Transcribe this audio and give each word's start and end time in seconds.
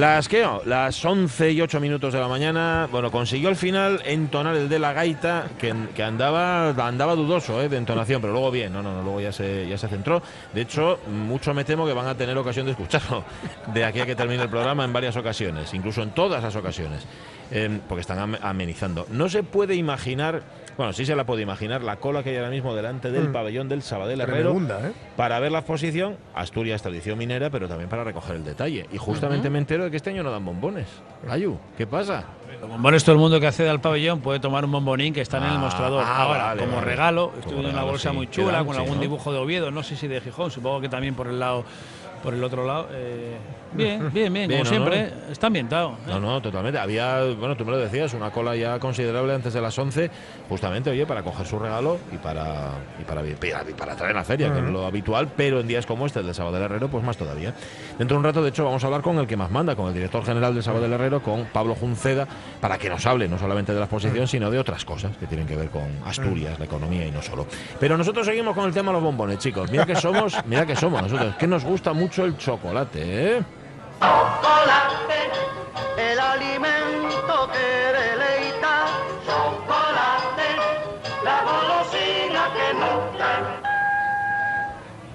Las 0.00 0.30
que 0.30 0.48
las 0.64 1.04
11 1.04 1.52
y 1.52 1.60
8 1.60 1.78
minutos 1.78 2.14
de 2.14 2.20
la 2.20 2.26
mañana, 2.26 2.88
bueno, 2.90 3.10
consiguió 3.10 3.50
al 3.50 3.56
final 3.56 4.00
entonar 4.06 4.56
el 4.56 4.66
de 4.66 4.78
la 4.78 4.94
gaita, 4.94 5.50
que, 5.58 5.74
que 5.94 6.02
andaba 6.02 6.70
andaba 6.70 7.14
dudoso 7.14 7.60
¿eh? 7.60 7.68
de 7.68 7.76
entonación, 7.76 8.22
pero 8.22 8.32
luego 8.32 8.50
bien, 8.50 8.72
no, 8.72 8.82
no, 8.82 8.94
no, 8.94 9.02
luego 9.02 9.20
ya 9.20 9.30
se, 9.30 9.68
ya 9.68 9.76
se 9.76 9.88
centró. 9.88 10.22
De 10.54 10.62
hecho, 10.62 11.00
mucho 11.06 11.52
me 11.52 11.64
temo 11.64 11.86
que 11.86 11.92
van 11.92 12.06
a 12.06 12.14
tener 12.14 12.38
ocasión 12.38 12.64
de 12.64 12.72
escucharlo 12.72 13.24
de 13.74 13.84
aquí 13.84 14.00
a 14.00 14.06
que 14.06 14.16
termine 14.16 14.42
el 14.42 14.48
programa 14.48 14.86
en 14.86 14.92
varias 14.94 15.18
ocasiones, 15.18 15.74
incluso 15.74 16.02
en 16.02 16.12
todas 16.12 16.42
las 16.42 16.56
ocasiones, 16.56 17.04
eh, 17.50 17.80
porque 17.86 18.00
están 18.00 18.38
amenizando. 18.40 19.06
No 19.10 19.28
se 19.28 19.42
puede 19.42 19.74
imaginar 19.74 20.44
bueno, 20.76 20.92
sí 20.92 21.04
se 21.04 21.14
la 21.14 21.24
puede 21.24 21.42
imaginar 21.42 21.82
la 21.82 21.96
cola 21.96 22.22
que 22.22 22.30
hay 22.30 22.36
ahora 22.36 22.50
mismo 22.50 22.74
delante 22.74 23.10
del 23.10 23.28
mm. 23.28 23.32
pabellón 23.32 23.68
del 23.68 23.82
Sabadell 23.82 24.20
Herrero 24.20 24.56
¿eh? 24.56 24.92
para 25.16 25.38
ver 25.40 25.52
la 25.52 25.58
exposición. 25.58 26.16
Asturias, 26.34 26.82
tradición 26.82 27.18
minera, 27.18 27.50
pero 27.50 27.68
también 27.68 27.88
para 27.88 28.04
recoger 28.04 28.36
el 28.36 28.44
detalle. 28.44 28.86
Y 28.92 28.98
justamente 28.98 29.50
me 29.50 29.58
entero 29.58 29.84
de 29.84 29.90
que 29.90 29.96
este 29.96 30.10
año 30.10 30.22
no 30.22 30.30
dan 30.30 30.44
bombones. 30.44 30.86
Ayu, 31.28 31.58
¿qué 31.76 31.86
pasa? 31.86 32.24
Los 32.60 32.68
bombones, 32.68 33.04
todo 33.04 33.14
el 33.14 33.20
mundo 33.20 33.40
que 33.40 33.46
accede 33.46 33.70
al 33.70 33.80
pabellón 33.80 34.20
puede 34.20 34.40
tomar 34.40 34.64
un 34.64 34.72
bombonín 34.72 35.14
que 35.14 35.20
está 35.20 35.38
en 35.38 35.44
el 35.44 35.56
ah, 35.56 35.58
mostrador. 35.58 36.04
Ah, 36.06 36.22
Ahora, 36.22 36.56
como 36.58 36.80
regalo, 36.80 37.32
estoy 37.38 37.58
en 37.60 37.66
una 37.66 37.82
bolsa 37.82 38.12
muy 38.12 38.28
chula 38.28 38.64
con 38.64 38.76
algún 38.76 39.00
dibujo 39.00 39.32
de 39.32 39.38
Oviedo, 39.38 39.70
no 39.70 39.82
sé 39.82 39.96
si 39.96 40.08
de 40.08 40.20
Gijón, 40.20 40.50
supongo 40.50 40.80
que 40.80 40.88
también 40.88 41.14
por 41.14 41.26
el 41.28 41.38
lado 41.38 41.64
por 42.22 42.34
el 42.34 42.44
otro 42.44 42.66
lado. 42.66 42.88
Eh, 42.92 43.36
bien, 43.72 44.10
bien, 44.12 44.32
bien, 44.32 44.50
como 44.50 44.64
siempre, 44.64 45.12
está 45.30 45.48
ambientado. 45.48 45.92
¿eh? 46.06 46.08
No, 46.08 46.20
no, 46.20 46.40
totalmente. 46.40 46.78
Había, 46.78 47.24
bueno, 47.38 47.56
tú 47.56 47.64
me 47.64 47.72
lo 47.72 47.78
decías, 47.78 48.14
una 48.14 48.30
cola 48.30 48.56
ya 48.56 48.78
considerable 48.78 49.34
antes 49.34 49.52
de 49.52 49.60
las 49.60 49.78
11, 49.78 50.10
justamente, 50.48 50.90
oye, 50.90 51.06
para 51.06 51.22
coger 51.22 51.46
su 51.46 51.58
regalo 51.58 51.98
y 52.12 52.16
para 52.16 52.70
y 53.00 53.04
para, 53.04 53.22
y 53.68 53.72
para 53.72 53.96
traer 53.96 54.14
la 54.14 54.24
feria, 54.24 54.52
que 54.52 54.58
es 54.58 54.64
lo 54.64 54.86
habitual, 54.86 55.28
pero 55.36 55.60
en 55.60 55.68
días 55.68 55.86
como 55.86 56.06
este, 56.06 56.20
el 56.20 56.26
de 56.26 56.34
Sábado 56.34 56.54
del 56.54 56.64
Herrero, 56.64 56.88
pues 56.88 57.04
más 57.04 57.16
todavía. 57.16 57.54
Dentro 57.98 58.16
de 58.16 58.18
un 58.18 58.24
rato, 58.24 58.42
de 58.42 58.50
hecho, 58.50 58.64
vamos 58.64 58.82
a 58.82 58.86
hablar 58.86 59.02
con 59.02 59.18
el 59.18 59.26
que 59.26 59.36
más 59.36 59.50
manda, 59.50 59.76
con 59.76 59.88
el 59.88 59.94
director 59.94 60.24
general 60.24 60.54
del 60.54 60.62
Sábado 60.62 60.82
del 60.82 60.92
Herrero, 60.92 61.22
con 61.22 61.46
Pablo 61.46 61.74
Junceda, 61.74 62.26
para 62.60 62.78
que 62.78 62.88
nos 62.88 63.04
hable 63.06 63.28
no 63.28 63.38
solamente 63.38 63.72
de 63.72 63.78
la 63.78 63.84
exposición, 63.86 64.26
sino 64.26 64.50
de 64.50 64.58
otras 64.58 64.84
cosas 64.84 65.16
que 65.16 65.26
tienen 65.26 65.46
que 65.46 65.56
ver 65.56 65.70
con 65.70 65.88
Asturias, 66.04 66.58
la 66.58 66.64
economía 66.64 67.06
y 67.06 67.10
no 67.10 67.22
solo. 67.22 67.46
Pero 67.78 67.96
nosotros 67.96 68.26
seguimos 68.26 68.54
con 68.54 68.66
el 68.66 68.72
tema 68.72 68.88
de 68.88 68.94
los 68.94 69.02
bombones, 69.02 69.38
chicos. 69.38 69.70
Mira 69.70 69.86
que 69.86 69.96
somos, 69.96 70.36
mira 70.46 70.66
que 70.66 70.76
somos 70.76 71.02
nosotros, 71.02 71.34
que 71.36 71.46
nos 71.46 71.64
gusta 71.64 71.92
mucho 71.92 72.24
el 72.24 72.36
chocolate, 72.36 73.36
¿eh? 73.36 73.42
Chocolate, 74.00 75.30
el 75.98 76.18
alimento 76.18 77.50
que 77.52 77.92
deleita. 77.98 78.86
Chocolate, 79.26 80.48
la 81.22 81.42
golosina 81.42 82.48
que 82.54 82.74
nunca. 82.74 83.60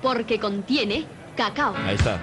Porque 0.02 0.40
contiene 0.40 1.08
cacao. 1.36 1.74
Ahí 1.86 1.96
está. 1.96 2.20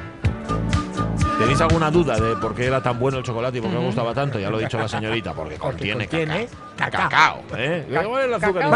¿Tenéis 1.43 1.61
alguna 1.61 1.91
duda 1.91 2.15
de 2.21 2.37
por 2.37 2.55
qué 2.55 2.67
era 2.67 2.81
tan 2.81 3.01
bueno 3.01 3.19
el 3.19 3.25
chocolate 3.25 3.59
y 3.59 3.61
por 3.61 3.69
qué 3.69 3.77
me 3.77 3.85
gustaba 3.85 4.15
tanto? 4.15 4.39
Ya 4.39 4.48
lo 4.48 4.59
ha 4.59 4.61
dicho 4.61 4.79
la 4.79 4.87
señorita, 4.87 5.35
porque 5.35 5.57
contiene, 5.57 6.07
contiene 6.07 6.47
cacao. 6.77 7.43
¿eh? 7.57 7.84
el 7.89 8.34
azúcar 8.34 8.69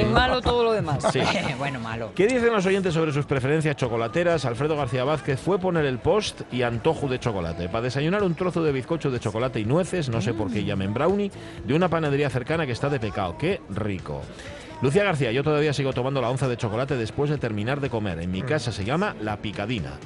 y 0.00 0.04
malo 0.12 0.40
todo 0.40 0.62
lo 0.62 0.72
demás. 0.72 1.04
Sí. 1.12 1.20
bueno, 1.58 1.80
malo. 1.80 2.12
¿Qué 2.14 2.28
dicen 2.28 2.52
los 2.52 2.64
oyentes 2.66 2.94
sobre 2.94 3.12
sus 3.12 3.26
preferencias 3.26 3.74
chocolateras? 3.74 4.44
Alfredo 4.44 4.76
García 4.76 5.02
Vázquez 5.02 5.40
fue 5.40 5.58
poner 5.58 5.86
el 5.86 5.98
post 5.98 6.42
y 6.52 6.62
antojo 6.62 7.08
de 7.08 7.18
chocolate. 7.18 7.68
Para 7.68 7.82
desayunar 7.82 8.22
un 8.22 8.36
trozo 8.36 8.62
de 8.62 8.70
bizcocho 8.70 9.10
de 9.10 9.18
chocolate 9.18 9.58
y 9.58 9.64
nueces, 9.64 10.08
no 10.08 10.20
sé 10.20 10.32
por 10.32 10.52
qué 10.52 10.64
llamen 10.64 10.94
brownie, 10.94 11.32
de 11.64 11.74
una 11.74 11.88
panadería 11.88 12.30
cercana 12.30 12.64
que 12.64 12.72
está 12.72 12.88
de 12.88 13.00
pecado. 13.00 13.36
¡Qué 13.36 13.60
rico! 13.70 14.22
Lucía 14.82 15.04
García, 15.04 15.30
yo 15.30 15.44
todavía 15.44 15.74
sigo 15.74 15.92
tomando 15.92 16.22
la 16.22 16.30
onza 16.30 16.48
de 16.48 16.56
chocolate 16.56 16.96
después 16.96 17.28
de 17.28 17.36
terminar 17.36 17.80
de 17.80 17.90
comer. 17.90 18.18
En 18.20 18.30
mi 18.30 18.42
mm. 18.42 18.46
casa 18.46 18.72
se 18.72 18.82
llama 18.82 19.14
la 19.20 19.36
picadina. 19.36 19.98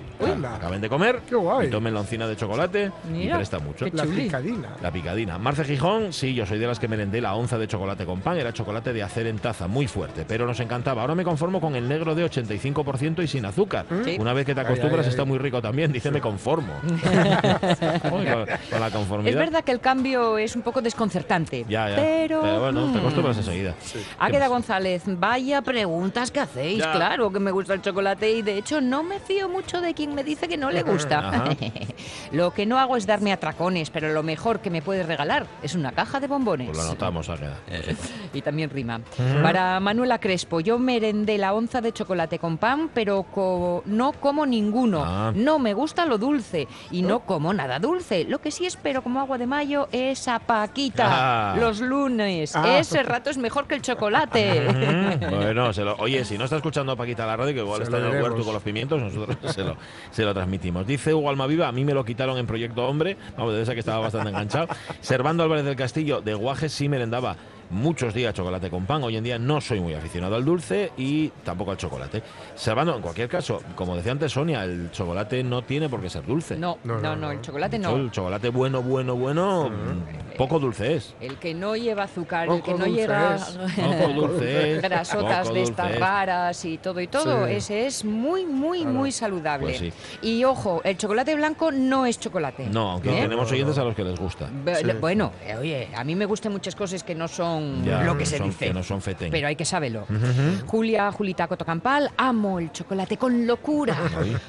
Acaben 0.57 0.81
de 0.81 0.89
comer 0.89 1.21
Qué 1.29 1.37
guay. 1.37 1.69
y 1.69 1.71
tomen 1.71 1.95
la 1.95 2.01
oncina 2.01 2.27
de 2.27 2.37
chocolate 2.37 2.91
y 3.15 3.29
presta 3.29 3.61
mucho. 3.61 3.87
La 3.93 4.05
picadina. 4.05 4.77
La 4.83 4.91
picadina. 4.91 5.39
Marce 5.39 5.65
Gijón, 5.65 6.13
sí, 6.13 6.35
yo 6.35 6.45
soy 6.45 6.59
de 6.59 6.67
las 6.67 6.81
que 6.81 6.89
merendé 6.89 7.21
la 7.21 7.35
onza 7.35 7.57
de 7.57 7.69
chocolate 7.69 8.05
con 8.05 8.21
pan. 8.21 8.37
Era 8.37 8.53
chocolate 8.53 8.93
de 8.93 9.03
hacer 9.05 9.29
en 9.29 9.39
taza, 9.39 9.69
muy 9.69 9.87
fuerte, 9.87 10.25
pero 10.27 10.45
nos 10.45 10.59
encantaba. 10.59 11.03
Ahora 11.03 11.15
me 11.15 11.23
conformo 11.23 11.61
con 11.61 11.77
el 11.77 11.89
negro 11.89 12.17
de 12.17 12.25
85% 12.25 13.23
y 13.23 13.29
sin 13.29 13.45
azúcar. 13.45 13.87
Una 14.19 14.33
vez 14.33 14.45
que 14.45 14.57
te 14.57 14.61
acostumbras 14.61 15.07
está 15.07 15.25
muy 15.25 15.39
rico 15.39 15.63
también. 15.63 15.93
Dice, 15.93 16.11
me 16.11 16.21
conformo. 16.21 16.73
con, 18.11 18.25
la 18.25 18.91
conformidad. 18.91 19.31
Es 19.31 19.37
verdad 19.37 19.63
que 19.63 19.73
el 19.73 19.81
cambio 19.81 20.37
es 20.37 20.57
un 20.57 20.63
poco 20.63 20.83
desconcertante. 20.83 21.65
Ya, 21.69 21.91
ya. 21.91 21.97
Pero, 21.97 22.61
bueno, 22.61 22.93
te 22.93 22.99
acostumbras 22.99 23.37
enseguida. 23.37 23.75
Ha 24.19 24.31
quedado 24.31 24.64
González, 24.65 25.03
vaya 25.07 25.61
preguntas 25.61 26.31
que 26.31 26.41
hacéis. 26.41 26.83
Claro 26.83 27.31
que 27.31 27.39
me 27.39 27.51
gusta 27.51 27.75
el 27.75 27.83
chocolate 27.83 28.33
y 28.33 28.41
de 28.41 28.57
hecho 28.57 28.81
no 28.81 29.03
me 29.03 29.21
fío 29.21 29.47
mucho 29.47 29.83
de 29.83 29.93
quien 29.93 30.15
me 30.15 30.25
dice 30.25 30.49
que 30.49 30.57
no 30.57 30.71
le 30.71 30.83
gusta. 30.91 31.55
lo 32.33 32.55
que 32.55 32.65
no 32.65 32.79
hago 32.79 32.97
es 32.97 33.07
darme 33.07 33.31
atracones, 33.31 33.91
pero 33.91 34.11
lo 34.15 34.23
mejor 34.23 34.61
que 34.61 34.71
me 34.71 34.81
puedes 34.81 35.05
regalar 35.05 35.47
es 35.63 35.75
una 35.75 35.93
caja 35.93 36.19
de 36.19 36.29
bombones. 36.29 36.69
Pues 36.69 36.79
lo 36.79 36.85
anotamos, 36.85 37.31
y 38.33 38.41
también 38.41 38.71
rima. 38.71 39.03
Para 39.43 39.79
Manuela 39.81 40.19
Crespo, 40.19 40.61
yo 40.61 40.79
merendé 40.79 41.37
la 41.37 41.53
onza 41.53 41.83
de 41.83 41.93
chocolate 41.93 42.39
con 42.39 42.57
pan, 42.57 42.89
pero 42.95 43.27
no 43.85 44.13
como 44.13 44.47
ninguno. 44.47 45.03
Ah. 45.05 45.31
No 45.35 45.59
me 45.59 45.75
gusta 45.75 46.07
lo 46.07 46.17
dulce 46.17 46.69
y 46.91 47.03
no 47.03 47.21
como 47.21 47.53
nada 47.53 47.79
dulce. 47.79 48.25
Lo 48.25 48.41
que 48.41 48.51
sí 48.51 48.65
espero 48.65 49.03
como 49.03 49.21
agua 49.21 49.37
de 49.37 49.47
mayo 49.47 49.89
es 49.93 50.27
a 50.27 50.39
Paquita 50.39 51.53
ah. 51.53 51.57
los 51.59 51.81
lunes. 51.83 52.57
Ah. 52.57 52.79
Ese 52.79 53.03
rato 53.03 53.29
es 53.29 53.37
mejor 53.37 53.67
que 53.67 53.75
el 53.75 53.83
chocolate. 53.83 54.54
bueno, 55.31 55.71
oye, 55.99 56.25
si 56.25 56.39
no 56.39 56.45
está 56.45 56.57
escuchando 56.57 56.93
a 56.93 56.97
Paquita 56.97 57.27
la 57.27 57.37
radio, 57.37 57.55
que 57.55 57.61
igual 57.61 57.83
está 57.83 57.99
en 57.99 58.05
el 58.05 58.23
huerto 58.23 58.45
con 58.45 58.55
los 58.55 58.63
pimientos, 58.63 59.01
nosotros 59.01 59.37
se 60.11 60.25
lo, 60.25 60.35
transmitimos. 60.35 60.87
Dice 60.87 61.15
Hugo 61.15 61.31
Almaviva, 61.31 61.69
a 61.69 61.73
mí 61.73 61.85
me 61.85 61.95
lo 61.95 62.05
quitaron 62.05 62.39
en 62.39 62.47
Proyecto 62.47 62.87
Hombre, 62.87 63.17
vamos, 63.37 63.55
de 63.55 63.63
esa 63.63 63.75
que 63.75 63.81
estaba 63.81 63.99
bastante 63.99 64.31
enganchado. 64.31 64.69
Servando 65.01 65.43
Álvarez 65.43 65.65
del 65.65 65.77
Castillo, 65.77 66.21
de 66.21 66.35
Guajes 66.35 66.73
sí 66.73 66.89
merendaba 66.89 67.37
muchos 67.71 68.15
días 68.15 68.35
chocolate 68.35 68.71
con 68.71 68.87
pan. 68.87 69.03
Hoy 69.03 69.17
en 69.17 69.25
día 69.25 69.39
no 69.39 69.61
soy 69.61 69.81
muy 69.81 69.95
aficionado 69.95 70.37
al 70.37 70.45
dulce 70.45 70.93
y 70.97 71.29
tampoco 71.45 71.73
al 71.73 71.77
chocolate. 71.77 72.23
Salvando, 72.55 72.97
en 72.97 73.03
cualquier 73.03 73.29
caso, 73.29 73.63
como 73.75 73.97
decía 73.97 74.13
antes 74.13 74.33
Sonia, 74.33 74.65
el 74.65 74.91
chocolate 74.91 75.43
no 75.43 75.63
tiene 75.63 75.89
por 75.89 76.01
qué 76.01 76.11
ser 76.11 76.27
dulce. 76.27 76.57
No, 76.57 76.79
no, 76.85 77.17
no, 77.17 77.31
el 77.31 77.41
chocolate 77.41 77.79
no. 77.79 77.97
El 77.97 78.11
chocolate 78.11 78.49
bueno, 78.51 78.83
bueno, 78.83 79.17
bueno, 79.17 79.71
poco 80.37 80.59
dulce 80.59 80.95
es. 80.95 81.15
El 81.21 81.39
que 81.39 81.55
no 81.55 81.77
lleva 81.77 82.05
azúcar, 82.05 82.49
el 82.49 82.63
que 82.63 82.75
no 82.75 82.87
lleva 82.87 83.39
grasotas 84.83 85.53
de 85.53 85.63
estas 85.63 85.99
raras 85.99 86.65
y 86.65 86.79
todo 86.79 87.01
y 87.01 87.07
todo, 87.07 87.47
ese 87.47 87.87
es 87.87 88.05
muy, 88.05 88.45
muy, 88.45 88.85
muy 88.85 89.13
saludable. 89.13 89.77
Pues 89.79 89.95
y 90.23 90.45
ojo, 90.45 90.81
el 90.85 90.97
chocolate 90.97 91.35
blanco 91.35 91.71
no 91.73 92.07
es 92.07 92.19
chocolate. 92.19 92.67
No, 92.67 92.93
aunque 92.93 93.11
¿Eh? 93.11 93.23
tenemos 93.23 93.51
oyentes 93.51 93.79
a 93.79 93.85
los 93.85 93.95
que 93.95 94.05
les 94.05 94.19
gusta. 94.19 94.49
Bueno, 95.01 95.33
eh, 95.47 95.57
oye, 95.57 95.89
a 95.95 96.05
mí 96.05 96.15
me 96.15 96.27
gustan 96.27 96.53
muchas 96.53 96.75
cosas 96.75 97.03
que 97.03 97.15
no 97.15 97.29
son 97.29 97.54
lo 97.61 98.19
que 98.19 98.27
se 98.27 98.39
dice. 98.41 98.73
no 98.73 98.83
son 98.83 99.01
Pero 99.31 99.47
hay 99.47 99.57
que 99.57 99.65
saberlo. 99.65 100.07
Julia, 100.67 101.11
Julita 101.13 101.47
Cotocampal, 101.47 102.11
amo 102.17 102.59
el 102.59 102.73
chocolate 102.73 103.17
con 103.17 103.47
locura. 103.47 103.97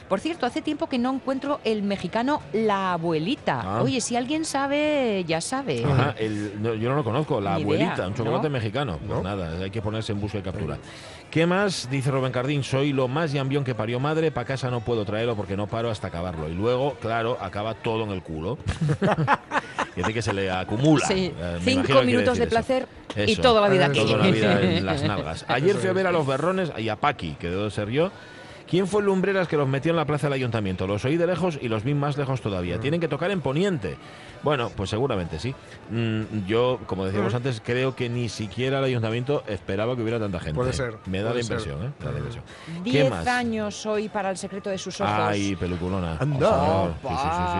Por 0.07 0.19
cierto, 0.19 0.45
hace 0.45 0.61
tiempo 0.61 0.87
que 0.87 0.97
no 0.97 1.13
encuentro 1.13 1.59
el 1.63 1.83
mexicano 1.83 2.41
La 2.53 2.93
Abuelita. 2.93 3.61
Ah. 3.63 3.81
Oye, 3.81 4.01
si 4.01 4.15
alguien 4.15 4.45
sabe, 4.45 5.23
ya 5.27 5.41
sabe. 5.41 5.81
yo 5.81 6.89
no 6.89 6.95
lo 6.95 7.03
conozco, 7.03 7.41
La 7.41 7.55
Abuelita, 7.55 8.07
un 8.07 8.13
chocolate 8.13 8.49
mexicano. 8.49 8.99
Pues 9.05 9.23
nada, 9.23 9.63
hay 9.63 9.71
que 9.71 9.81
ponerse 9.81 10.11
en 10.11 10.21
busca 10.21 10.39
y 10.39 10.41
captura. 10.41 10.77
¿Qué 11.35 11.45
más? 11.45 11.89
Dice 11.91 12.11
Rubén 12.11 12.31
Cardín, 12.31 12.63
soy 12.63 12.93
lo 12.93 13.09
más 13.09 13.33
yambión 13.33 13.65
que 13.65 13.75
parió 13.75 13.99
madre, 13.99 14.31
para 14.31 14.47
casa 14.47 14.71
no 14.71 14.79
puedo 14.79 15.03
traerlo 15.03 15.35
porque 15.35 15.57
no 15.57 15.67
paro 15.67 15.91
hasta 15.91 16.07
acabarlo. 16.07 16.47
Y 16.47 16.53
luego, 16.53 16.93
claro, 17.01 17.37
acaba 17.41 17.73
todo 17.73 18.05
en 18.05 18.11
el 18.11 18.23
culo. 18.23 18.57
Dice 19.97 20.13
que 20.13 20.21
se 20.21 20.31
le 20.31 20.49
acumula. 20.49 21.05
Sí. 21.05 21.33
Eh, 21.37 21.57
Cinco 21.59 22.03
minutos 22.03 22.37
de 22.37 22.47
placer 22.47 22.87
y 23.17 23.35
toda 23.35 23.59
la 23.59 23.67
vida 23.67 23.87
aquí. 23.87 23.99
Toda 23.99 24.17
la 24.19 24.27
vida 24.27 24.61
en 24.61 24.85
las 24.85 25.03
nalgas. 25.03 25.43
Ayer 25.49 25.75
fui 25.75 25.89
a 25.89 25.91
ver 25.91 26.07
a 26.07 26.13
los 26.13 26.25
berrones 26.25 26.71
y 26.77 26.87
a 26.87 26.95
Paqui, 26.95 27.35
que 27.37 27.49
debo 27.49 27.69
ser 27.69 27.89
yo, 27.89 28.13
¿Quién 28.67 28.87
fue 28.87 29.01
el 29.01 29.05
Lumbreras 29.05 29.47
que 29.47 29.57
los 29.57 29.67
metió 29.67 29.91
en 29.91 29.95
la 29.95 30.05
plaza 30.05 30.25
del 30.27 30.33
ayuntamiento? 30.33 30.87
Los 30.87 31.05
oí 31.05 31.17
de 31.17 31.27
lejos 31.27 31.59
y 31.61 31.67
los 31.67 31.83
vi 31.83 31.93
más 31.93 32.17
lejos 32.17 32.41
todavía. 32.41 32.79
Tienen 32.79 32.99
que 32.99 33.07
tocar 33.07 33.29
en 33.29 33.41
Poniente. 33.41 33.95
Bueno, 34.41 34.69
pues 34.75 34.89
seguramente 34.89 35.39
sí. 35.39 35.53
Mm, 35.91 36.45
yo, 36.47 36.79
como 36.87 37.05
decíamos 37.05 37.33
antes, 37.33 37.61
creo 37.63 37.95
que 37.95 38.09
ni 38.09 38.27
siquiera 38.29 38.79
el 38.79 38.85
ayuntamiento 38.85 39.43
esperaba 39.47 39.95
que 39.95 40.01
hubiera 40.01 40.19
tanta 40.19 40.39
gente. 40.39 40.55
Puede 40.55 40.73
ser, 40.73 40.97
Me 41.05 41.19
da 41.19 41.25
la 41.25 41.29
puede 41.31 41.43
ser. 41.43 41.57
impresión, 41.57 41.83
¿eh? 41.85 41.91
Me 41.99 42.05
da 42.05 42.11
la 42.11 42.17
impresión. 42.17 42.43
¿Qué 42.83 42.91
Diez 42.91 43.09
más? 43.09 43.27
años 43.27 43.85
hoy 43.85 44.09
para 44.09 44.29
el 44.31 44.37
secreto 44.37 44.69
de 44.69 44.77
sus 44.77 44.99
ojos. 45.01 45.13
Ay, 45.15 45.55
peliculona. 45.55 46.17
Anda. 46.19 46.39
Por 46.49 46.49
favor. 46.59 46.93
Sí, 47.01 47.07
sí, 47.07 47.15
sí, 47.15 47.51
sí. 47.53 47.59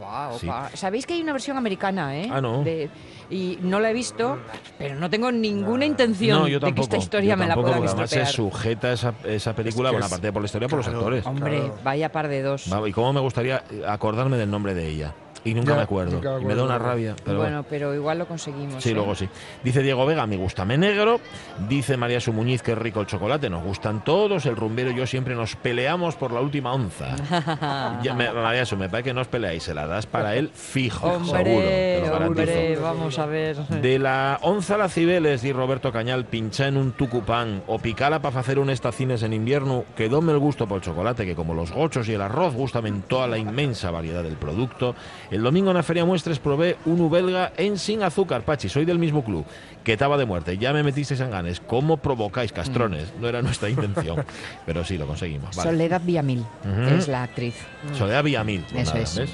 Opa, 0.00 0.28
opa, 0.28 0.38
Sí. 0.38 0.46
opa. 0.48 0.70
Sabéis 0.74 1.06
que 1.06 1.14
hay 1.14 1.22
una 1.22 1.32
versión 1.32 1.56
americana, 1.56 2.16
¿eh? 2.18 2.28
Ah, 2.32 2.40
¿no? 2.40 2.62
De- 2.62 2.90
y 3.30 3.58
no 3.60 3.78
la 3.80 3.90
he 3.90 3.94
visto, 3.94 4.38
pero 4.78 4.94
no 4.94 5.10
tengo 5.10 5.30
ninguna 5.30 5.84
intención 5.84 6.38
No, 6.40 6.48
yo 6.48 6.54
de 6.54 6.60
que 6.60 6.66
tampoco. 6.66 6.84
esta 6.84 6.96
historia 6.96 7.34
yo 7.34 7.36
me 7.36 7.46
la 7.46 7.54
tampoco, 7.54 7.66
puedan 7.68 7.80
porque 7.80 7.90
además 7.92 8.10
se 8.10 8.22
estropear. 8.22 8.52
sujeta 8.52 8.92
esa, 8.92 9.14
esa 9.24 9.52
película, 9.54 9.88
Es 9.90 9.92
que 9.92 9.96
bueno, 9.96 10.06
es- 10.06 10.12
aparte 10.12 10.32
por 10.38 10.42
la 10.42 10.46
historia, 10.46 10.68
por 10.68 10.76
los 10.78 10.86
claro. 10.86 10.98
actores. 11.00 11.26
Hombre, 11.26 11.58
Claro. 11.58 11.74
vaya 11.82 12.12
par 12.12 12.28
de 12.28 12.42
dos. 12.42 12.66
Y 12.86 12.92
cómo 12.92 13.12
me 13.12 13.20
gustaría 13.20 13.62
acordarme 13.86 14.36
del 14.36 14.50
nombre 14.50 14.72
de 14.74 14.86
ella. 14.88 15.14
Y 15.44 15.54
nunca 15.54 15.70
Ya, 15.72 15.76
me 15.76 15.82
acuerdo. 15.82 16.12
nunca 16.16 16.32
me 16.36 16.42
Y 16.42 16.44
me 16.46 16.54
da 16.54 16.64
una 16.64 16.78
rabia. 16.78 17.14
Pero 17.24 17.38
bueno, 17.38 17.64
pero 17.68 17.94
igual 17.94 18.18
lo 18.18 18.26
conseguimos. 18.26 18.82
Sí, 18.82 18.90
¿eh? 18.90 18.94
luego 18.94 19.14
sí. 19.14 19.28
Dice 19.62 19.82
Diego 19.82 20.04
Vega, 20.06 20.26
me 20.26 20.36
gusta 20.36 20.64
me 20.64 20.76
negro. 20.78 21.20
Dice 21.68 21.96
María 21.96 22.20
Sumuñiz, 22.20 22.62
que 22.62 22.74
rico 22.74 23.00
el 23.00 23.06
chocolate. 23.06 23.48
Nos 23.50 23.62
gustan 23.62 24.04
todos. 24.04 24.46
El 24.46 24.56
rumbero 24.56 24.90
y 24.90 24.94
yo 24.96 25.06
siempre 25.06 25.34
nos 25.34 25.56
peleamos 25.56 26.16
por 26.16 26.32
la 26.32 26.40
última 26.40 26.72
onza. 26.72 27.16
ya, 28.02 28.14
me, 28.14 28.30
María 28.32 28.64
Su, 28.66 28.76
me 28.76 28.88
parece 28.88 29.10
que 29.10 29.14
no 29.14 29.20
os 29.20 29.28
peleáis. 29.28 29.62
Se 29.62 29.74
la 29.74 29.86
das 29.86 30.06
para 30.06 30.36
él 30.36 30.50
fijo, 30.54 31.10
seguro. 31.24 31.32
Te 31.34 31.38
Hombre, 31.38 32.00
lo 32.00 32.12
garantizo. 32.12 32.42
hombre, 32.42 32.76
vamos 32.76 33.18
a 33.18 33.26
ver. 33.26 33.56
De 33.56 33.98
la 33.98 34.38
onza 34.42 34.74
a 34.74 34.78
la 34.78 34.88
Cibeles, 34.88 35.42
di 35.42 35.52
Roberto 35.52 35.92
Cañal, 35.92 36.24
pincha 36.24 36.66
en 36.68 36.76
un 36.76 36.92
tucupán 36.92 37.62
o 37.66 37.78
picala 37.78 38.20
para 38.20 38.40
hacer 38.40 38.58
un 38.58 38.70
estacines 38.70 39.22
en 39.22 39.32
invierno, 39.32 39.84
quedóme 39.96 40.32
el 40.32 40.38
gusto 40.38 40.66
por 40.66 40.76
el 40.78 40.82
chocolate, 40.82 41.24
que 41.26 41.34
como 41.34 41.54
los 41.54 41.72
gochos 41.72 42.08
y 42.08 42.14
el 42.14 42.22
arroz 42.22 42.54
gustan 42.54 42.86
en 42.86 43.02
toda 43.02 43.26
la 43.26 43.38
inmensa 43.38 43.90
variedad 43.90 44.22
del 44.22 44.36
producto. 44.36 44.94
El 45.30 45.42
domingo 45.42 45.70
en 45.70 45.76
la 45.76 45.82
Feria 45.82 46.04
Muestres 46.06 46.38
probé 46.38 46.76
un 46.86 47.00
ubelga 47.02 47.52
en 47.58 47.76
sin 47.78 48.02
azúcar, 48.02 48.42
Pachi, 48.42 48.68
soy 48.70 48.84
del 48.86 48.98
mismo 48.98 49.22
club, 49.22 49.44
que 49.84 49.92
estaba 49.92 50.16
de 50.16 50.24
muerte, 50.24 50.56
ya 50.56 50.72
me 50.72 50.82
metisteis 50.82 51.20
en 51.20 51.30
ganes, 51.30 51.60
¿cómo 51.60 51.98
provocáis 51.98 52.50
castrones? 52.52 53.12
No 53.20 53.28
era 53.28 53.42
nuestra 53.42 53.68
intención, 53.68 54.24
pero 54.66 54.84
sí, 54.84 54.96
lo 54.96 55.06
conseguimos. 55.06 55.54
Vale. 55.54 55.70
Soledad 55.70 56.00
Villamil 56.02 56.40
Ujú. 56.64 56.94
es 56.96 57.08
la 57.08 57.24
actriz. 57.24 57.54
Soledad 57.92 58.24
Villamil. 58.24 58.64
pues 58.70 58.82
Eso 58.82 58.92
nada, 58.92 59.02
es. 59.04 59.16
¿ves? 59.18 59.30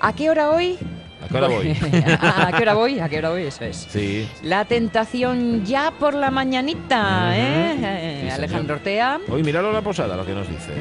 ¿A 0.00 0.12
qué 0.14 0.30
hora 0.30 0.50
hoy? 0.50 0.78
¿A 1.22 1.28
qué 1.28 1.36
hora 1.36 1.48
voy? 1.48 1.70
¿A 2.20 2.52
qué 2.56 2.62
hora 2.62 2.74
voy? 2.74 2.98
¿A 3.00 3.08
qué 3.08 3.18
hora 3.18 3.30
voy? 3.30 3.42
Eso 3.42 3.64
es. 3.64 3.76
Sí. 3.90 4.26
La 4.42 4.64
tentación 4.64 5.64
ya 5.66 5.90
por 5.90 6.14
la 6.14 6.30
mañanita. 6.30 7.36
¿eh? 7.36 7.72
Sí, 7.74 7.80
señor. 8.20 8.32
Alejandro 8.32 8.76
Ortea. 8.76 9.20
Hoy 9.28 9.42
miralo 9.42 9.70
la 9.72 9.82
posada, 9.82 10.16
lo 10.16 10.24
que 10.24 10.32
nos 10.32 10.48
dice. 10.48 10.72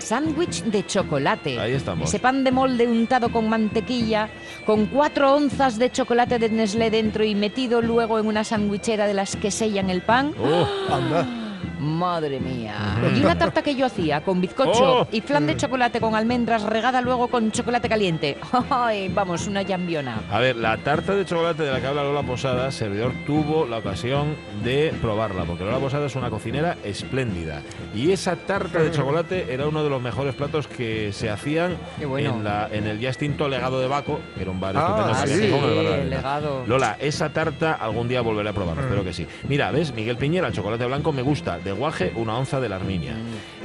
Sándwich 0.00 0.64
de 0.64 0.84
chocolate. 0.86 1.58
Ahí 1.58 1.72
estamos. 1.72 2.08
Ese 2.08 2.18
pan 2.18 2.44
de 2.44 2.50
molde 2.50 2.86
untado 2.86 3.30
con 3.30 3.48
mantequilla, 3.48 4.28
con 4.66 4.86
cuatro 4.86 5.34
onzas 5.34 5.78
de 5.78 5.90
chocolate 5.90 6.38
de 6.38 6.48
Nestlé 6.50 6.90
dentro 6.90 7.24
y 7.24 7.34
metido 7.34 7.80
luego 7.82 8.18
en 8.18 8.26
una 8.26 8.44
sandwichera 8.44 9.06
de 9.06 9.14
las 9.14 9.36
que 9.36 9.50
sellan 9.50 9.90
el 9.90 10.02
pan. 10.02 10.34
Oh. 10.42 10.66
Anda. 10.92 11.26
Madre 11.80 12.38
mía. 12.40 12.74
Y 13.16 13.20
una 13.20 13.36
tarta 13.38 13.62
que 13.62 13.74
yo 13.74 13.86
hacía 13.86 14.20
con 14.22 14.40
bizcocho 14.40 14.70
Oh. 15.00 15.08
y 15.10 15.20
flan 15.20 15.46
de 15.46 15.56
chocolate 15.56 16.00
con 16.00 16.14
almendras 16.14 16.62
regada 16.62 17.00
luego 17.00 17.28
con 17.28 17.50
chocolate 17.52 17.88
caliente. 17.88 18.36
Ay, 18.70 19.08
vamos, 19.08 19.46
una 19.46 19.62
llambiona. 19.62 20.20
A 20.30 20.38
ver, 20.38 20.56
la 20.56 20.76
tarta 20.78 21.14
de 21.14 21.24
chocolate 21.24 21.62
de 21.62 21.72
la 21.72 21.80
que 21.80 21.86
habla 21.86 22.02
Lola 22.04 22.22
Posada, 22.22 22.70
servidor 22.70 23.12
tuvo 23.26 23.66
la 23.66 23.78
ocasión 23.78 24.36
de 24.62 24.92
probarla, 25.00 25.44
porque 25.44 25.64
Lola 25.64 25.78
Posada 25.78 26.06
es 26.06 26.16
una 26.16 26.30
cocinera 26.30 26.76
espléndida. 26.84 27.62
Y 27.94 28.10
esa 28.12 28.36
tarta 28.36 28.78
de 28.80 28.90
chocolate 28.90 29.52
era 29.52 29.66
uno 29.66 29.82
de 29.82 29.90
los 29.90 30.00
mejores 30.02 30.34
platos 30.34 30.66
que 30.66 31.12
se 31.12 31.30
hacían 31.30 31.76
bueno. 32.06 32.36
en, 32.36 32.44
la, 32.44 32.68
en 32.70 32.86
el 32.86 32.98
ya 33.00 33.08
extinto 33.08 33.48
Legado 33.48 33.80
de 33.80 33.88
Baco, 33.88 34.20
que 34.36 34.42
era 34.42 34.50
un 34.50 34.60
bar 34.60 34.74
Ah, 34.76 35.14
estupendo 35.14 35.24
que 35.24 35.48
sí. 35.48 35.54
Arena. 35.88 36.04
legado. 36.04 36.64
Lola, 36.66 36.96
esa 37.00 37.30
tarta 37.32 37.72
algún 37.72 38.08
día 38.08 38.20
volveré 38.20 38.48
a 38.50 38.52
probarla, 38.52 38.82
espero 38.82 39.02
que 39.04 39.12
sí. 39.12 39.26
Mira, 39.48 39.70
¿ves? 39.70 39.94
Miguel 39.94 40.16
Piñera, 40.16 40.48
el 40.48 40.52
chocolate 40.52 40.84
blanco 40.86 41.12
me 41.12 41.22
gusta. 41.22 41.58
De 41.58 41.69
guaje, 41.72 42.12
una 42.16 42.36
onza 42.38 42.60
de 42.60 42.68
la 42.68 42.76
Arminia. 42.76 43.14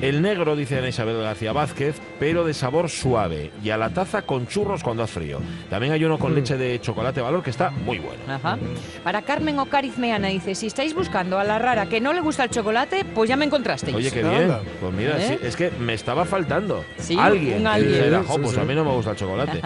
El 0.02 0.22
negro, 0.22 0.56
dice 0.56 0.78
Ana 0.78 0.90
Isabel 0.90 1.18
García 1.22 1.54
Vázquez, 1.54 1.96
pero 2.20 2.44
de 2.46 2.54
sabor 2.54 2.90
suave. 2.90 3.52
Y 3.64 3.70
a 3.70 3.78
la 3.78 3.90
taza 3.90 4.24
con 4.24 4.48
churros 4.48 4.84
cuando 4.84 5.04
hace 5.04 5.14
frío. 5.20 5.40
También 5.70 5.94
hay 5.94 6.04
uno 6.04 6.18
con 6.20 6.36
leche 6.36 6.58
de 6.58 6.80
chocolate 6.82 7.22
valor 7.22 7.42
que 7.42 7.50
está 7.50 7.70
muy 7.70 8.00
bueno. 8.00 8.20
Ajá. 8.28 8.58
Para 9.04 9.22
Carmen 9.22 9.58
Ocariz 9.60 9.98
Meana 9.98 10.28
dice, 10.28 10.54
si 10.56 10.68
estáis 10.68 10.94
buscando 10.94 11.40
a 11.40 11.44
la 11.44 11.58
rara 11.60 11.86
que 11.88 12.02
no 12.02 12.12
le 12.14 12.20
gusta 12.22 12.44
el 12.44 12.50
chocolate, 12.50 13.06
pues 13.06 13.30
ya 13.30 13.38
me 13.38 13.46
encontrasteis. 13.46 13.96
Oye, 13.96 14.12
qué 14.12 14.24
bien. 14.24 14.52
Pues 14.82 14.94
mira, 14.94 15.18
¿Eh? 15.18 15.38
sí, 15.42 15.48
es 15.48 15.56
que 15.56 15.72
me 15.72 15.94
estaba 15.94 16.26
faltando. 16.26 16.84
Sí, 16.98 17.18
alguien. 17.20 17.62
un 17.62 17.68
alguien. 17.68 17.94
dijera, 17.94 18.20
Sí, 18.22 18.26
"Jo, 18.28 18.34
sí, 18.36 18.40
pues 18.44 18.58
a 18.58 18.64
mí 18.66 18.76
no 18.76 18.84
me 18.84 18.92
gusta 18.92 19.12
el 19.12 19.18
chocolate. 19.18 19.62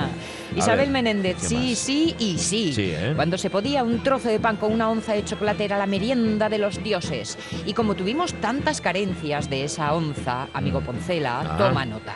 Isabel 0.56 0.80
ver, 0.80 0.89
Menéndez, 0.89 1.38
¿qué 1.42 1.47
sí, 1.47 1.56
más? 1.56 1.77
sí 1.80 2.15
y 2.19 2.38
sí. 2.38 2.74
Sí, 2.74 2.92
¿eh? 2.94 3.13
Cuando 3.15 3.38
se 3.38 3.50
podía, 3.50 3.83
un 3.83 4.01
trozo 4.03 4.30
de 4.30 4.39
pan 4.39 4.57
con 4.57 4.71
una 4.74 4.89
onza 4.89 5.13
de 5.13 5.24
chocolate 5.24 5.65
era 5.65 5.77
la 5.77 5.85
merienda 5.88 6.50
de 6.50 6.57
los 6.57 6.81
dioses. 6.83 7.38
Y 7.65 7.74
como 7.74 7.95
tuvimos 7.95 8.28
tantas 8.33 8.81
carencias 8.81 9.49
de 9.49 9.63
esa 9.63 9.93
onza, 9.93 10.47
amigo 10.53 10.81
Poncela, 10.81 11.41
Ah. 11.41 11.57
toma 11.57 11.85
nota. 11.85 12.13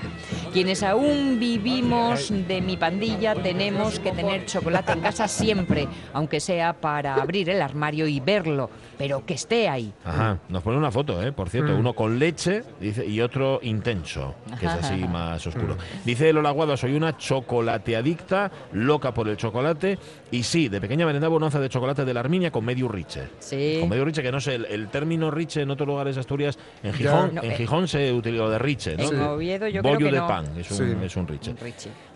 Quienes 0.52 0.84
aún 0.84 1.40
vivimos 1.40 2.32
de 2.48 2.62
mi 2.62 2.78
pandilla 2.78 3.36
tenemos 3.36 4.00
que 4.00 4.12
tener 4.12 4.46
chocolate 4.46 4.92
en 4.94 5.02
casa 5.02 5.28
siempre, 5.28 5.88
aunque 6.14 6.40
sea 6.40 6.74
para 6.74 7.16
abrir 7.16 7.50
el 7.50 7.62
armario 7.62 8.08
y 8.08 8.20
verlo, 8.20 8.70
pero 8.98 9.26
que 9.26 9.34
esté 9.36 9.70
ahí. 9.70 9.94
Ajá, 10.06 10.40
nos 10.50 10.62
pone 10.64 10.78
una 10.78 10.92
foto, 10.92 11.22
¿eh? 11.24 11.32
por 11.32 11.50
cierto, 11.50 11.76
uno 11.76 11.94
con 11.94 12.20
leche 12.20 12.64
dice, 12.80 13.06
y 13.06 13.22
otro 13.22 13.60
intenso, 13.64 14.36
que 14.60 14.66
es 14.66 14.72
así 14.72 14.96
más 15.08 15.46
oscuro. 15.48 15.78
Dice 16.06 16.32
Lola 16.34 16.52
Guado, 16.52 16.76
soy 16.78 16.96
una 16.96 17.18
chocolateadicta, 17.18 18.52
loca 18.74 19.14
por 19.14 19.28
el 19.30 19.38
chocolate, 19.38 19.98
y 20.32 20.44
sí, 20.44 20.70
de 20.70 20.82
pequeña 20.82 21.06
merendaba 21.06 21.36
una 21.36 21.46
onza 21.48 21.60
de 21.60 21.70
chocolate 21.70 22.06
de 22.06 22.14
la 22.14 22.20
Arminia 22.20 22.52
con 22.52 22.66
medio 22.66 22.88
riche. 22.88 23.30
Sí. 23.40 23.78
Con 23.80 23.90
medio 23.90 24.06
riche, 24.06 24.22
que 24.22 24.32
no 24.32 24.40
sé, 24.40 24.56
el, 24.56 24.66
el 24.66 24.88
término 24.90 25.32
riche 25.32 25.62
en 25.62 25.72
otros 25.72 25.88
lugares 25.88 26.03
de 26.12 26.20
Asturias, 26.20 26.58
en 26.84 26.94
Gijón, 26.94 27.36
No, 27.36 27.44
en 27.44 27.52
eh. 27.52 27.56
Gijón 27.56 27.88
se 27.88 28.12
utilizó 28.12 28.50
de 28.50 28.60
riche, 28.60 28.96
¿no? 28.98 29.10
En 29.12 29.22
Oviedo 29.22 29.68
yo 29.68 29.82
creo 29.82 29.94
Bollo 29.94 30.06
que 30.08 30.12
de 30.14 30.20
no. 30.20 30.28
pan, 30.28 30.46
es 30.58 30.70
un, 30.72 30.78
Sí. 30.78 30.84
es 31.06 31.16
un 31.16 31.28
riche. 31.28 31.52
Un. 31.52 31.58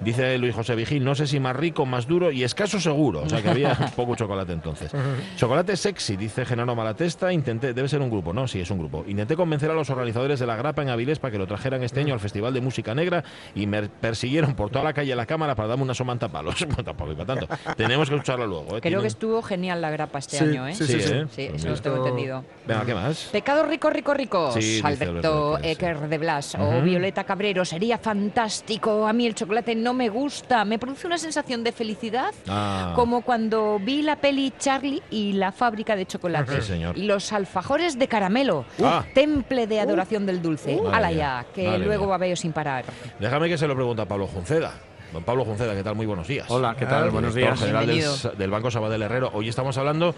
Dice 0.05 0.37
Luis 0.37 0.53
José 0.53 0.75
Vigil, 0.75 1.03
no 1.03 1.15
sé 1.15 1.25
si 1.27 1.39
más 1.39 1.55
rico, 1.55 1.85
más 1.85 2.07
duro 2.07 2.31
y 2.31 2.43
escaso 2.43 2.79
seguro. 2.79 3.21
O 3.21 3.29
sea 3.29 3.41
que 3.41 3.49
había 3.49 3.73
poco 3.95 4.15
chocolate 4.15 4.53
entonces. 4.53 4.91
Chocolate 5.37 5.75
sexy, 5.77 6.15
dice 6.17 6.45
Genaro 6.45 6.75
Malatesta. 6.75 7.31
Intenté, 7.31 7.73
debe 7.73 7.87
ser 7.87 8.01
un 8.01 8.09
grupo, 8.09 8.33
¿no? 8.33 8.47
Sí, 8.47 8.59
es 8.59 8.69
un 8.71 8.79
grupo. 8.79 9.03
Intenté 9.07 9.35
convencer 9.35 9.71
a 9.71 9.73
los 9.73 9.89
organizadores 9.89 10.39
de 10.39 10.45
la 10.45 10.55
grapa 10.55 10.81
en 10.81 10.89
Avilés 10.89 11.19
para 11.19 11.31
que 11.31 11.37
lo 11.37 11.47
trajeran 11.47 11.83
este 11.83 11.99
año 12.01 12.13
al 12.13 12.19
Festival 12.19 12.53
de 12.53 12.61
Música 12.61 12.93
Negra 12.95 13.23
y 13.55 13.67
me 13.67 13.83
persiguieron 13.83 14.55
por 14.55 14.69
toda 14.69 14.83
la 14.83 14.93
calle 14.93 15.15
la 15.15 15.25
cámara 15.25 15.55
para 15.55 15.69
darme 15.69 15.83
una 15.83 15.93
somanta 15.93 16.27
palos. 16.29 16.65
Tampoco 16.85 17.11
iba 17.11 17.25
tanto. 17.25 17.47
Tenemos 17.75 18.09
que 18.09 18.15
escucharlo 18.15 18.47
luego. 18.47 18.77
¿eh? 18.77 18.81
Creo 18.81 18.81
Tienen- 18.81 19.01
que 19.01 19.07
estuvo 19.07 19.41
genial 19.41 19.81
la 19.81 19.89
grapa 19.91 20.19
este 20.19 20.37
Sí, 20.37 20.43
año, 20.45 20.67
¿eh? 20.67 20.73
sí, 20.75 20.85
Sí, 20.85 20.93
¿eh? 20.95 21.25
Sí, 21.31 21.47
Pues 21.49 21.63
eso 21.63 21.69
lo 21.69 21.81
tengo 21.81 21.97
entendido. 21.97 22.43
Venga, 22.67 22.85
¿qué 22.85 22.93
más? 22.93 23.29
Pecado 23.31 23.63
rico, 23.65 23.76
rico, 23.89 24.13
rico. 24.13 24.51
Sí, 24.51 24.59
dice 24.59 24.87
Alberto 24.87 25.57
Ecker, 25.61 25.97
sí. 25.99 26.07
De 26.07 26.17
Blas 26.17 26.55
o 26.55 26.81
Violeta 26.81 27.23
Cabrero. 27.23 27.63
Sería 27.65 27.97
fantástico. 27.97 29.07
A 29.07 29.13
mí 29.13 29.25
el 29.25 29.35
chocolate 29.35 29.75
no 29.75 29.93
me 29.93 30.09
gusta. 30.09 30.65
Me 30.65 30.79
produce 30.79 31.07
una 31.07 31.17
sensación 31.17 31.63
de 31.63 31.71
felicidad. 31.71 32.33
Ah. 32.47 32.93
Como 32.95 33.21
cuando 33.21 33.79
vi 33.79 34.01
la 34.01 34.15
peli 34.17 34.53
Charlie 34.57 35.01
y 35.09 35.33
la 35.33 35.51
fábrica 35.51 35.95
de 35.95 36.05
chocolate. 36.05 36.61
Sí, 36.61 36.67
señor. 36.67 36.97
Y 36.97 37.03
los 37.03 37.31
alfajores 37.31 37.97
de 37.97 38.07
caramelo. 38.07 38.65
Ah. 38.83 39.05
Temple 39.13 39.67
de 39.67 39.79
adoración 39.79 40.25
del 40.25 40.41
dulce. 40.41 40.75
Uh. 40.75 40.89
Ala 40.89 41.11
ya, 41.11 41.45
que 41.53 41.67
madre 41.67 41.85
luego 41.85 42.07
babeo 42.07 42.35
sin 42.35 42.51
parar. 42.53 42.85
Déjame 43.19 43.49
que 43.49 43.57
se 43.57 43.67
lo 43.67 43.75
pregunte 43.75 44.01
a 44.01 44.05
Pablo 44.05 44.27
Junceda. 44.27 44.73
Don 45.17 45.23
Pablo 45.23 45.45
Junceda, 45.45 45.73
¿qué 45.73 45.81
tal? 45.81 45.95
Muy 45.95 46.05
buenos 46.05 46.27
días. 46.27 46.45
Hola, 46.47 46.75
¿qué 46.77 46.85
tal? 46.85 47.05
Ah, 47.07 47.09
Buenos 47.09 47.33
Director 47.33 47.57
días. 47.57 47.59
general 47.67 47.87
del, 47.87 47.95
Bienvenido. 47.95 48.15
Sa- 48.15 48.29
del 48.37 48.51
Banco 48.51 48.69
Sabadell 48.69 49.01
Herrero. 49.01 49.31
Hoy 49.33 49.49
estamos 49.49 49.75
hablando 49.79 50.13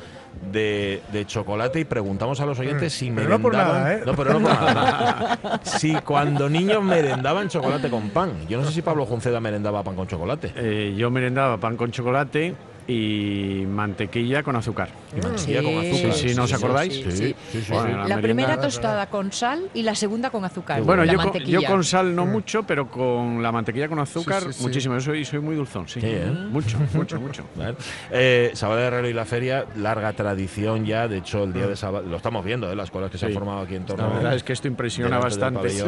de, 0.51 1.01
de 1.13 1.25
chocolate 1.25 1.79
y 1.79 1.85
preguntamos 1.85 2.41
a 2.41 2.45
los 2.45 2.59
oyentes 2.59 2.91
si 2.91 3.09
Pero 3.09 3.29
no 3.29 3.39
por 3.39 3.53
merendaban. 3.53 3.81
nada, 3.83 3.93
¿eh? 3.95 4.01
No, 4.05 4.13
pero 4.13 4.33
no 4.33 4.39
por 4.41 4.51
nada. 4.51 5.39
si 5.63 5.93
cuando 6.01 6.49
niños 6.49 6.83
merendaban 6.83 7.47
chocolate 7.47 7.89
con 7.89 8.09
pan. 8.09 8.45
Yo 8.49 8.59
no 8.59 8.65
sé 8.65 8.73
si 8.73 8.81
Pablo 8.81 9.05
Junceda 9.05 9.39
merendaba 9.39 9.83
pan 9.83 9.95
con 9.95 10.05
chocolate. 10.05 10.51
Eh, 10.57 10.93
yo 10.97 11.09
merendaba 11.09 11.55
pan 11.55 11.77
con 11.77 11.91
chocolate 11.91 12.53
y 12.91 13.65
mantequilla 13.67 14.41
con 14.41 14.55
azúcar. 14.55 14.89
Y 15.15 15.21
mantequilla 15.21 15.61
con 15.61 15.71
Sí, 15.81 15.89
azúcar. 15.91 16.13
sí, 16.13 16.35
¿no 16.35 16.43
os 16.43 16.49
sí, 16.49 16.55
acordáis? 16.55 16.93
Sí, 16.93 17.03
Sí, 17.03 17.11
sí, 17.11 17.35
sí. 17.51 17.61
sí, 17.61 17.71
Bueno, 17.71 17.85
sí. 17.85 17.91
la 17.91 17.97
La 17.97 18.15
merienda- 18.15 18.21
primera 18.21 18.59
tostada 18.61 19.05
con 19.07 19.31
sal 19.31 19.69
y 19.75 19.83
la 19.83 19.93
segunda 19.95 20.29
con 20.31 20.43
azúcar. 20.43 20.81
Bueno, 20.81 21.05
la 21.05 21.13
yo 21.13 21.19
con, 21.19 21.39
yo 21.43 21.63
con 21.63 21.83
sal 21.83 22.15
no 22.15 22.25
mucho, 22.25 22.63
pero 22.63 22.89
con 22.89 23.43
la 23.43 23.51
mantequilla 23.51 23.87
con 23.87 23.99
azúcar 23.99 24.41
Sí, 24.41 24.47
sí, 24.47 24.53
sí. 24.53 24.63
muchísimo. 24.63 24.95
Yo 24.95 25.01
soy, 25.01 25.23
soy 25.23 25.39
muy 25.39 25.55
dulzón, 25.55 25.87
sí. 25.87 26.01
Sí, 26.01 26.07
¿eh? 26.09 26.25
Mucho, 26.49 26.77
mucho, 26.93 27.19
mucho. 27.21 27.43
Vale. 27.55 27.75
Eh, 28.11 28.51
Sabadell 28.53 28.85
Herrero 28.87 29.09
y 29.09 29.13
la 29.13 29.25
feria, 29.25 29.65
larga 29.77 30.11
tradición 30.13 30.85
ya. 30.85 31.07
De 31.07 31.17
hecho, 31.17 31.43
el 31.43 31.53
día 31.53 31.67
de 31.67 31.75
Sabadell, 31.75 32.09
lo 32.09 32.17
estamos 32.17 32.43
viendo, 32.43 32.71
¿eh? 32.71 32.75
las 32.75 32.89
colas 32.89 33.11
que 33.11 33.17
se 33.19 33.25
han 33.27 33.31
Sí. 33.31 33.35
formado 33.37 33.59
aquí 33.59 33.75
en 33.75 33.85
torno 33.85 34.07
La 34.07 34.13
verdad 34.15 34.33
es 34.35 34.43
que 34.43 34.53
esto 34.53 34.67
impresiona 34.67 35.19
bastante. 35.19 35.69
Sí. 35.69 35.83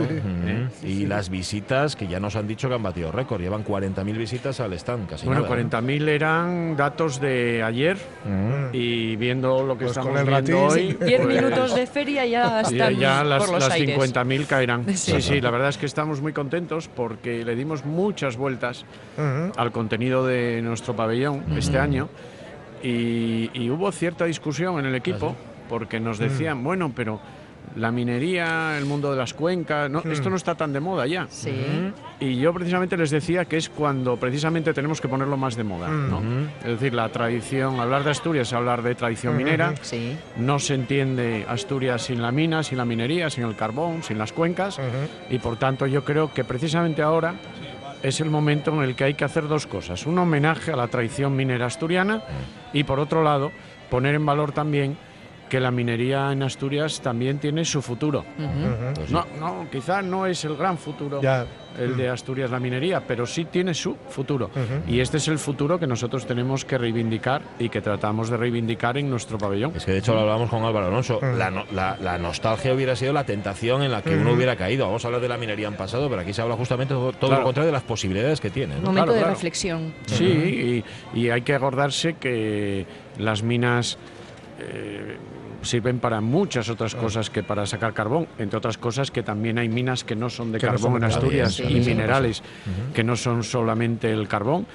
Y 0.84 1.05
las 1.08 1.29
visitas 1.29 1.96
que 1.96 2.08
ya 2.08 2.20
nos 2.20 2.36
han 2.36 2.48
dicho 2.48 2.70
que 2.70 2.75
han 2.75 2.84
batido 2.84 3.12
récord. 3.12 3.41
Llevan 3.41 3.63
40.000 3.63 4.17
visitas 4.17 4.60
al 4.60 4.74
stand, 4.74 5.08
casi 5.10 5.25
Bueno, 5.25 5.41
nada, 5.41 5.55
¿no? 5.55 5.70
40.000 5.70 6.08
eran 6.08 6.75
datos 6.75 6.91
datos 6.92 7.22
de 7.22 7.64
ayer 7.64 7.98
y 8.74 9.16
viendo 9.16 9.66
lo 9.66 9.78
que 9.78 9.86
Pues 9.86 9.98
estamos 9.98 10.14
viendo 10.14 10.32
ratín. 10.32 10.56
hoy. 10.56 10.98
Diez 11.06 11.22
pues, 11.22 11.36
minutos 11.36 11.74
de 11.74 11.88
feria 11.88 12.26
ya 12.26 12.62
ya, 12.62 12.62
están 12.62 12.96
ya 12.98 13.24
las, 13.24 13.50
las 13.50 13.70
aires. 13.70 13.98
50.000 13.98 14.46
caerán. 14.48 14.86
Sí. 14.90 15.14
Sí. 15.14 15.22
sí, 15.22 15.42
la 15.42 15.52
verdad 15.52 15.70
es 15.70 15.78
que 15.78 15.86
estamos 15.86 16.22
muy 16.22 16.34
contentos 16.34 16.90
porque 16.94 17.46
le 17.46 17.56
dimos 17.56 17.86
muchas 17.86 18.36
vueltas 18.36 18.86
al 19.56 19.72
contenido 19.72 20.26
de 20.26 20.62
nuestro 20.62 20.96
pabellón 20.96 21.44
este 21.58 21.80
año 21.80 22.10
y, 22.84 23.50
y 23.54 23.70
hubo 23.70 23.92
cierta 23.92 24.26
discusión 24.26 24.80
en 24.80 24.86
el 24.86 24.96
equipo 24.96 25.36
porque 25.70 26.00
nos 26.02 26.20
decían, 26.20 26.64
bueno, 26.64 26.92
pero 26.94 27.22
la 27.75 27.91
minería, 27.91 28.77
el 28.77 28.86
mundo 28.86 29.12
de 29.12 29.18
las 29.18 29.34
cuencas, 29.34 29.89
no, 29.89 30.00
esto 30.00 30.30
no 30.30 30.36
está 30.36 30.56
tan 30.56 30.74
de 30.74 30.80
moda 30.80 31.08
ya. 31.08 31.27
Sí. 31.30 31.53
Y 32.20 32.36
yo 32.36 32.53
precisamente 32.53 32.98
les 32.98 33.10
decía 33.10 33.46
que 33.46 33.58
es 33.58 33.70
cuando 33.70 34.18
precisamente 34.18 34.74
tenemos 34.74 35.00
que 35.00 35.08
ponerlo 35.08 35.38
más 35.38 35.56
de 35.56 35.63
moda. 35.63 35.88
¿no? 35.88 36.22
Es 36.60 36.80
decir, 36.80 36.94
la 36.94 37.10
tradición, 37.10 37.80
hablar 37.80 38.03
de 38.03 38.12
Asturias 38.12 38.48
es 38.50 38.53
hablar 38.53 38.82
de 38.82 38.96
tradición 38.96 39.38
minera. 39.38 39.74
Sí. 39.82 40.18
No 40.38 40.60
se 40.60 40.75
entiende 40.75 41.46
Asturias 41.48 42.03
sin 42.03 42.22
la 42.22 42.32
mina, 42.32 42.63
sin 42.63 42.77
la 42.77 42.86
minería, 42.86 43.30
sin 43.30 43.46
el 43.46 43.56
carbón, 43.56 44.03
sin 44.03 44.18
las 44.18 44.34
cuencas. 44.34 44.80
Y 45.30 45.39
por 45.39 45.58
tanto 45.58 45.88
yo 45.88 46.03
creo 46.03 46.34
que 46.34 46.44
precisamente 46.44 47.01
ahora 47.01 47.36
es 48.03 48.20
el 48.20 48.30
momento 48.30 48.72
en 48.74 48.82
el 48.82 48.96
que 48.96 49.06
hay 49.06 49.13
que 49.13 49.25
hacer 49.25 49.48
dos 49.48 49.68
cosas. 49.68 50.06
Un 50.06 50.18
homenaje 50.18 50.72
a 50.72 50.75
la 50.75 50.88
tradición 50.88 51.36
minera 51.36 51.68
asturiana 51.68 52.24
y 52.74 52.84
por 52.84 53.00
otro 53.00 53.24
lado 53.24 53.51
poner 53.89 54.15
en 54.15 54.25
valor 54.25 54.51
también 54.51 54.98
que 55.51 55.60
la 55.60 55.70
minería 55.70 56.31
en 56.31 56.43
Asturias 56.43 57.01
también 57.01 57.38
tiene 57.38 57.65
su 57.65 57.81
futuro. 57.81 58.24
No, 59.10 59.25
no, 59.38 59.67
quizá 59.70 60.01
no 60.01 60.25
es 60.25 60.46
el 60.46 60.55
gran 60.55 60.77
futuro 60.77 61.22
Ya. 61.22 61.46
el 61.77 61.98
de 61.98 62.08
Asturias 62.08 62.50
la 62.51 62.58
minería, 62.58 63.05
pero 63.05 63.25
sí 63.25 63.43
tiene 63.43 63.74
su 63.74 63.98
futuro. 64.08 64.50
Y 64.88 65.01
este 65.01 65.17
es 65.17 65.27
el 65.27 65.38
futuro 65.38 65.77
que 65.77 65.88
nosotros 65.88 66.25
tenemos 66.25 66.63
que 66.63 66.77
reivindicar 66.77 67.41
y 67.60 67.67
que 67.67 67.81
tratamos 67.81 68.29
de 68.29 68.38
reivindicar 68.38 68.98
en 68.98 69.10
nuestro 69.10 69.38
pabellón. 69.38 69.74
Es 69.75 69.84
que 69.84 69.91
de 69.91 69.98
hecho 69.98 70.13
lo 70.13 70.22
hablábamos 70.22 70.50
con 70.50 70.63
Álvaro 70.63 70.88
Alonso. 70.88 71.20
La, 71.38 71.51
no- 71.51 71.65
la- 71.74 71.98
la 72.01 72.17
nostalgia 72.17 72.74
hubiera 72.74 72.96
sido 72.96 73.12
la 73.12 73.25
tentación 73.25 73.84
en 73.84 73.91
la 73.91 74.01
que 74.01 74.15
uno 74.15 74.31
hubiera 74.31 74.55
caído. 74.55 74.86
Vamos 74.86 75.03
a 75.03 75.10
hablar 75.10 75.20
de 75.22 75.27
la 75.27 75.38
minería 75.38 75.67
en 75.67 75.75
pasado, 75.75 76.08
pero 76.10 76.22
aquí 76.22 76.31
se 76.31 76.41
habla 76.41 76.55
justamente 76.55 76.93
todo, 76.93 77.12
todo 77.12 77.27
Claro. 77.31 77.41
lo 77.41 77.46
contrario 77.48 77.65
de 77.65 77.74
las 77.74 77.84
posibilidades 77.84 78.39
que 78.39 78.51
tiene. 78.51 78.75
¿no? 78.75 78.84
Momento 78.84 78.93
Claro, 79.03 79.12
de 79.12 79.20
claro. 79.20 79.34
reflexión. 79.34 79.93
Sí, 80.05 80.84
y, 81.13 81.20
y 81.20 81.29
hay 81.29 81.41
que 81.41 81.55
acordarse 81.55 82.13
que 82.13 82.86
las 83.17 83.43
minas 83.43 83.98
eh, 84.63 85.17
sirven 85.62 86.00
para 86.00 86.22
muchas 86.22 86.70
otras 86.70 86.96
cosas 86.96 87.30
que 87.30 87.44
para 87.44 87.65
sacar 87.65 87.94
carbón, 87.94 88.27
entre 88.38 88.58
otras 88.58 88.77
cosas 88.77 89.12
que 89.12 89.24
también 89.24 89.58
hay 89.58 89.70
minas 89.70 90.03
que 90.03 90.15
no 90.15 90.30
son 90.30 90.51
de 90.51 90.60
Que 90.60 90.65
no 90.65 90.74
carbón 90.74 90.94
son 90.94 90.98
en 90.98 91.03
Asturias 91.03 91.53
sí, 91.53 91.63
y 91.63 91.84
sí. 91.84 91.89
minerales 91.89 92.44
que 92.94 93.03
no 93.03 93.15
son 93.15 93.44
solamente 93.44 94.12
el 94.12 94.27
carbón, 94.27 94.65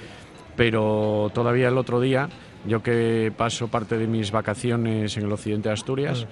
pero 0.55 1.31
todavía 1.33 1.67
el 1.67 1.77
otro 1.77 1.99
día, 1.99 2.29
yo 2.65 2.81
que 2.81 3.31
paso 3.35 3.67
parte 3.67 3.97
de 3.97 4.07
mis 4.07 4.31
vacaciones 4.31 5.17
en 5.17 5.25
el 5.25 5.31
occidente 5.31 5.69
de 5.69 5.73
Asturias 5.73 6.25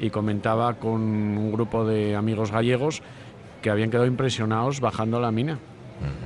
y 0.00 0.10
comentaba 0.10 0.74
con 0.74 1.00
un 1.00 1.52
grupo 1.52 1.84
de 1.84 2.16
amigos 2.16 2.50
gallegos 2.50 3.02
que 3.62 3.70
habían 3.70 3.90
quedado 3.90 4.06
impresionados 4.06 4.80
bajando 4.80 5.18
a 5.18 5.20
la 5.20 5.30
mina. 5.30 5.58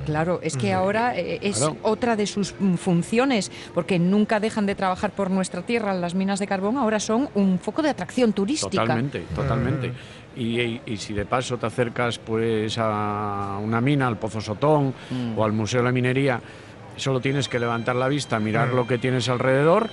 Claro, 0.07 0.39
es 0.43 0.57
que 0.57 0.73
ahora 0.73 1.17
eh, 1.17 1.39
es 1.43 1.59
Claro. 1.59 1.77
otra 1.83 2.15
de 2.17 2.27
sus 2.27 2.55
mm, 2.59 2.75
funciones, 2.75 3.51
porque 3.75 3.99
nunca 3.99 4.39
dejan 4.41 4.67
de 4.67 4.75
trabajar 4.75 5.11
por 5.13 5.31
nuestra 5.31 5.63
tierra 5.63 5.95
las 5.95 6.15
minas 6.15 6.39
de 6.39 6.47
carbón, 6.47 6.77
ahora 6.77 7.01
son 7.01 7.29
un 7.35 7.59
foco 7.59 7.83
de 7.83 7.89
atracción 7.91 8.33
turística. 8.33 8.83
Totalmente, 8.83 9.21
totalmente. 9.35 9.93
Y, 10.37 10.61
y- 10.61 10.81
y 10.87 10.97
si 10.97 11.13
de 11.15 11.25
paso 11.25 11.57
te 11.59 11.67
acercas 11.67 12.19
pues 12.19 12.77
a 12.79 13.59
una 13.63 13.81
mina, 13.81 14.07
al 14.09 14.19
Pozo 14.19 14.41
Sotón 14.41 14.93
o 15.37 15.45
al 15.45 15.53
Museo 15.53 15.81
de 15.81 15.85
la 15.87 15.93
Minería, 15.93 16.41
solo 16.97 17.21
tienes 17.21 17.49
que 17.49 17.59
levantar 17.59 17.97
la 17.97 18.09
vista, 18.09 18.39
mirar 18.39 18.69
lo 18.69 18.87
que 18.87 18.99
tienes 18.99 19.29
alrededor 19.29 19.89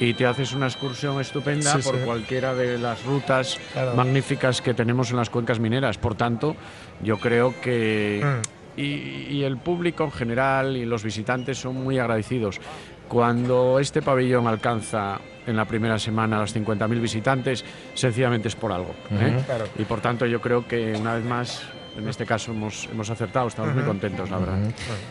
y 0.00 0.14
te 0.14 0.26
haces 0.26 0.52
una 0.52 0.66
excursión 0.66 1.20
estupenda 1.20 1.72
Sí, 1.76 1.82
por 1.82 1.94
sí. 1.96 2.02
cualquiera 2.04 2.52
de 2.54 2.78
las 2.78 3.04
rutas 3.04 3.58
Claro. 3.72 3.94
magníficas 3.94 4.60
que 4.60 4.74
tenemos 4.74 5.10
en 5.12 5.16
las 5.18 5.30
cuencas 5.30 5.60
mineras. 5.60 5.98
Por 5.98 6.14
tanto, 6.16 6.56
yo 7.02 7.18
creo 7.18 7.54
que... 7.60 8.20
Mm. 8.24 8.53
Y, 8.76 8.82
y 9.30 9.44
el 9.44 9.56
público 9.58 10.04
en 10.04 10.12
general 10.12 10.76
y 10.76 10.84
los 10.84 11.04
visitantes 11.04 11.58
son 11.58 11.76
muy 11.82 11.98
agradecidos. 11.98 12.60
Cuando 13.08 13.78
este 13.78 14.02
pabellón 14.02 14.46
alcanza 14.46 15.20
en 15.46 15.56
la 15.56 15.64
primera 15.64 15.98
semana 15.98 16.40
los 16.40 16.54
50.000 16.56 17.00
visitantes, 17.00 17.64
sencillamente 17.94 18.48
es 18.48 18.56
por 18.56 18.72
algo. 18.72 18.94
¿eh? 19.12 19.42
Claro. 19.44 19.66
Y 19.78 19.84
por 19.84 20.00
tanto 20.00 20.26
yo 20.26 20.40
creo 20.40 20.66
que 20.66 20.94
una 20.94 21.14
vez 21.14 21.24
más, 21.24 21.62
en 21.96 22.08
este 22.08 22.24
caso 22.24 22.52
hemos, 22.52 22.88
hemos 22.90 23.10
acertado, 23.10 23.48
estamos 23.48 23.74
muy 23.74 23.84
contentos, 23.84 24.30
la 24.30 24.38
verdad. 24.38 24.58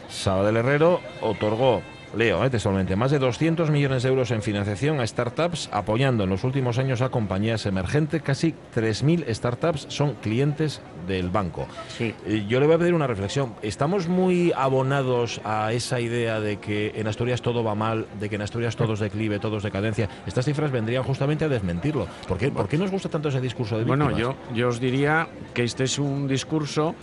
Sabadell 0.10 0.58
Herrero 0.58 1.01
otorgó, 1.22 1.82
leo 2.15 2.43
eh, 2.43 2.50
textualmente, 2.50 2.96
más 2.96 3.12
de 3.12 3.20
200 3.20 3.70
millones 3.70 4.03
de 4.03 4.10
euros 4.10 4.32
en 4.32 4.41
financiación 4.41 5.00
a 5.00 5.08
startups, 5.08 5.70
apoyando 5.72 6.24
en 6.24 6.29
los 6.29 6.43
últimos 6.43 6.77
años 6.77 7.01
a 7.01 7.10
compañías 7.10 7.65
emergentes. 7.65 8.22
Casi 8.22 8.53
3.000 8.75 9.34
startups 9.34 9.86
son 9.89 10.13
clientes 10.15 10.82
del 11.08 11.29
banco. 11.29 11.67
Sí. 11.98 12.13
Eh, 12.25 12.46
Yo 12.48 12.60
le 12.60 12.65
voy 12.67 12.75
a 12.75 12.79
pedir 12.79 12.93
una 12.93 13.08
reflexión. 13.08 13.53
¿Estamos 13.62 14.08
muy 14.08 14.53
abonados 14.55 15.41
a 15.43 15.74
esa 15.74 16.00
idea 16.00 16.39
de 16.39 16.58
que 16.58 16.93
en 16.96 17.08
Asturias 17.08 17.41
todo 17.41 17.63
va 17.63 17.75
mal, 17.75 18.05
de 18.20 18.29
que 18.29 18.36
en 18.36 18.41
Asturias 18.41 18.75
todo 18.75 18.93
es 18.93 19.00
declive, 19.00 19.39
todo 19.39 19.58
es 19.58 19.63
decadencia? 19.63 20.08
Estas 20.25 20.46
cifras 20.46 20.72
vendrían 20.72 21.03
justamente 21.03 21.46
a 21.46 21.50
desmentirlo. 21.50 22.08
¿Por 22.27 22.38
qué, 22.38 22.51
¿Por 22.51 22.67
qué 22.67 22.77
nos 22.77 22.91
gusta 22.91 23.10
tanto 23.10 23.29
ese 23.29 23.41
discurso 23.41 23.77
de 23.77 23.86
Bueno, 23.86 24.08
víctimas? 24.08 24.36
yo, 24.51 24.55
yo 24.55 24.67
os 24.70 24.79
diría 24.79 25.27
que 25.53 25.63
este 25.63 25.84
es 25.86 26.00
un 26.00 26.27
discurso 26.27 26.96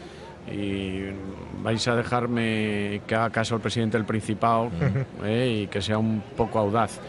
y 0.50 1.04
vais 1.62 1.87
a 1.88 1.97
dejarme 1.97 3.02
que 3.06 3.14
haga 3.14 3.30
caso 3.30 3.54
al 3.54 3.61
presidente 3.61 3.97
del 3.97 4.06
Principado 4.06 4.70
eh, 5.25 5.62
y 5.62 5.66
que 5.66 5.82
sea 5.82 5.99
un 5.99 6.23
poco 6.37 6.59
audaz. 6.59 7.00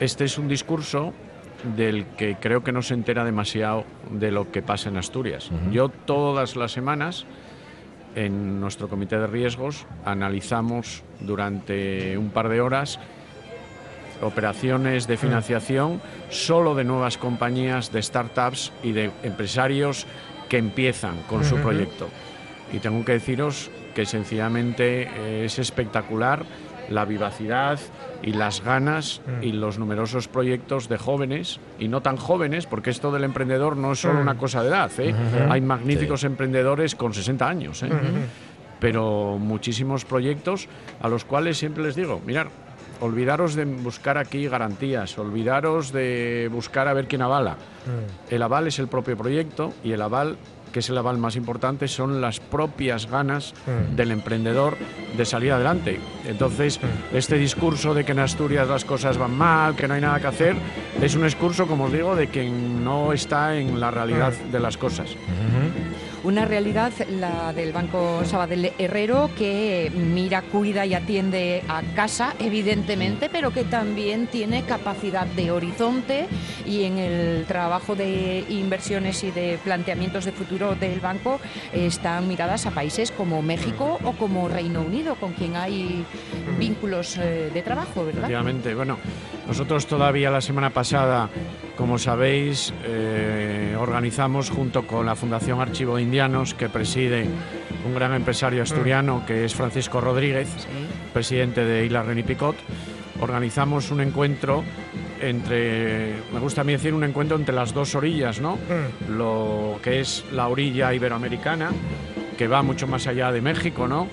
Este 0.00 0.24
es 0.24 0.38
un 0.38 0.48
discurso 0.48 1.12
del 1.76 2.06
que 2.16 2.36
creo 2.36 2.62
que 2.62 2.72
no 2.72 2.82
se 2.82 2.94
entera 2.94 3.24
demasiado 3.24 3.84
de 4.10 4.30
lo 4.30 4.50
que 4.52 4.62
pasa 4.62 4.88
en 4.88 4.96
Asturias. 4.96 5.50
Yo 5.72 5.88
todas 5.88 6.54
las 6.54 6.72
semanas 6.72 7.26
en 8.14 8.60
nuestro 8.60 8.88
comité 8.88 9.18
de 9.18 9.26
riesgos 9.26 9.86
analizamos 10.04 11.02
durante 11.20 12.16
un 12.16 12.30
par 12.30 12.48
de 12.48 12.60
horas 12.60 13.00
operaciones 14.22 15.06
de 15.06 15.16
financiación 15.16 16.00
solo 16.30 16.74
de 16.74 16.84
nuevas 16.84 17.18
compañías, 17.18 17.92
de 17.92 18.02
startups 18.02 18.72
y 18.82 18.92
de 18.92 19.10
empresarios 19.22 20.06
que 20.48 20.58
empiezan 20.58 21.22
con 21.28 21.44
su 21.44 21.56
proyecto. 21.56 22.08
Y 22.72 22.78
tengo 22.78 23.04
que 23.04 23.12
deciros 23.12 23.70
que 23.94 24.06
sencillamente 24.06 25.44
es 25.44 25.58
espectacular 25.58 26.44
la 26.88 27.04
vivacidad 27.04 27.78
y 28.22 28.32
las 28.32 28.62
ganas 28.62 29.20
y 29.42 29.52
los 29.52 29.78
numerosos 29.78 30.28
proyectos 30.28 30.88
de 30.88 30.98
jóvenes 30.98 31.60
y 31.78 31.88
no 31.88 32.00
tan 32.00 32.16
jóvenes, 32.16 32.66
porque 32.66 32.90
esto 32.90 33.12
del 33.12 33.24
emprendedor 33.24 33.76
no 33.76 33.92
es 33.92 34.00
solo 34.00 34.20
una 34.20 34.36
cosa 34.36 34.62
de 34.62 34.68
edad. 34.68 34.90
¿eh? 34.98 35.14
Hay 35.48 35.60
magníficos 35.60 36.24
emprendedores 36.24 36.94
con 36.94 37.12
60 37.14 37.48
años. 37.48 37.82
¿eh? 37.82 37.90
pero 38.80 39.38
muchísimos 39.38 40.04
proyectos 40.04 40.68
a 41.00 41.08
los 41.08 41.24
cuales 41.24 41.58
siempre 41.58 41.82
les 41.82 41.96
digo, 41.96 42.20
mirar, 42.24 42.48
olvidaros 43.00 43.54
de 43.54 43.64
buscar 43.64 44.18
aquí 44.18 44.48
garantías, 44.48 45.18
olvidaros 45.18 45.92
de 45.92 46.48
buscar 46.52 46.88
a 46.88 46.94
ver 46.94 47.08
quién 47.08 47.22
avala. 47.22 47.56
El 48.30 48.42
aval 48.42 48.66
es 48.66 48.78
el 48.78 48.88
propio 48.88 49.16
proyecto 49.16 49.72
y 49.82 49.92
el 49.92 50.02
aval, 50.02 50.36
que 50.72 50.80
es 50.80 50.88
el 50.90 50.98
aval 50.98 51.18
más 51.18 51.36
importante, 51.36 51.88
son 51.88 52.20
las 52.20 52.40
propias 52.40 53.06
ganas 53.06 53.54
del 53.96 54.10
emprendedor 54.10 54.76
de 55.16 55.24
salir 55.24 55.52
adelante. 55.52 56.00
Entonces, 56.26 56.80
este 57.12 57.36
discurso 57.36 57.94
de 57.94 58.04
que 58.04 58.12
en 58.12 58.20
Asturias 58.20 58.68
las 58.68 58.84
cosas 58.84 59.18
van 59.18 59.36
mal, 59.36 59.76
que 59.76 59.88
no 59.88 59.94
hay 59.94 60.00
nada 60.00 60.20
que 60.20 60.26
hacer, 60.26 60.56
es 61.00 61.14
un 61.14 61.24
discurso, 61.24 61.66
como 61.66 61.84
os 61.84 61.92
digo, 61.92 62.16
de 62.16 62.28
quien 62.28 62.84
no 62.84 63.12
está 63.12 63.56
en 63.56 63.80
la 63.80 63.90
realidad 63.90 64.32
de 64.32 64.60
las 64.60 64.76
cosas. 64.76 65.16
Una 66.28 66.44
realidad, 66.44 66.92
la 67.08 67.54
del 67.54 67.72
Banco 67.72 68.22
Sabadell 68.26 68.72
Herrero, 68.76 69.30
que 69.34 69.90
mira, 69.94 70.42
cuida 70.42 70.84
y 70.84 70.92
atiende 70.92 71.62
a 71.68 71.80
casa, 71.96 72.34
evidentemente, 72.38 73.30
pero 73.32 73.50
que 73.50 73.64
también 73.64 74.26
tiene 74.26 74.64
capacidad 74.64 75.26
de 75.26 75.50
horizonte 75.50 76.26
y 76.66 76.84
en 76.84 76.98
el 76.98 77.46
trabajo 77.46 77.96
de 77.96 78.44
inversiones 78.50 79.24
y 79.24 79.30
de 79.30 79.58
planteamientos 79.64 80.26
de 80.26 80.32
futuro 80.32 80.74
del 80.74 81.00
banco 81.00 81.40
están 81.72 82.28
miradas 82.28 82.66
a 82.66 82.72
países 82.72 83.10
como 83.10 83.40
México 83.40 83.98
o 84.04 84.12
como 84.12 84.50
Reino 84.50 84.82
Unido, 84.82 85.14
con 85.14 85.32
quien 85.32 85.56
hay 85.56 86.04
vínculos 86.58 87.16
eh, 87.16 87.50
de 87.54 87.62
trabajo, 87.62 88.04
¿verdad? 88.04 88.24
Efectivamente. 88.24 88.74
Bueno, 88.74 88.98
nosotros 89.48 89.86
todavía 89.86 90.30
la 90.30 90.42
semana 90.42 90.70
pasada, 90.70 91.30
como 91.76 91.98
sabéis, 91.98 92.72
eh, 92.84 93.74
organizamos 93.80 94.50
junto 94.50 94.86
con 94.86 95.06
la 95.06 95.16
Fundación 95.16 95.60
Archivo 95.60 95.96
de 95.96 96.02
Indianos, 96.02 96.52
que 96.52 96.68
preside 96.68 97.26
un 97.86 97.94
gran 97.94 98.12
empresario 98.12 98.62
asturiano 98.62 99.24
que 99.26 99.46
es 99.46 99.54
Francisco 99.54 100.02
Rodríguez, 100.02 100.48
presidente 101.14 101.64
de 101.64 101.86
Isla 101.86 102.02
Reni 102.02 102.22
Picot, 102.22 102.56
organizamos 103.20 103.90
un 103.90 104.02
encuentro 104.02 104.62
entre, 105.20 106.14
me 106.32 106.40
gusta 106.40 106.60
a 106.60 106.64
mí 106.64 106.72
decir, 106.72 106.92
un 106.92 107.04
encuentro 107.04 107.36
entre 107.36 107.54
las 107.54 107.72
dos 107.72 107.94
orillas, 107.94 108.40
¿no? 108.40 108.58
Lo 109.08 109.80
que 109.82 110.00
es 110.00 110.24
la 110.30 110.46
orilla 110.48 110.92
iberoamericana 110.92 111.70
que 112.38 112.46
va 112.46 112.62
mucho 112.62 112.86
más 112.86 113.08
allá 113.08 113.32
de 113.32 113.40
México, 113.40 113.88
¿no? 113.88 114.06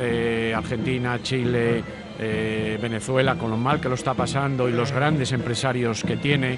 Eh, 0.00 0.54
Argentina, 0.56 1.18
Chile, 1.20 1.82
eh, 2.20 2.78
Venezuela, 2.80 3.34
con 3.34 3.50
lo 3.50 3.56
mal 3.56 3.80
que 3.80 3.88
lo 3.88 3.96
está 3.96 4.14
pasando 4.14 4.68
y 4.68 4.72
los 4.72 4.92
grandes 4.92 5.32
empresarios 5.32 6.04
que 6.04 6.16
tiene, 6.16 6.56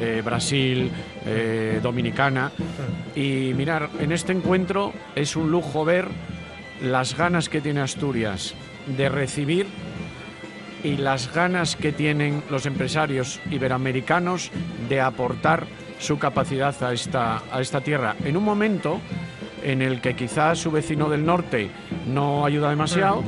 eh, 0.00 0.20
Brasil, 0.24 0.90
Dominicana. 1.80 2.50
Y 3.14 3.52
mirar, 3.54 3.88
en 4.00 4.10
este 4.10 4.32
encuentro 4.32 4.92
es 5.14 5.36
un 5.36 5.52
lujo 5.52 5.84
ver 5.84 6.08
las 6.82 7.16
ganas 7.16 7.48
que 7.48 7.60
tiene 7.60 7.80
Asturias 7.80 8.54
de 8.96 9.08
recibir 9.08 9.66
y 10.82 10.96
las 10.96 11.32
ganas 11.32 11.76
que 11.76 11.92
tienen 11.92 12.42
los 12.50 12.66
empresarios 12.66 13.40
iberoamericanos 13.50 14.50
de 14.88 15.00
aportar 15.00 15.66
su 16.00 16.18
capacidad 16.18 16.74
a 16.82 16.92
esta, 16.92 17.42
a 17.52 17.60
esta 17.60 17.82
tierra. 17.82 18.16
En 18.24 18.36
un 18.36 18.42
momento 18.42 19.00
en 19.62 19.82
el 19.82 20.00
que 20.00 20.14
quizás 20.14 20.58
su 20.58 20.70
vecino 20.70 21.08
del 21.08 21.24
norte 21.24 21.70
no 22.06 22.44
ayuda 22.44 22.70
demasiado 22.70 23.22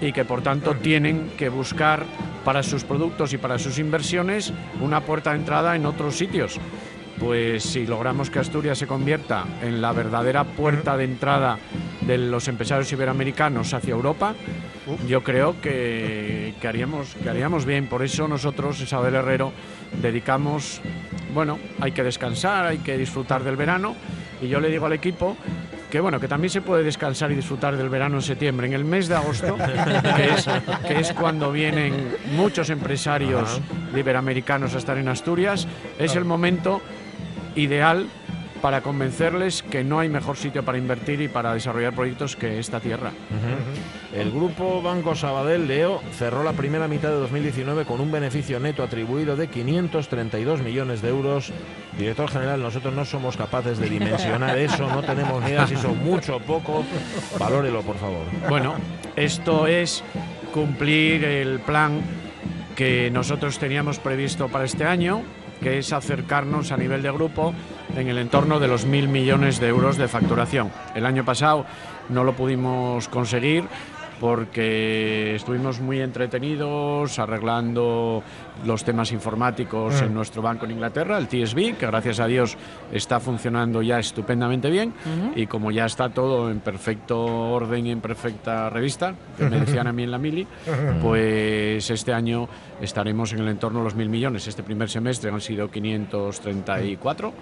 y 0.00 0.12
que 0.12 0.24
por 0.24 0.42
tanto 0.42 0.74
tienen 0.76 1.30
que 1.36 1.48
buscar 1.48 2.04
para 2.44 2.62
sus 2.62 2.84
productos 2.84 3.32
y 3.32 3.38
para 3.38 3.58
sus 3.58 3.78
inversiones 3.78 4.52
una 4.80 5.00
puerta 5.00 5.30
de 5.30 5.38
entrada 5.38 5.74
en 5.74 5.86
otros 5.86 6.16
sitios. 6.16 6.60
Pues 7.18 7.64
si 7.64 7.86
logramos 7.86 8.28
que 8.28 8.38
Asturias 8.38 8.76
se 8.78 8.86
convierta 8.86 9.44
en 9.62 9.80
la 9.80 9.92
verdadera 9.92 10.44
puerta 10.44 10.96
de 10.96 11.04
entrada 11.04 11.58
de 12.02 12.18
los 12.18 12.46
empresarios 12.46 12.92
iberoamericanos 12.92 13.72
hacia 13.72 13.92
Europa, 13.92 14.34
yo 15.08 15.22
creo 15.22 15.60
que, 15.60 16.54
haríamos, 16.62 17.14
que 17.14 17.30
haríamos 17.30 17.64
bien. 17.64 17.86
Por 17.86 18.02
eso 18.04 18.28
nosotros, 18.28 18.80
Isabel 18.80 19.14
Herrero, 19.14 19.52
dedicamos, 20.02 20.82
bueno, 21.32 21.58
hay 21.80 21.92
que 21.92 22.04
descansar, 22.04 22.66
hay 22.66 22.78
que 22.78 22.98
disfrutar 22.98 23.42
del 23.42 23.56
verano. 23.56 23.96
Y 24.42 24.48
yo 24.48 24.60
le 24.60 24.68
digo 24.68 24.84
al 24.84 24.92
equipo 24.92 25.36
que 25.90 26.00
bueno, 26.00 26.18
que 26.18 26.28
también 26.28 26.50
se 26.50 26.60
puede 26.60 26.82
descansar 26.82 27.30
y 27.32 27.36
disfrutar 27.36 27.76
del 27.76 27.88
verano 27.88 28.16
en 28.16 28.22
septiembre. 28.22 28.66
En 28.66 28.72
el 28.72 28.84
mes 28.84 29.08
de 29.08 29.14
agosto, 29.16 29.56
que 30.86 31.00
es, 31.00 31.12
cuando 31.12 31.52
vienen 31.52 32.16
muchos 32.34 32.70
empresarios 32.70 33.60
iberoamericanos 33.94 34.74
a 34.74 34.78
estar 34.78 34.98
en 34.98 35.08
Asturias, 35.08 35.66
es 35.98 36.16
el 36.16 36.24
momento 36.24 36.82
ideal 37.54 38.06
para 38.60 38.80
convencerles 38.80 39.62
que 39.62 39.84
no 39.84 39.98
hay 39.98 40.08
mejor 40.08 40.36
sitio 40.36 40.64
para 40.64 40.78
invertir 40.78 41.20
y 41.20 41.28
para 41.28 41.54
desarrollar 41.54 41.94
proyectos 41.94 42.36
que 42.36 42.58
esta 42.58 42.80
tierra. 42.80 43.12
El 44.14 44.30
grupo 44.30 44.82
Banco 44.82 45.14
Sabadell, 45.14 45.66
Leo, 45.66 46.00
cerró 46.12 46.42
la 46.42 46.52
primera 46.52 46.88
mitad 46.88 47.08
de 47.10 47.16
2019 47.16 47.84
con 47.84 48.00
un 48.00 48.10
beneficio 48.10 48.58
neto 48.58 48.82
atribuido 48.82 49.36
de 49.36 49.48
532 49.48 50.62
millones 50.62 51.02
de 51.02 51.08
euros. 51.08 51.52
Director 51.98 52.30
general, 52.30 52.62
nosotros 52.62 52.94
no 52.94 53.04
somos 53.04 53.36
capaces 53.36 53.78
de 53.78 53.88
dimensionar 53.88 54.58
eso, 54.58 54.88
no 54.88 55.02
tenemos 55.02 55.42
ni 55.42 55.50
idea 55.50 55.66
si 55.66 55.76
son 55.76 56.02
mucho 56.02 56.36
o 56.36 56.40
poco. 56.40 56.84
Valórelo, 57.38 57.82
por 57.82 57.96
favor. 57.96 58.24
Bueno, 58.48 58.74
esto 59.16 59.66
es 59.66 60.02
cumplir 60.52 61.24
el 61.24 61.60
plan 61.60 62.00
que 62.74 63.10
nosotros 63.10 63.58
teníamos 63.58 63.98
previsto 63.98 64.48
para 64.48 64.64
este 64.64 64.84
año, 64.84 65.22
que 65.62 65.78
es 65.78 65.92
acercarnos 65.92 66.72
a 66.72 66.76
nivel 66.76 67.02
de 67.02 67.10
grupo 67.10 67.54
en 67.94 68.08
el 68.08 68.18
entorno 68.18 68.58
de 68.58 68.68
los 68.68 68.86
mil 68.86 69.08
millones 69.08 69.60
de 69.60 69.68
euros 69.68 69.96
de 69.96 70.08
facturación. 70.08 70.70
El 70.94 71.06
año 71.06 71.24
pasado 71.24 71.66
no 72.08 72.24
lo 72.24 72.34
pudimos 72.34 73.08
conseguir 73.08 73.64
porque 74.20 75.34
estuvimos 75.34 75.80
muy 75.80 76.00
entretenidos 76.00 77.18
arreglando 77.18 78.22
los 78.64 78.84
temas 78.84 79.12
informáticos 79.12 80.00
en 80.00 80.10
mm. 80.10 80.14
nuestro 80.14 80.42
banco 80.42 80.64
en 80.64 80.72
Inglaterra, 80.72 81.18
el 81.18 81.28
TSB, 81.28 81.76
que 81.76 81.86
gracias 81.86 82.20
a 82.20 82.26
Dios 82.26 82.56
está 82.92 83.20
funcionando 83.20 83.82
ya 83.82 83.98
estupendamente 83.98 84.70
bien 84.70 84.92
y 85.34 85.46
como 85.46 85.70
ya 85.70 85.86
está 85.86 86.08
todo 86.08 86.50
en 86.50 86.60
perfecto 86.60 87.24
orden 87.24 87.86
y 87.86 87.90
en 87.90 88.00
perfecta 88.00 88.70
revista, 88.70 89.14
que 89.36 89.44
me 89.44 89.60
decían 89.60 89.86
a 89.86 89.92
mí 89.92 90.04
en 90.04 90.10
la 90.10 90.18
mili, 90.18 90.46
pues 91.02 91.90
este 91.90 92.12
año 92.12 92.48
estaremos 92.80 93.32
en 93.32 93.40
el 93.40 93.48
entorno 93.48 93.80
de 93.80 93.84
los 93.84 93.94
mil 93.94 94.08
millones. 94.08 94.46
Este 94.48 94.62
primer 94.62 94.88
semestre 94.88 95.30
han 95.30 95.40
sido 95.40 95.70
534 95.70 97.34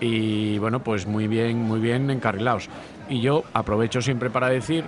y 0.00 0.58
bueno, 0.58 0.82
pues 0.82 1.06
muy 1.06 1.26
bien, 1.28 1.62
muy 1.62 1.80
bien 1.80 2.10
encarrilados. 2.10 2.68
Y 3.08 3.20
yo 3.20 3.44
aprovecho 3.52 4.00
siempre 4.00 4.30
para 4.30 4.48
decir 4.48 4.84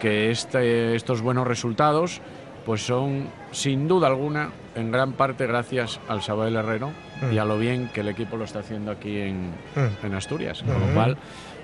que 0.00 0.30
este, 0.30 0.96
estos 0.96 1.20
buenos 1.20 1.46
resultados 1.46 2.20
pues 2.64 2.84
son 2.84 3.28
sin 3.52 3.88
duda 3.88 4.08
alguna 4.08 4.50
en 4.74 4.90
gran 4.90 5.12
parte 5.12 5.46
gracias 5.46 6.00
al 6.08 6.22
Sabadell 6.22 6.56
Herrero 6.56 6.90
y 7.32 7.38
a 7.38 7.44
lo 7.44 7.58
bien 7.58 7.90
que 7.92 8.00
el 8.00 8.08
equipo 8.08 8.36
lo 8.36 8.44
está 8.44 8.60
haciendo 8.60 8.90
aquí 8.90 9.18
en, 9.18 9.52
en 10.02 10.14
Asturias. 10.14 10.62
Con 10.62 10.80
lo 10.80 10.94
cual 10.94 11.16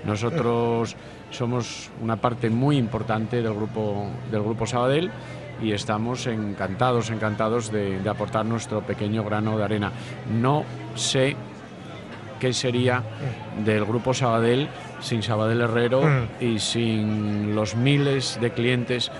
nosotros 0.05 0.95
somos 1.31 1.89
una 2.01 2.17
parte 2.17 2.49
muy 2.49 2.77
importante 2.77 3.41
del 3.41 3.53
grupo, 3.53 4.07
del 4.31 4.41
grupo 4.41 4.65
Sabadell 4.65 5.11
y 5.61 5.71
estamos 5.71 6.27
encantados, 6.27 7.09
encantados 7.09 7.71
de, 7.71 7.99
de 7.99 8.09
aportar 8.09 8.45
nuestro 8.45 8.81
pequeño 8.81 9.23
grano 9.23 9.57
de 9.57 9.63
arena. 9.63 9.91
No 10.31 10.63
sé 10.95 11.35
qué 12.39 12.53
sería 12.53 13.03
del 13.63 13.85
grupo 13.85 14.13
Sabadell 14.13 14.67
sin 14.99 15.23
Sabadell 15.23 15.61
Herrero 15.61 16.01
mm. 16.01 16.43
y 16.43 16.59
sin 16.59 17.55
los 17.55 17.75
miles 17.75 18.37
de 18.41 18.51
clientes 18.51 19.11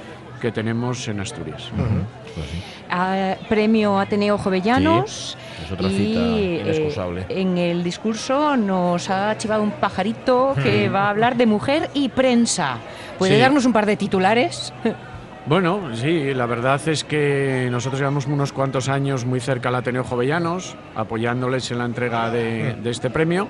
que 0.42 0.52
tenemos 0.52 1.08
en 1.08 1.20
Asturias. 1.20 1.72
Pues 1.74 2.48
ah, 2.90 3.36
premio 3.50 4.00
Ateneo 4.00 4.38
Jovellanos. 4.38 5.38
y 5.80 6.60
eh, 6.64 7.26
en 7.30 7.58
el 7.58 7.84
discurso 7.84 8.56
nos 8.56 9.10
ha 9.10 9.36
chivado 9.38 9.64
un 9.64 9.72
pajarito 9.72 10.54
que 10.62 10.90
va 10.90 11.06
a 11.06 11.10
hablar 11.10 11.38
de 11.38 11.46
mujer 11.46 11.90
y 11.94 12.10
prensa. 12.10 12.78
¿Puede 13.18 13.40
darnos 13.40 13.66
un 13.66 13.74
par 13.74 13.86
de 13.86 13.98
titulares? 13.98 14.74
Bueno, 15.48 15.96
sí, 15.96 16.34
la 16.34 16.46
verdad 16.46 16.86
es 16.90 17.06
que 17.06 17.70
nosotros 17.72 18.02
llevamos 18.02 18.26
unos 18.26 18.52
cuantos 18.52 18.90
años 18.90 19.24
muy 19.24 19.40
cerca 19.40 19.70
al 19.70 19.76
Ateneo 19.76 20.04
Jovellanos, 20.04 20.76
apoyándoles 20.94 21.72
en 21.72 21.78
la 21.78 21.86
entrega 21.86 22.30
de, 22.30 22.78
este 22.84 23.10
premio. 23.10 23.48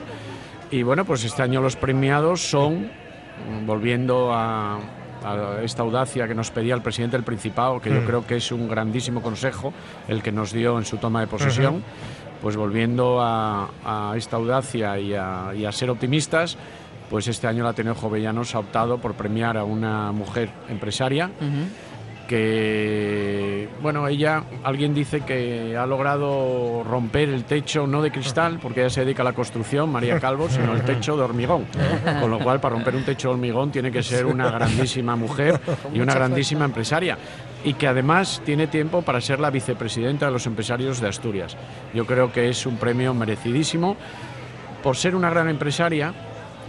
Y 0.70 0.84
bueno, 0.84 1.06
pues 1.06 1.24
este 1.24 1.42
año 1.42 1.60
los 1.60 1.76
premiados 1.76 2.48
son, 2.48 2.92
volviendo 3.66 4.30
a, 4.32 4.80
esta 5.64 5.82
audacia 5.82 6.28
que 6.28 6.36
nos 6.36 6.52
pedía 6.52 6.76
el 6.76 6.84
presidente 6.84 7.18
del 7.18 7.24
Principado, 7.24 7.82
que 7.82 7.90
yo 7.90 8.02
mm. 8.02 8.06
creo 8.06 8.28
que 8.28 8.36
es 8.36 8.52
un 8.52 8.70
grandísimo 8.70 9.24
consejo 9.24 9.74
el 10.08 10.22
que 10.22 10.32
nos 10.32 10.54
dio 10.54 10.78
en 10.78 10.86
su 10.86 10.98
toma 10.98 11.22
de 11.22 11.28
posesión, 11.28 11.84
pues 12.44 12.56
volviendo 12.56 13.18
a, 13.20 14.14
esta 14.16 14.36
audacia 14.36 15.00
y 15.00 15.16
a, 15.16 15.72
ser 15.72 15.90
optimistas, 15.90 16.60
pues 17.10 17.28
este 17.28 17.48
año 17.48 17.64
el 17.64 17.70
Ateneo 17.70 17.96
Jovellanos 17.96 18.56
ha 18.56 18.60
optado 18.60 18.98
por 18.98 19.14
premiar 19.14 19.58
a 19.58 19.64
una 19.64 20.12
mujer 20.12 20.50
empresaria 20.70 21.30
que, 22.28 23.70
bueno, 23.82 24.08
ella, 24.08 24.44
alguien 24.64 24.94
dice 24.94 25.22
que 25.22 25.76
ha 25.76 25.86
logrado 25.86 26.84
romper 26.84 27.30
el 27.30 27.46
techo 27.46 27.88
no 27.88 28.02
de 28.02 28.12
cristal, 28.12 28.60
porque 28.62 28.82
ella 28.82 28.90
se 28.90 29.06
dedica 29.06 29.22
a 29.22 29.26
la 29.26 29.34
construcción, 29.34 29.92
María 29.92 30.20
Calvo, 30.20 30.50
sino 30.50 30.74
el 30.74 30.84
techo 30.84 31.16
de 31.16 31.24
hormigón. 31.24 31.66
Con 32.20 32.30
lo 32.30 32.40
cual, 32.40 32.60
para 32.60 32.76
romper 32.76 32.96
un 32.96 33.04
techo 33.04 33.30
de 33.30 33.34
hormigón 33.36 33.72
tiene 33.72 33.92
que 33.92 34.04
ser 34.04 34.26
una 34.26 34.52
grandísima 34.52 35.16
mujer 35.16 35.60
y 35.94 36.00
una 36.00 36.14
grandísima 36.14 36.66
empresaria. 36.66 37.18
Y 37.64 37.74
que 37.74 37.88
además 37.88 38.42
tiene 38.46 38.68
tiempo 38.68 39.02
para 39.02 39.22
ser 39.22 39.40
la 39.40 39.50
vicepresidenta 39.50 40.28
de 40.28 40.32
los 40.32 40.46
empresarios 40.46 41.00
de 41.00 41.08
Asturias. 41.08 41.58
Yo 41.94 42.06
creo 42.06 42.32
que 42.32 42.50
es 42.50 42.66
un 42.66 42.78
premio 42.78 43.14
merecidísimo 43.14 43.96
por 44.84 44.96
ser 44.96 45.16
una 45.16 45.30
gran 45.30 45.50
empresaria 45.50 46.14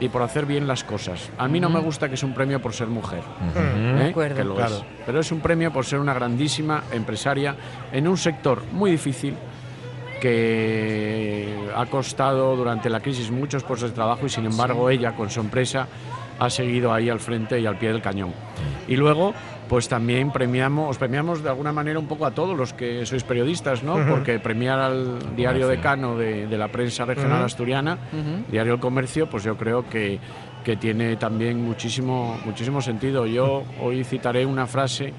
y 0.00 0.08
por 0.08 0.22
hacer 0.22 0.46
bien 0.46 0.66
las 0.66 0.84
cosas. 0.84 1.30
A 1.38 1.48
mí 1.48 1.60
no 1.60 1.70
me 1.70 1.80
gusta 1.80 2.08
que 2.08 2.14
es 2.14 2.22
un 2.22 2.34
premio 2.34 2.60
por 2.60 2.72
ser 2.72 2.88
mujer, 2.88 3.22
¿eh? 3.56 4.12
que 4.14 4.44
lo 4.44 4.64
es. 4.64 4.84
pero 5.04 5.20
es 5.20 5.32
un 5.32 5.40
premio 5.40 5.72
por 5.72 5.84
ser 5.84 5.98
una 5.98 6.14
grandísima 6.14 6.84
empresaria 6.92 7.56
en 7.92 8.06
un 8.06 8.16
sector 8.16 8.62
muy 8.72 8.90
difícil 8.92 9.34
que 10.20 11.68
ha 11.76 11.86
costado 11.86 12.56
durante 12.56 12.90
la 12.90 13.00
crisis 13.00 13.30
muchos 13.30 13.62
puestos 13.62 13.90
de 13.90 13.94
trabajo 13.94 14.26
y 14.26 14.28
sin 14.28 14.46
embargo 14.46 14.90
ella 14.90 15.14
con 15.14 15.30
su 15.30 15.40
empresa 15.40 15.86
ha 16.38 16.50
seguido 16.50 16.92
ahí 16.92 17.08
al 17.08 17.20
frente 17.20 17.60
y 17.60 17.66
al 17.66 17.78
pie 17.78 17.92
del 17.92 18.02
cañón. 18.02 18.32
Y 18.86 18.96
luego 18.96 19.34
pues 19.68 19.88
también 19.88 20.32
premiamos, 20.32 20.90
os 20.90 20.98
premiamos 20.98 21.42
de 21.42 21.50
alguna 21.50 21.72
manera 21.72 21.98
un 21.98 22.06
poco 22.06 22.24
a 22.24 22.30
todos 22.30 22.56
los 22.56 22.72
que 22.72 23.04
sois 23.04 23.22
periodistas, 23.22 23.82
¿no? 23.82 23.98
Porque 24.08 24.38
premiar 24.38 24.78
al 24.78 25.36
diario 25.36 25.68
decano 25.68 26.16
de, 26.16 26.46
de 26.46 26.58
la 26.58 26.68
prensa 26.68 27.04
regional 27.04 27.44
asturiana, 27.44 27.98
Diario 28.50 28.74
El 28.74 28.80
Comercio, 28.80 29.28
pues 29.28 29.44
yo 29.44 29.56
creo 29.56 29.88
que, 29.88 30.18
que 30.64 30.76
tiene 30.76 31.16
también 31.16 31.62
muchísimo, 31.62 32.38
muchísimo 32.44 32.80
sentido. 32.80 33.26
Yo 33.26 33.64
hoy 33.82 34.04
citaré 34.04 34.46
una 34.46 34.66
frase 34.66 35.12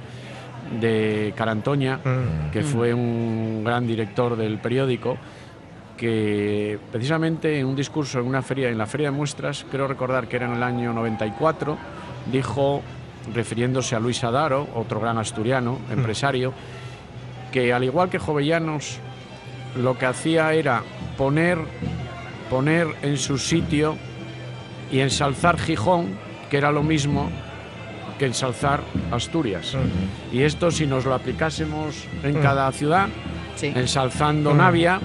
de 0.79 1.33
Carantoña, 1.35 1.99
que 2.51 2.63
fue 2.63 2.93
un 2.93 3.63
gran 3.63 3.85
director 3.87 4.35
del 4.35 4.57
periódico, 4.59 5.17
que 5.97 6.79
precisamente 6.91 7.59
en 7.59 7.65
un 7.65 7.75
discurso 7.75 8.19
en 8.19 8.25
una 8.25 8.41
feria, 8.41 8.69
en 8.69 8.77
la 8.77 8.85
feria 8.85 9.11
de 9.11 9.17
muestras, 9.17 9.65
creo 9.69 9.87
recordar 9.87 10.27
que 10.27 10.37
era 10.37 10.45
en 10.45 10.53
el 10.53 10.63
año 10.63 10.93
94, 10.93 11.77
dijo 12.31 12.81
refiriéndose 13.33 13.95
a 13.95 13.99
Luis 13.99 14.23
Adaro, 14.23 14.67
otro 14.75 14.99
gran 14.99 15.17
asturiano, 15.17 15.79
mm. 15.87 15.91
empresario, 15.91 16.53
que 17.51 17.73
al 17.73 17.83
igual 17.83 18.09
que 18.09 18.19
Jovellanos, 18.19 18.99
lo 19.75 19.97
que 19.97 20.05
hacía 20.05 20.53
era 20.53 20.83
poner, 21.17 21.59
poner 22.49 22.87
en 23.01 23.17
su 23.17 23.37
sitio 23.37 23.97
y 24.91 24.99
ensalzar 24.99 25.57
Gijón 25.57 26.29
que 26.49 26.57
era 26.57 26.71
lo 26.71 26.83
mismo 26.83 27.29
que 28.17 28.25
ensalzar 28.25 28.81
Asturias. 29.11 29.77
Y 30.33 30.41
esto 30.41 30.71
si 30.71 30.85
nos 30.85 31.05
lo 31.05 31.13
aplicásemos 31.13 32.05
en 32.23 32.41
cada 32.41 32.69
ciudad, 32.71 33.07
ensalzando 33.61 34.53
Navia, 34.53 34.99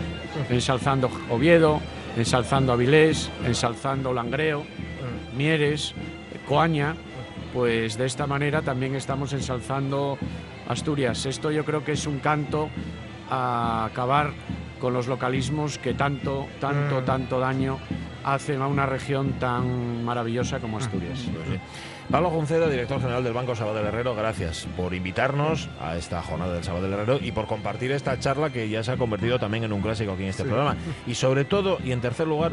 ensalzando 0.50 1.10
Oviedo, 1.30 1.80
ensalzando 2.16 2.72
Avilés, 2.72 3.30
ensalzando 3.46 4.12
Langreo, 4.12 4.64
Mieres, 5.37 5.94
Coaña, 6.48 6.96
pues 7.54 7.96
de 7.96 8.04
esta 8.04 8.26
manera 8.26 8.60
también 8.62 8.94
estamos 8.96 9.32
ensalzando 9.32 10.18
Asturias. 10.68 11.24
Esto 11.24 11.50
yo 11.50 11.64
creo 11.64 11.84
que 11.84 11.92
es 11.92 12.06
un 12.06 12.18
canto 12.18 12.68
a 13.30 13.86
acabar 13.86 14.32
con 14.80 14.92
los 14.92 15.06
localismos 15.06 15.78
que 15.78 15.94
tanto, 15.94 16.46
tanto, 16.60 17.00
Mm. 17.00 17.04
tanto 17.04 17.38
daño 17.40 17.78
hacen 18.24 18.60
a 18.60 18.66
una 18.66 18.84
región 18.86 19.34
tan 19.34 20.04
maravillosa 20.04 20.58
como 20.58 20.78
Asturias. 20.78 21.20
Pues 21.32 21.60
Pablo 22.10 22.28
Junceda, 22.30 22.68
director 22.68 23.00
general 23.00 23.24
del 23.24 23.32
Banco 23.32 23.54
Sabadell 23.54 23.86
Herrero, 23.86 24.14
gracias 24.14 24.66
por 24.76 24.92
invitarnos 24.92 25.70
a 25.80 25.96
esta 25.96 26.20
jornada 26.22 26.52
del 26.54 26.64
Sabadell 26.64 26.92
Herrero 26.92 27.18
y 27.22 27.32
por 27.32 27.46
compartir 27.46 27.92
esta 27.92 28.18
charla 28.18 28.50
que 28.50 28.68
ya 28.68 28.82
se 28.82 28.92
ha 28.92 28.96
convertido 28.98 29.38
también 29.38 29.64
en 29.64 29.72
un 29.72 29.80
clásico 29.80 30.12
aquí 30.12 30.24
en 30.24 30.28
este 30.30 30.44
programa. 30.44 30.76
Y 31.06 31.14
sobre 31.14 31.44
todo, 31.46 31.78
y 31.82 31.92
en 31.92 32.00
tercer 32.02 32.26
lugar, 32.26 32.52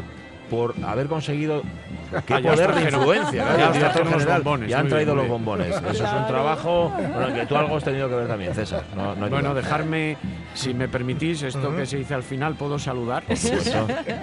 por 0.50 0.74
haber 0.84 1.06
conseguido 1.06 1.62
qué 2.26 2.34
Ah, 2.34 2.40
ya 2.40 2.52
poder 2.52 2.74
de 2.74 2.82
influencia. 2.82 3.56
ya 3.56 3.72
director 3.72 4.02
trajeron 4.02 4.12
los 4.12 4.34
bombones, 4.44 4.68
Ya 4.68 4.78
han 4.80 4.88
traído 4.88 5.14
bien, 5.14 5.26
los 5.26 5.28
bombones. 5.28 5.68
Eso 5.76 6.04
es 6.04 6.12
un 6.12 6.26
trabajo 6.26 6.90
bueno, 6.90 7.34
que 7.34 7.46
tú 7.46 7.56
algo 7.56 7.76
has 7.76 7.84
tenido 7.84 8.08
que 8.08 8.14
ver 8.16 8.28
también, 8.28 8.54
César. 8.54 8.84
No, 8.94 9.14
no 9.14 9.24
hay 9.24 9.30
Bueno, 9.30 9.54
dejarme, 9.54 10.16
si 10.54 10.74
me 10.74 10.88
permitís, 10.88 11.42
esto 11.42 11.74
que 11.74 11.86
se 11.86 11.96
dice 11.96 12.14
al 12.14 12.22
final, 12.22 12.54
¿puedo 12.54 12.78
saludar? 12.78 13.22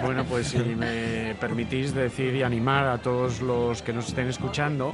bueno, 0.04 0.24
pues 0.24 0.48
si 0.48 0.58
me 0.58 1.34
permitís 1.40 1.94
decir 1.94 2.34
y 2.36 2.42
animar 2.42 2.86
a 2.86 2.98
todos 2.98 3.40
los 3.42 3.82
que 3.82 3.92
nos 3.92 4.08
estén 4.08 4.28
escuchando, 4.28 4.92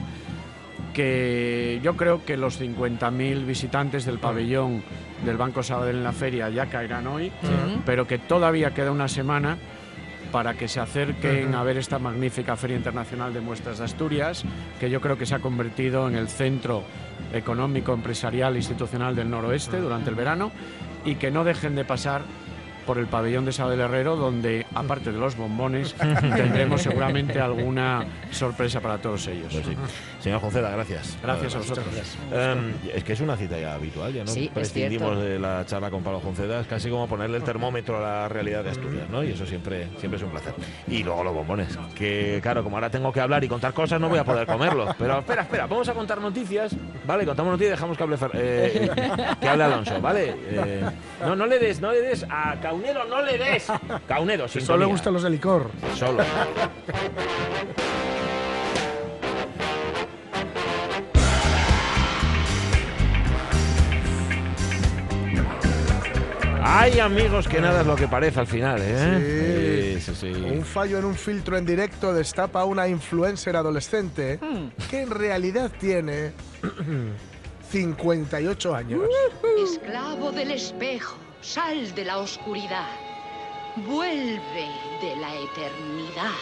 que 0.95 1.79
yo 1.83 1.97
creo 1.97 2.25
que 2.25 2.37
los 2.37 2.61
50.000 2.61 3.45
visitantes 3.45 4.07
del 4.07 4.19
pabellón 4.19 4.83
del 5.25 5.37
Banco 5.37 5.62
Sabadell 5.62 5.97
en 5.97 6.05
la 6.05 6.12
feria 6.12 6.49
ya 6.49 6.67
caerán 6.67 7.07
hoy, 7.07 7.31
pero 7.85 8.07
que 8.07 8.19
todavía 8.19 8.73
queda 8.73 8.91
una 8.91 9.09
semana 9.09 9.59
para 10.33 10.55
que 10.55 10.69
se 10.69 10.81
acerquen 10.81 11.55
a 11.55 11.62
ver 11.62 11.77
esta 11.77 11.99
magnífica 11.99 12.57
Feria 12.57 12.77
Internacional 12.77 13.33
de 13.33 13.41
Muestras 13.41 13.79
de 13.79 13.85
Asturias, 13.85 14.45
que 14.81 14.91
yo 14.91 15.01
creo 15.01 15.17
que 15.17 15.27
se 15.27 15.35
ha 15.35 15.39
convertido 15.39 16.09
en 16.09 16.15
el 16.15 16.29
centro 16.29 16.83
económico, 17.33 17.93
empresarial, 17.93 18.57
institucional 18.57 19.17
del 19.17 19.31
noroeste 19.31 19.79
durante 19.79 20.11
el 20.11 20.17
verano, 20.17 20.53
y 21.05 21.17
que 21.17 21.31
no 21.31 21.45
dejen 21.45 21.75
de 21.75 21.85
pasar 21.85 22.23
por 22.87 22.99
el 22.99 23.07
pabellón 23.07 23.44
de 23.44 23.53
Sabadell 23.53 23.81
Herrero, 23.81 24.16
donde, 24.16 24.64
aparte 24.75 25.12
de 25.12 25.18
los 25.18 25.37
bombones, 25.37 25.94
tendremos 26.20 26.83
seguramente 26.83 27.40
alguna 27.40 28.07
sorpresa 28.31 28.81
para 28.81 28.99
todos 28.99 29.27
ellos. 29.27 29.53
Pues 29.53 29.66
sí. 29.66 29.77
Señor 30.20 30.40
Junceda, 30.40 30.70
gracias. 30.70 31.18
Gracias 31.22 31.55
a 31.55 31.59
vosotros. 31.59 31.85
Em, 32.33 32.72
es 32.94 33.05
que 33.05 33.12
es 33.12 33.20
una 33.20 33.37
cita 33.37 33.59
ya 33.59 33.75
habitual, 33.75 34.12
ya 34.12 34.25
no 34.25 34.31
Sí, 34.31 34.44
es 34.46 34.51
prescindimos 34.51 35.18
de 35.20 35.38
la 35.38 35.64
charla 35.66 35.90
con 35.90 36.03
Pablo 36.03 36.20
Junceda, 36.20 36.61
es 36.61 36.66
casi 36.66 36.88
como 36.90 37.07
ponerle 37.09 37.37
el 37.38 37.42
termómetro 37.44 37.99
a 37.99 38.01
la 38.01 38.29
realidad 38.29 38.64
de 38.64 38.70
Asturias, 38.70 39.09
¿no? 39.11 39.22
Y 39.25 39.33
eso 39.33 39.44
siempre, 39.46 39.88
siempre 39.99 40.16
es 40.16 40.22
un 40.22 40.31
placer. 40.31 40.55
Y 40.88 41.03
luego 41.03 41.25
los 41.25 41.35
bombones, 41.35 41.77
que 41.94 42.38
claro, 42.42 42.62
como 42.62 42.77
ahora 42.77 42.90
tengo 42.90 43.12
que 43.12 43.20
hablar 43.20 43.42
y 43.44 43.49
contar 43.49 43.72
cosas, 43.72 44.01
no 44.01 44.09
voy 44.09 44.18
a 44.18 44.25
poder 44.25 44.46
comerlos. 44.46 44.94
Pero 44.99 45.18
espera, 45.18 45.42
espera, 45.42 45.66
vamos 45.66 45.88
a 45.88 45.94
contar 45.94 46.20
noticias, 46.20 46.75
¿vale? 47.07 47.25
Contamos 47.25 47.53
noticias 47.53 47.70
y 47.70 47.77
dejamos 47.77 47.96
que 47.96 48.03
hable, 48.05 48.16
Fer- 48.16 48.31
eh, 48.35 48.90
que 49.40 49.49
hable 49.49 49.64
Alonso, 49.64 50.01
¿vale? 50.01 50.35
Eh, 50.49 50.85
no, 51.20 51.37
no 51.37 51.46
le 51.46 51.59
des, 51.59 51.81
no 51.81 51.90
le 51.92 52.01
des 52.01 52.25
a 52.31 52.57
Caunedo, 52.77 53.05
no 53.07 53.23
le 53.23 53.39
des. 53.39 53.67
Caunedo, 54.09 54.49
sin 54.49 54.61
Solo 54.61 54.81
le 54.81 54.87
gustan 54.87 55.15
los 55.15 55.23
de 55.23 55.31
licor. 55.31 55.71
Solo. 55.95 56.23
Hay 66.62 66.99
amigos 67.01 67.49
que 67.49 67.61
nada 67.61 67.81
es 67.81 67.87
lo 67.87 67.97
que 67.97 68.07
parece 68.09 68.41
al 68.41 68.47
final, 68.47 68.81
¿eh? 68.83 69.99
Sí, 69.99 70.12
sí, 70.12 70.35
sí. 70.35 70.43
Un 70.43 70.62
fallo 70.62 70.99
en 70.99 71.07
un 71.07 71.15
filtro 71.15 71.57
en 71.57 71.65
directo 71.65 72.12
destapa 72.12 72.61
a 72.61 72.65
una 72.67 72.87
influencer 72.89 73.57
adolescente 73.57 74.39
que 74.91 75.01
en 75.01 75.11
realidad 75.11 75.71
tiene 75.81 76.33
58 77.71 78.75
años. 78.75 79.03
Esclavo 79.65 80.31
del 80.33 80.51
espejo, 80.51 81.17
sal 81.40 81.94
de 81.94 82.05
la 82.05 82.18
oscuridad. 82.18 82.88
Vuelve 83.77 84.68
de 85.01 85.16
la 85.16 85.35
eternidad. 85.35 86.33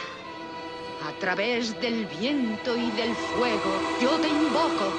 A 1.07 1.13
través 1.19 1.79
del 1.81 2.07
viento 2.07 2.77
y 2.77 2.91
del 2.93 3.15
fuego, 3.15 3.73
yo 4.01 4.19
te 4.21 4.29
invoco. 4.29 4.93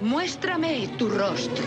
Muéstrame 0.00 0.88
tu 0.96 1.08
rostro. 1.08 1.66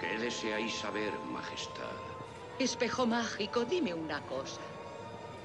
¿Qué 0.00 0.18
deseáis 0.18 0.74
saber, 0.74 1.12
Majestad? 1.32 1.84
Espejo 2.58 3.06
mágico, 3.06 3.64
dime 3.64 3.92
una 3.94 4.20
cosa. 4.22 4.60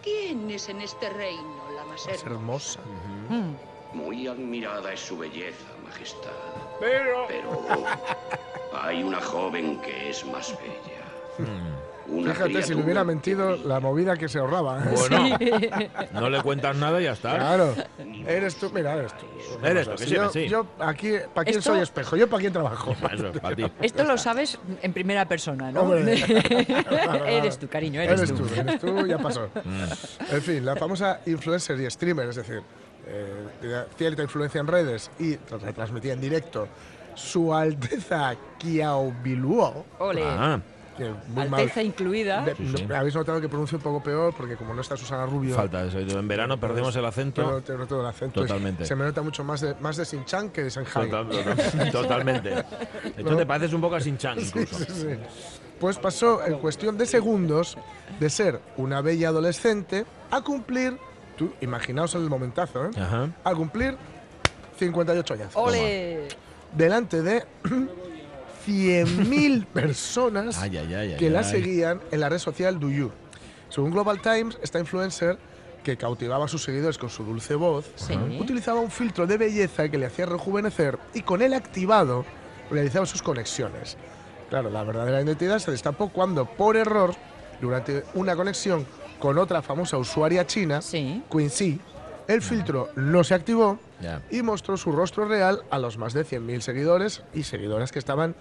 ¿Quién 0.02 0.50
es 0.52 0.70
en 0.70 0.82
este 0.82 1.10
reino 1.10 1.64
la 1.76 1.86
más 1.86 2.08
Es 2.08 2.24
hermosa? 2.24 2.80
hermosa. 2.80 3.54
Muy 3.94 4.28
admirada 4.28 4.94
es 4.94 5.00
su 5.02 5.18
belleza, 5.18 5.66
Majestad. 5.84 6.32
Pero. 6.80 7.28
Pero 7.28 7.50
hay 8.82 9.04
una 9.04 9.22
joven 9.22 9.80
que 9.82 10.10
es 10.10 10.26
más 10.26 10.52
bella. 10.60 11.48
Una 12.06 12.34
Fíjate, 12.34 12.64
si 12.64 12.76
le 12.76 12.84
hubiera 12.84 13.06
mentido, 13.06 13.56
la 13.56 13.80
movida 13.80 14.18
que 14.18 14.28
se 14.28 14.38
ahorraba. 14.38 14.84
¿eh? 14.84 14.94
Bueno, 14.94 15.38
no 16.12 16.30
le 16.30 16.42
cuentas 16.42 16.76
nada 16.76 17.00
y 17.00 17.06
ya 17.06 17.14
está. 17.14 17.36
Claro. 17.36 17.74
Eres 18.28 18.56
tú, 18.58 18.70
mira, 18.74 18.94
eres 18.96 19.14
tú. 19.18 19.26
Eres 19.66 19.88
tú, 19.88 19.96
que 19.96 20.06
yo, 20.08 20.30
sí. 20.30 20.48
yo 20.50 20.68
aquí, 20.80 21.14
¿para 21.34 21.46
quién 21.46 21.60
Esto- 21.60 21.72
soy 21.74 21.82
espejo? 21.82 22.18
¿Yo 22.18 22.28
para 22.30 22.42
quién 22.42 22.52
trabajo? 22.52 22.94
Eso, 23.14 23.32
para 23.32 23.56
ti. 23.56 23.64
Esto 23.82 24.04
lo 24.04 24.18
sabes 24.18 24.60
en 24.82 24.92
primera 24.92 25.26
persona, 25.30 25.72
¿no? 25.72 25.82
Hombre. 25.82 26.14
eres 27.28 27.58
tú, 27.58 27.70
cariño, 27.70 28.02
eres, 28.02 28.20
Eres 28.20 28.36
tú, 28.36 28.46
eres 28.54 28.80
tú, 28.82 29.08
ya 29.08 29.18
pasó. 29.18 29.48
En 30.30 30.42
fin, 30.42 30.66
la 30.66 30.76
famosa 30.76 31.22
influencer 31.26 31.80
y 31.80 31.90
streamer, 31.90 32.28
es 32.30 32.36
decir, 32.36 32.62
eh, 33.08 33.86
cierta 33.98 34.22
influencia 34.24 34.60
en 34.62 34.68
redes 34.68 35.12
y 35.20 35.34
tra- 35.36 35.60
retransmitía 35.60 36.14
en 36.14 36.22
directo 36.22 36.68
su 37.16 37.54
Alteza 37.54 38.36
Kiaobiluo, 38.58 39.86
Ole. 40.00 40.24
Ah, 40.26 40.60
muy 41.30 41.48
mal. 41.50 41.62
Alteza 41.62 41.82
incluida. 41.82 42.44
De- 42.46 42.56
Sí, 42.56 42.88
Habéis 42.94 43.16
notado 43.16 43.42
que 43.42 43.50
pronuncio 43.50 43.78
un 43.80 43.84
poco 43.84 44.02
peor 44.04 44.34
porque 44.38 44.56
como 44.56 44.74
no 44.74 44.82
está 44.82 44.96
Susana 44.96 45.26
Rubio, 45.26 45.56
falta 45.56 45.84
eso. 45.86 46.00
En 46.00 46.28
verano 46.28 46.60
perdemos 46.60 46.90
el 46.96 47.02
pero 47.02 47.08
acento. 47.08 47.62
te 47.62 47.76
noto 47.78 48.00
el 48.00 48.06
acento. 48.06 48.42
Totalmente. 48.42 48.86
Se 48.86 48.96
me 48.96 49.04
nota 49.06 49.22
mucho 49.22 49.44
más 49.44 49.62
de, 49.62 49.74
más 49.76 49.98
de 49.98 50.06
Sinchan 50.06 50.50
que 50.52 50.64
de 50.64 50.70
Shanghai. 50.70 51.10
Total- 51.10 51.28
total- 51.30 51.92
totalmente. 51.92 52.50
De 52.50 52.60
hecho, 53.18 53.32
No. 53.32 53.38
te 53.38 53.46
pareces 53.46 53.74
un 53.74 53.82
poco 53.82 53.96
a 53.96 54.00
Shin-Chan 54.00 54.40
Sí, 54.40 54.46
incluso. 54.48 54.78
sí, 54.78 54.86
sí. 54.92 55.08
Pues 55.80 55.98
pasó 55.98 56.46
en 56.46 56.60
cuestión 56.60 56.98
de 56.98 57.06
segundos 57.08 57.76
de 58.20 58.30
ser 58.30 58.60
una 58.78 59.02
bella 59.02 59.30
adolescente 59.30 60.06
a 60.32 60.42
cumplir, 60.42 60.98
tú 61.38 61.54
imaginaos 61.62 62.16
el 62.16 62.30
momentazo, 62.30 62.86
¿eh? 62.86 62.90
Ajá. 63.00 63.30
a 63.44 63.54
cumplir 63.56 63.98
58 64.80 65.34
años. 65.34 65.52
Ole. 65.56 66.28
Delante 66.76 67.22
de 67.22 67.44
100.000 68.68 69.66
personas 69.74 70.58
Ay, 70.58 70.78
ay, 70.78 70.94
ay, 70.94 71.12
ay, 71.14 71.18
que 71.18 71.30
la 71.30 71.40
ay. 71.40 71.46
seguían 71.46 72.02
en 72.12 72.20
la 72.20 72.30
red 72.30 72.40
social 72.40 72.80
Douyu. 72.80 73.12
Según 73.70 73.92
Global 73.92 74.22
Times, 74.22 74.58
esta 74.62 74.80
influencer 74.80 75.38
que 75.84 75.98
cautivaba 75.98 76.46
a 76.46 76.48
sus 76.48 76.64
seguidores 76.64 76.98
con 76.98 77.10
su 77.10 77.24
dulce 77.24 77.56
voz, 77.56 77.92
Sí. 77.96 78.14
utilizaba 78.40 78.80
un 78.80 78.90
filtro 78.90 79.28
de 79.28 79.38
belleza 79.38 79.90
que 79.90 79.98
le 79.98 80.06
hacía 80.06 80.26
rejuvenecer 80.26 80.98
y 81.14 81.22
con 81.22 81.42
él 81.42 81.54
activado 81.54 82.26
realizaba 82.72 83.06
sus 83.06 83.22
conexiones. 83.22 83.98
Claro, 84.50 84.70
la 84.70 84.84
verdadera 84.84 85.22
identidad 85.22 85.60
se 85.60 85.72
destapó 85.72 86.10
cuando, 86.10 86.46
por 86.46 86.78
error, 86.78 87.14
durante 87.60 88.04
una 88.14 88.36
conexión 88.36 88.86
con 89.24 89.38
otra 89.38 89.62
famosa 89.62 89.98
usuaria 89.98 90.46
china, 90.46 90.82
Sí. 90.82 91.24
Quincy, 91.32 91.80
el 92.28 92.42
filtro 92.42 92.90
no 92.98 93.24
se 93.24 93.34
activó 93.34 93.80
y 94.30 94.42
mostró 94.42 94.76
su 94.76 94.92
rostro 94.92 95.24
real 95.26 95.62
a 95.70 95.80
los 95.80 95.98
más 95.98 96.12
de 96.12 96.26
100.000 96.26 96.60
seguidores 96.60 97.24
y 97.34 97.44
seguidoras 97.44 97.94
que 97.94 98.00
estaban 98.00 98.36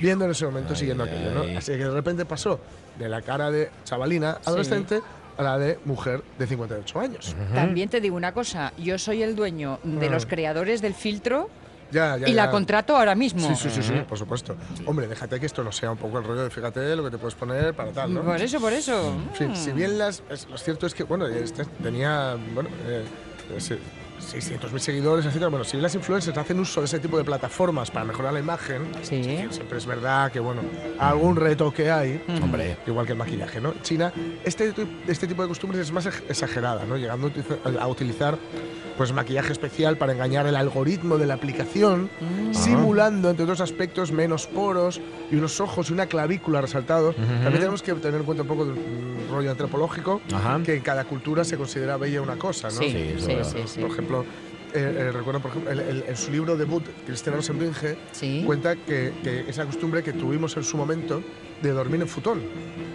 viendo 0.00 0.24
en 0.24 0.32
ese 0.32 0.44
momento 0.44 0.70
Ay, 0.72 0.76
siguiendo 0.76 1.04
aquello. 1.04 1.30
¿no? 1.30 1.42
ay. 1.42 1.54
Así 1.54 1.70
que 1.70 1.84
de 1.84 1.90
repente 1.92 2.24
pasó 2.24 2.58
de 2.98 3.08
la 3.08 3.22
cara 3.22 3.52
de 3.52 3.70
chavalina 3.84 4.38
adolescente 4.44 5.00
a 5.38 5.42
la 5.44 5.56
de 5.56 5.78
mujer 5.84 6.24
de 6.36 6.48
58 6.48 6.98
años. 6.98 7.36
También 7.54 7.88
te 7.88 8.00
digo 8.00 8.16
una 8.16 8.32
cosa, 8.34 8.72
yo 8.76 8.98
soy 8.98 9.22
el 9.22 9.36
dueño 9.36 9.78
de 9.84 10.10
los 10.10 10.26
creadores 10.26 10.82
del 10.82 10.94
filtro 10.94 11.48
Ya, 11.94 12.16
ya, 12.16 12.28
y 12.28 12.32
la 12.34 12.50
contrato 12.50 12.96
ahora 12.96 13.14
mismo. 13.14 13.46
Sí, 13.48 13.54
sí, 13.54 13.70
sí, 13.70 13.82
sí, 13.82 13.92
por 14.08 14.18
supuesto. 14.18 14.56
Hombre, 14.84 15.06
déjate 15.06 15.38
que 15.38 15.46
esto 15.46 15.62
no 15.62 15.70
sea 15.70 15.92
un 15.92 15.96
poco 15.96 16.18
el 16.18 16.24
rollo 16.24 16.42
de 16.42 16.50
fíjate 16.50 16.96
lo 16.96 17.04
que 17.04 17.10
te 17.12 17.18
puedes 17.18 17.36
poner 17.36 17.72
para 17.72 17.92
tal, 17.92 18.12
¿no? 18.12 18.22
Por 18.24 18.40
eso, 18.42 18.58
por 18.60 18.72
eso. 18.72 19.12
En 19.30 19.34
fin, 19.34 19.56
si 19.56 19.70
bien 19.72 19.96
las, 19.96 20.22
es- 20.28 20.48
lo 20.50 20.58
cierto 20.58 20.86
es 20.86 20.94
que, 20.94 21.04
bueno, 21.04 21.26
este 21.28 21.64
tenía, 21.82 22.36
bueno, 22.52 22.68
eh, 22.86 23.04
se, 23.58 23.78
600.000 24.32 24.78
seguidores, 24.78 25.26
etcétera. 25.26 25.48
Bueno, 25.48 25.64
si 25.64 25.76
las 25.76 25.94
influencers 25.94 26.36
hacen 26.38 26.58
uso 26.60 26.80
de 26.80 26.86
ese 26.86 26.98
tipo 26.98 27.16
de 27.18 27.24
plataformas 27.24 27.90
para 27.90 28.04
mejorar 28.04 28.32
la 28.32 28.40
imagen, 28.40 28.82
Sí. 29.02 29.22
siempre 29.50 29.78
es 29.78 29.86
verdad 29.86 30.30
que, 30.32 30.40
bueno, 30.40 30.62
algún 30.98 31.36
reto 31.36 31.72
que 31.72 31.90
hay, 31.90 32.22
Hombre. 32.42 32.76
igual 32.86 33.06
que 33.06 33.12
el 33.12 33.18
maquillaje, 33.18 33.60
¿no? 33.60 33.74
China, 33.82 34.12
este, 34.44 34.72
este 35.06 35.26
tipo 35.26 35.42
de 35.42 35.48
costumbres 35.48 35.80
es 35.82 35.92
más 35.92 36.06
exagerada, 36.06 36.84
¿no? 36.86 36.96
Llegando 36.96 37.30
a 37.80 37.86
utilizar, 37.88 38.38
pues 38.96 39.12
maquillaje 39.12 39.52
especial 39.52 39.96
para 39.98 40.12
engañar 40.12 40.46
el 40.46 40.54
algoritmo 40.56 41.18
de 41.18 41.26
la 41.26 41.34
aplicación, 41.34 42.08
simulando, 42.52 43.30
entre 43.30 43.42
otros 43.44 43.60
aspectos, 43.60 44.12
menos 44.12 44.46
poros 44.46 45.00
y 45.30 45.36
unos 45.36 45.60
ojos 45.60 45.90
y 45.90 45.92
una 45.92 46.06
clavícula 46.06 46.60
resaltados. 46.60 47.16
También 47.16 47.54
tenemos 47.54 47.82
que 47.82 47.92
tener 47.94 48.20
en 48.20 48.24
cuenta 48.26 48.42
un 48.42 48.48
poco 48.48 48.64
del 48.66 48.74
mm, 48.76 49.30
rollo 49.32 49.50
antropológico, 49.50 50.20
Ajá. 50.32 50.60
que 50.64 50.74
en 50.76 50.82
cada 50.82 51.04
cultura 51.04 51.42
se 51.44 51.56
considera 51.56 51.96
bella 51.96 52.20
una 52.22 52.36
cosa, 52.36 52.68
¿no? 52.68 52.74
Sí, 52.74 53.14
Sí, 53.18 53.32
sí, 53.44 53.58
sí. 53.66 53.80
Por 53.80 53.90
ejemplo, 53.90 54.13
eh, 54.22 54.26
eh, 54.74 55.10
recuerdo 55.12 55.40
por 55.40 55.50
ejemplo, 55.50 55.70
el- 55.70 55.80
el- 55.80 56.04
en 56.08 56.16
su 56.16 56.30
libro 56.32 56.56
debut, 56.56 56.84
Cristiano 57.06 57.40
Sembringe, 57.42 57.96
Sí. 58.12 58.42
cuenta 58.46 58.76
que, 58.76 59.12
que 59.22 59.44
esa 59.48 59.64
costumbre 59.66 60.02
que 60.02 60.12
tuvimos 60.12 60.56
en 60.56 60.64
su 60.64 60.76
momento 60.76 61.22
de 61.64 61.72
dormir 61.72 62.00
en 62.02 62.08
futón. 62.08 62.40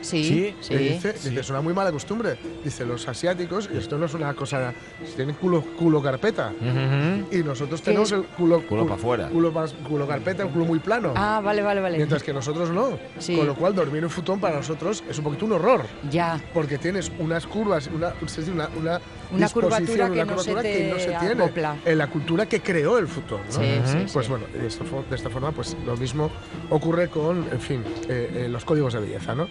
Sí, 0.01 0.23
Sí, 0.23 0.55
sí. 0.61 0.75
Dice, 0.77 1.11
dice, 1.13 1.39
es 1.41 1.49
una 1.49 1.59
muy 1.59 1.73
mala 1.73 1.91
costumbre. 1.91 2.37
Dice, 2.63 2.85
los 2.85 3.05
asiáticos, 3.07 3.69
y 3.73 3.77
esto 3.77 3.97
no 3.97 4.05
es 4.05 4.13
una 4.13 4.33
cosa, 4.33 4.73
tienen 5.15 5.35
culo, 5.35 5.61
culo 5.77 6.01
carpeta. 6.01 6.53
Ujú. 6.57 7.35
Y 7.35 7.43
nosotros 7.43 7.81
¿Qué 7.81 7.85
tenemos 7.85 8.11
el 8.13 8.23
culo, 8.23 8.65
Culo 8.65 8.87
pa' 8.87 8.95
fuera. 8.97 9.27
Culo, 9.27 9.51
pas- 9.53 9.73
culo 9.87 10.07
carpeta, 10.07 10.43
el 10.43 10.49
culo 10.49 10.63
muy 10.65 10.79
plano. 10.79 11.13
Ah, 11.17 11.41
vale, 11.43 11.61
vale, 11.61 11.81
vale. 11.81 11.97
Mientras 11.97 12.23
que 12.23 12.31
nosotros 12.31 12.69
no. 12.69 12.97
Sí. 13.17 13.35
Con 13.35 13.45
lo 13.47 13.55
cual, 13.55 13.75
dormir 13.75 14.03
en 14.03 14.09
futón 14.09 14.39
para 14.39 14.55
nosotros 14.57 15.03
es 15.09 15.17
un 15.17 15.23
poquito 15.25 15.45
un 15.45 15.51
horror. 15.53 15.81
Ya. 16.09 16.39
Porque 16.53 16.77
tienes 16.77 17.11
unas 17.19 17.45
curvas, 17.45 17.87
una, 17.93 18.13
una, 18.53 18.69
una, 18.79 19.01
Una 19.33 19.49
curvatura 19.49 20.05
que 20.07 20.11
una 20.13 20.25
no 20.25 20.39
se 20.39 20.51
curvatura 20.51 20.61
te 20.61 20.77
que 20.77 20.83
no 20.93 20.99
se 20.99 21.05
tiene 21.27 21.43
acopla. 21.43 21.75
en 21.83 21.97
la 21.97 22.07
cultura 22.07 22.45
que 22.45 22.61
creó 22.61 22.97
el 22.97 23.07
futón. 23.07 23.41
¿no? 23.47 23.51
Sí, 23.51 23.81
sí, 23.83 23.97
Pues 24.13 24.25
sí. 24.27 24.31
bueno, 24.31 24.45
de 24.53 24.65
esta, 24.65 24.83
de 25.09 25.15
esta 25.15 25.29
forma, 25.29 25.51
pues 25.51 25.75
lo 25.85 25.97
mismo 25.97 26.31
ocurre 26.69 27.09
con, 27.09 27.45
en 27.51 27.59
fin, 27.59 27.83
eh, 28.07 28.45
eh, 28.45 28.47
los 28.49 28.58
códigos 28.65 28.93
de 28.93 28.99
belleza, 28.99 29.35
¿no? 29.35 29.47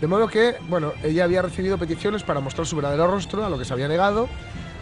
De 0.00 0.06
modo 0.06 0.28
que, 0.28 0.54
bueno, 0.68 0.92
ella 1.02 1.24
había 1.24 1.42
recibido 1.42 1.78
peticiones 1.78 2.22
para 2.22 2.40
mostrar 2.40 2.66
su 2.66 2.76
verdadero 2.76 3.06
rostro, 3.08 3.44
a 3.44 3.50
lo 3.50 3.58
que 3.58 3.64
se 3.64 3.72
había 3.72 3.88
negado. 3.88 4.28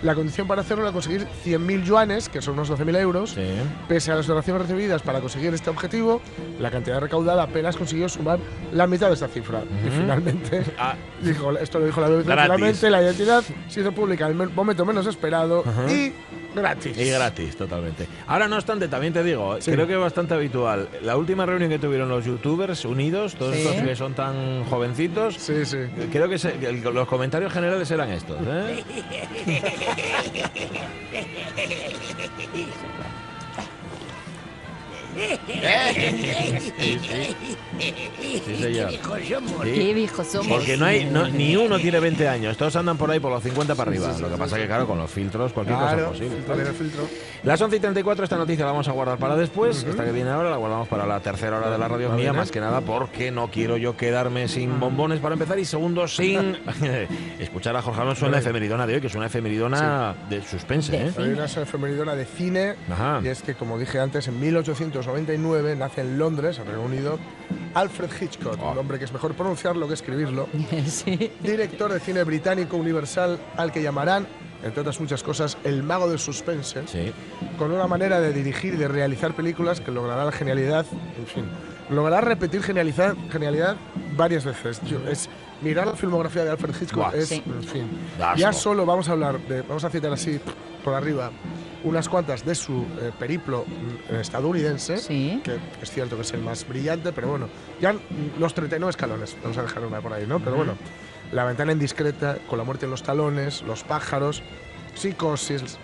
La 0.03 0.15
condición 0.15 0.47
para 0.49 0.63
hacerlo 0.63 0.85
era 0.85 0.93
conseguir 0.93 1.27
100.000 1.45 1.83
yuanes, 1.85 2.31
que 2.31 2.41
son 2.41 2.55
unos 2.55 2.71
12.000 2.71 2.97
euros. 3.01 3.31
Sí. 3.33 3.43
Pese 3.87 4.11
a 4.11 4.15
las 4.15 4.27
donaciones 4.27 4.63
recibidas 4.63 5.03
para 5.03 5.21
conseguir 5.21 5.53
este 5.53 5.69
objetivo, 5.69 6.23
la 6.59 6.71
cantidad 6.71 7.01
recaudada 7.01 7.43
apenas 7.43 7.77
consiguió 7.77 8.09
sumar 8.09 8.39
la 8.73 8.87
mitad 8.87 9.09
de 9.09 9.15
esta 9.15 9.29
cifra. 9.29 9.61
Y 9.87 9.91
finalmente, 9.91 10.63
Ah. 10.79 10.95
dijo, 11.23 11.53
esto 11.59 11.79
lo 11.81 11.85
dijo 11.85 12.01
la 12.01 12.09
BBC, 12.09 12.23
finalmente 12.25 12.89
la 12.89 13.03
identidad 13.03 13.45
se 13.69 13.81
hizo 13.83 13.93
pública 13.93 14.25
en 14.25 14.31
el 14.31 14.37
me- 14.39 14.47
momento 14.47 14.87
menos 14.87 15.07
esperado 15.07 15.65
y 15.91 16.13
gratis. 16.55 16.97
Y 16.99 17.11
gratis, 17.11 17.57
totalmente. 17.57 18.07
Ahora, 18.27 18.49
no 18.49 18.57
obstante, 18.57 18.89
también 18.89 19.13
te 19.13 19.23
digo, 19.23 19.61
Sí. 19.61 19.71
creo 19.73 19.87
que 19.87 19.95
es 19.95 20.01
bastante 20.01 20.35
habitual. 20.35 20.89
La 21.03 21.17
última 21.17 21.47
reunión 21.47 21.71
que 21.71 21.79
tuvieron 21.79 22.09
los 22.09 22.25
youtubers 22.25 22.85
unidos, 22.85 23.35
todos 23.35 23.55
Sí. 23.55 23.63
estos 23.63 23.83
que 23.83 23.97
son 23.97 24.15
tan 24.15 24.65
jovencitos, 24.65 25.37
Sí, 25.37 25.65
sí. 25.65 25.79
creo 26.13 26.29
que, 26.29 26.39
se- 26.39 26.53
que 26.55 26.67
el- 26.69 26.81
los 26.83 27.09
comentarios 27.09 27.53
generales 27.53 27.91
eran 27.91 28.11
estos. 28.11 28.37
¿eh? 28.47 28.85
Sí, 37.81 38.43
señor. 38.61 38.91
Sí. 38.91 38.99
Qué 39.73 39.95
viejos 39.95 40.27
somos. 40.27 40.47
Porque 40.49 40.77
no 40.77 40.85
hay, 40.87 41.05
no- 41.05 41.29
ni 41.29 41.57
uno 41.57 41.79
tiene 41.79 42.01
20 42.01 42.29
años, 42.29 42.57
todos 42.57 42.77
andan 42.77 42.97
por 42.97 43.11
ahí 43.11 43.21
por 43.21 43.31
los 43.33 43.43
50 43.43 43.75
para 43.75 43.91
arriba. 43.91 44.15
Lo 44.21 44.29
que 44.31 44.37
pasa 44.37 44.57
que, 44.57 44.67
claro, 44.67 44.87
con 44.87 44.99
los 44.99 45.11
filtros 45.11 45.53
cualquier 45.53 45.79
cosa 45.79 45.97
es 45.97 46.03
posible. 46.03 46.37
filtro, 46.37 46.55
viene 46.55 46.71
el 46.71 46.77
filtro. 46.77 47.03
Las 47.43 47.61
11 47.61 47.77
y 47.77 47.81
34, 47.81 48.25
esta 48.25 48.37
noticia 48.37 48.65
la 48.65 48.73
vamos 48.73 48.89
a 48.89 48.93
guardar 48.93 49.19
para 49.19 49.37
después. 49.37 49.83
Esta 49.85 50.05
que 50.05 50.13
viene 50.13 50.31
ahora 50.31 50.51
la 50.51 50.57
guardamos 50.57 50.89
para 50.89 51.07
la 51.07 51.21
tercera 51.21 51.59
hora 51.59 51.71
de 51.71 51.79
la 51.79 51.89
radio 51.89 52.11
mía, 52.11 52.33
más 52.33 52.51
que 52.51 52.61
nada 52.61 52.81
porque 52.83 53.31
no 53.31 53.49
quiero 53.51 53.77
yo 53.77 53.97
quedarme 53.97 54.49
sin 54.49 54.79
bombones 54.79 55.21
para 55.21 55.35
empezar 55.35 55.59
y 55.59 55.65
segundo, 55.65 56.07
sin 56.09 56.57
escuchar 57.39 57.77
a 57.77 57.83
Jorge 57.83 58.01
Alonso 58.03 58.27
en 58.27 58.33
la 58.33 58.39
efemeridona 58.39 58.87
de 58.87 58.95
hoy, 58.95 59.01
que 59.01 59.07
es 59.07 59.15
una 59.15 59.27
efemeridona 59.27 60.15
de 60.29 60.43
suspense. 60.43 60.95
¿eh? 60.97 61.13
Hay 61.17 61.29
una 61.31 61.45
efemeridona 61.47 62.15
de 62.15 62.25
cine 62.27 62.75
Ajá. 62.91 63.21
y 63.25 63.29
es 63.29 63.43
que, 63.43 63.55
como 63.55 63.79
dije 63.79 63.99
antes, 64.01 64.29
en 64.29 64.39
1899 64.41 65.77
nace 65.77 66.01
en 66.03 66.19
Londres, 66.19 66.59
en 66.59 66.67
Reino 66.67 66.83
Unido, 66.83 67.19
Alfred 67.75 68.11
Hitchcock, 68.21 68.59
Oh. 68.61 68.73
un 68.73 68.79
hombre 68.79 68.99
que 68.99 69.05
es 69.05 69.13
mejor 69.13 69.35
pronunciarlo 69.35 69.87
que 69.89 69.95
escribirlo, 69.95 70.49
sí. 70.87 71.31
director 71.41 71.93
de 71.93 72.01
cine 72.01 72.25
británico 72.25 72.77
universal 72.77 73.39
al 73.57 73.71
que 73.73 73.83
llamarán, 73.83 74.27
entre 74.63 74.81
otras 74.81 75.01
muchas 75.01 75.23
cosas, 75.23 75.57
el 75.65 75.83
mago 75.83 76.09
del 76.09 76.19
suspense, 76.19 76.83
Sí. 76.87 77.13
con 77.59 77.71
una 77.73 77.87
manera 77.87 78.21
de 78.21 78.33
dirigir 78.33 78.75
y 78.75 78.77
de 78.77 78.89
realizar 78.89 79.35
películas 79.35 79.81
que 79.81 79.91
logrará 79.91 80.25
la 80.25 80.33
genialidad, 80.33 80.85
en 81.19 81.27
fin, 81.27 81.45
logrará 81.91 82.21
repetir 82.21 82.63
genialidad, 82.63 83.15
genialidad 83.31 83.77
varias 84.17 84.45
veces. 84.45 84.81
Yo- 84.83 85.01
es 85.09 85.29
mirar 85.63 85.87
la 85.87 85.95
filmografía 85.95 86.45
de 86.45 86.51
Alfred 86.51 86.75
Hitchcock 86.81 86.97
Buah. 87.11 87.15
es, 87.17 87.29
Sí. 87.29 87.43
en 87.47 87.63
fin, 87.65 87.89
ya 88.37 88.53
solo 88.53 88.85
vamos 88.87 89.09
a 89.09 89.13
hablar 89.13 89.39
de, 89.47 89.63
vamos 89.63 89.85
a 89.85 89.91
citar 89.91 90.13
así 90.13 90.41
por 90.85 90.95
arriba 90.95 91.31
unas 91.85 92.09
cuantas 92.09 92.45
de 92.45 92.55
su 92.55 92.83
eh, 93.01 93.11
periplo 93.19 93.65
mm, 94.11 94.15
estadounidense, 94.17 94.99
Sí. 94.99 95.41
que 95.45 95.59
es 95.83 95.91
cierto 95.91 96.17
que 96.17 96.23
es 96.23 96.33
el 96.33 96.41
más 96.43 96.67
brillante, 96.67 97.13
pero 97.13 97.29
bueno, 97.29 97.49
ya 97.81 97.95
los 98.39 98.55
39 98.55 98.91
escalones, 98.91 99.37
vamos 99.43 99.59
a 99.59 99.63
dejar 99.63 99.85
una 99.85 100.01
por 100.01 100.13
ahí, 100.13 100.27
¿no? 100.27 100.39
Pero 100.41 100.57
bueno, 100.57 100.75
La 101.33 101.45
ventana 101.45 101.71
indiscreta, 101.73 102.39
Con 102.49 102.59
la 102.59 102.65
muerte 102.65 102.87
en 102.87 102.91
los 102.91 103.03
talones, 103.05 103.63
Los 103.63 103.85
pájaros, 103.85 104.43
Psicosis, 104.95 105.79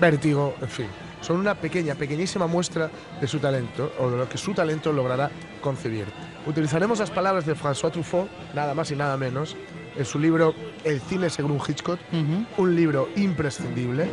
Vértigo, 0.00 0.54
en 0.60 0.68
fin. 0.68 0.86
Son 1.20 1.38
una 1.38 1.54
pequeña, 1.54 1.94
pequeñísima 1.94 2.46
muestra 2.46 2.90
de 3.20 3.26
su 3.26 3.38
talento, 3.38 3.92
o 3.98 4.10
de 4.10 4.16
lo 4.18 4.28
que 4.28 4.36
su 4.38 4.52
talento 4.52 4.92
logrará 4.92 5.30
concebir. 5.62 6.06
Utilizaremos 6.46 6.98
las 6.98 7.10
palabras 7.10 7.46
de 7.46 7.56
François 7.56 7.90
Truffaut, 7.90 8.28
nada 8.54 8.74
más 8.74 8.90
y 8.90 8.96
nada 8.96 9.16
menos, 9.16 9.56
en 9.96 10.04
su 10.04 10.18
libro 10.18 10.54
El 10.84 11.00
cine 11.00 11.30
según 11.30 11.60
Hitchcock, 11.66 11.98
un 12.56 12.76
libro 12.76 13.08
imprescindible, 13.16 14.08